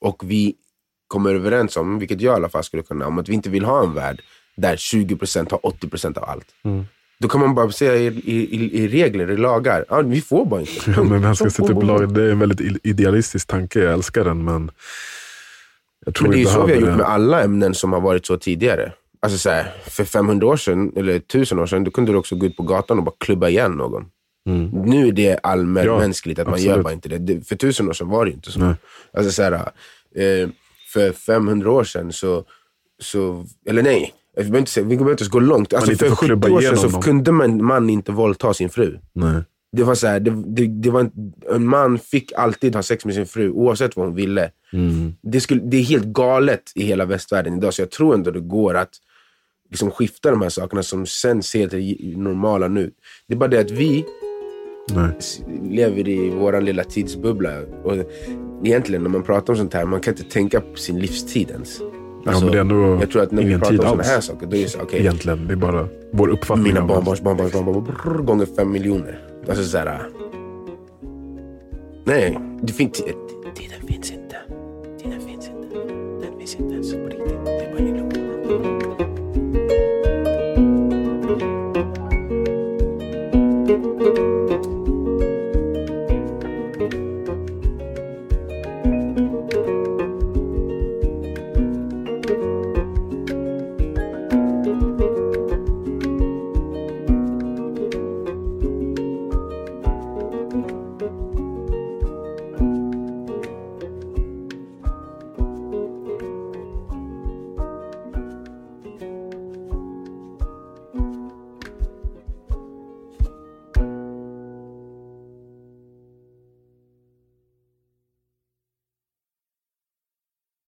och 0.00 0.22
vi 0.30 0.54
kommer 1.06 1.34
överens 1.34 1.76
om, 1.76 1.98
vilket 1.98 2.20
jag 2.20 2.32
i 2.32 2.36
alla 2.36 2.48
fall 2.48 2.64
skulle 2.64 2.82
kunna, 2.82 3.06
om 3.06 3.18
att 3.18 3.28
vi 3.28 3.34
inte 3.34 3.50
vill 3.50 3.64
ha 3.64 3.84
en 3.84 3.94
värld 3.94 4.22
där 4.56 4.76
20% 4.76 5.50
har 5.50 5.58
80% 5.58 6.18
av 6.18 6.24
allt. 6.24 6.54
Mm. 6.62 6.84
Då 7.22 7.28
kan 7.28 7.40
man 7.40 7.54
bara 7.54 7.70
säga 7.70 7.96
i, 7.96 8.06
i, 8.06 8.82
i, 8.82 8.88
regler, 8.88 9.30
i 9.30 9.36
lagar, 9.36 9.84
ja, 9.88 10.00
vi 10.00 10.20
får 10.20 10.46
bara 10.46 10.60
inte. 10.60 10.90
Ja, 10.96 11.02
men 11.10 11.22
vem 11.22 11.34
ska 11.34 11.50
sätta 11.50 11.72
upp 11.72 11.82
lag? 11.82 12.14
Det 12.14 12.22
är 12.22 12.30
en 12.30 12.38
väldigt 12.38 12.80
idealistisk 12.82 13.48
tanke, 13.48 13.78
jag 13.78 13.92
älskar 13.92 14.24
den. 14.24 14.44
Men 14.44 14.70
men 16.20 16.30
det 16.30 16.42
är 16.42 16.44
så 16.44 16.66
vi 16.66 16.72
har 16.72 16.80
gjort 16.80 16.96
med 16.96 17.06
alla 17.06 17.42
ämnen 17.42 17.74
som 17.74 17.92
har 17.92 18.00
varit 18.00 18.26
så 18.26 18.38
tidigare. 18.38 18.92
Alltså 19.20 19.38
så 19.38 19.50
här, 19.50 19.72
för 19.84 20.04
500 20.04 20.46
år 20.46 20.56
sedan, 20.56 20.92
eller 20.96 21.16
1000 21.16 21.58
år 21.58 21.66
sedan, 21.66 21.84
då 21.84 21.90
kunde 21.90 22.12
du 22.12 22.18
också 22.18 22.36
gå 22.36 22.46
ut 22.46 22.56
på 22.56 22.62
gatan 22.62 22.98
och 22.98 23.04
bara 23.04 23.14
klubba 23.18 23.48
igen 23.48 23.72
någon. 23.72 24.04
Mm. 24.48 24.68
Nu 24.68 25.08
är 25.08 25.12
det 25.12 25.38
allmänmänskligt 25.42 26.38
ja, 26.38 26.42
att 26.42 26.48
man 26.48 26.54
absolut. 26.54 26.76
gör 26.76 26.82
bara 26.82 26.92
inte 26.92 27.08
det. 27.08 27.48
För 27.48 27.56
tusen 27.56 27.88
år 27.88 27.92
sedan 27.92 28.08
var 28.08 28.24
det 28.24 28.30
inte 28.30 28.52
så. 28.52 28.60
Nej. 28.60 28.74
Alltså 29.12 29.32
så 29.32 29.42
här, 29.42 29.52
eh, 29.52 30.48
för 30.92 31.12
500 31.12 31.70
år 31.70 31.84
sedan 31.84 32.12
så, 32.12 32.44
så 33.02 33.46
eller 33.66 33.82
nej, 33.82 34.14
vi 34.36 34.42
behöver 34.42 34.58
inte, 34.58 34.82
vi 34.82 34.96
behöver 34.96 35.10
inte 35.10 35.24
gå 35.24 35.40
långt. 35.40 35.74
Alltså 35.74 35.94
för 35.94 36.10
70 36.10 36.50
år 36.50 36.60
sedan 36.60 36.90
så 36.90 37.00
kunde 37.00 37.32
man, 37.32 37.64
man 37.64 37.90
inte 37.90 38.12
våldta 38.12 38.54
sin 38.54 38.70
fru. 38.70 38.98
Nej. 39.12 39.42
Det 39.76 39.82
var 39.82 39.94
så 39.94 40.06
här, 40.06 40.20
det, 40.20 40.30
det, 40.46 40.66
det, 40.66 40.90
var 40.90 41.00
en, 41.00 41.10
en 41.50 41.66
man 41.66 41.98
fick 41.98 42.32
alltid 42.36 42.74
ha 42.74 42.82
sex 42.82 43.04
med 43.04 43.14
sin 43.14 43.26
fru 43.26 43.50
oavsett 43.50 43.96
vad 43.96 44.06
hon 44.06 44.14
ville. 44.14 44.50
Mm. 44.72 45.14
Det, 45.22 45.40
skulle, 45.40 45.60
det 45.60 45.76
är 45.76 45.82
helt 45.82 46.04
galet 46.04 46.72
i 46.74 46.84
hela 46.84 47.04
västvärlden 47.04 47.56
idag, 47.56 47.74
så 47.74 47.82
jag 47.82 47.90
tror 47.90 48.14
ändå 48.14 48.30
det 48.30 48.40
går 48.40 48.74
att 48.74 48.90
liksom 49.70 49.90
skifta 49.90 50.30
de 50.30 50.42
här 50.42 50.48
sakerna 50.48 50.82
som 50.82 51.06
känns 51.06 51.54
helt 51.54 51.72
normala 52.16 52.68
nu. 52.68 52.90
Det 53.28 53.34
är 53.34 53.38
bara 53.38 53.48
det 53.48 53.60
att 53.60 53.70
vi 53.70 54.04
Nej. 54.90 55.18
lever 55.62 56.08
i 56.08 56.30
vår 56.30 56.60
lilla 56.60 56.84
tidsbubbla. 56.84 57.60
Och 57.84 57.94
egentligen 58.64 59.02
när 59.02 59.10
man 59.10 59.22
pratar 59.22 59.52
om 59.52 59.56
sånt 59.56 59.74
här, 59.74 59.84
man 59.84 60.00
kan 60.00 60.14
inte 60.14 60.24
tänka 60.24 60.60
på 60.60 60.76
sin 60.76 60.98
livstid 60.98 61.50
ens. 61.50 61.80
Alltså, 62.26 62.44
ja, 62.44 62.44
men 62.44 62.50
det 62.50 62.56
är 62.56 62.60
ändå 62.60 63.00
jag 63.00 63.10
tror 63.10 63.22
att 63.22 63.30
när 63.30 63.42
vi 63.42 63.58
pratar 63.58 63.72
om 63.72 63.78
sådana 63.78 64.02
här 64.02 64.20
saker, 64.20 64.46
då 64.46 64.56
är 64.56 64.62
det 64.62 64.68
så, 64.68 64.82
okay, 64.82 65.00
Egentligen, 65.00 65.46
det 65.46 65.52
är 65.52 65.56
bara 65.56 65.88
vår 66.10 66.28
uppfattning. 66.28 66.64
Mina 66.64 66.86
barnbarns 66.86 67.20
barnbarns 67.20 67.52
barnbarn 67.52 68.26
gånger 68.26 68.46
fem 68.46 68.72
miljoner. 68.72 69.18
Alltså 69.48 69.64
såhär... 69.64 70.02
Nej, 72.04 72.38
det 72.62 72.72
finns... 72.72 72.92
Tiden 73.54 73.86
finns 73.88 74.12
inte. 74.12 74.36
Tiden 75.02 75.20
finns 75.20 75.48
inte. 75.48 75.76
Den 76.20 76.38
finns 76.38 76.54
inte 76.54 76.74
ens 76.74 76.92
på 76.92 77.21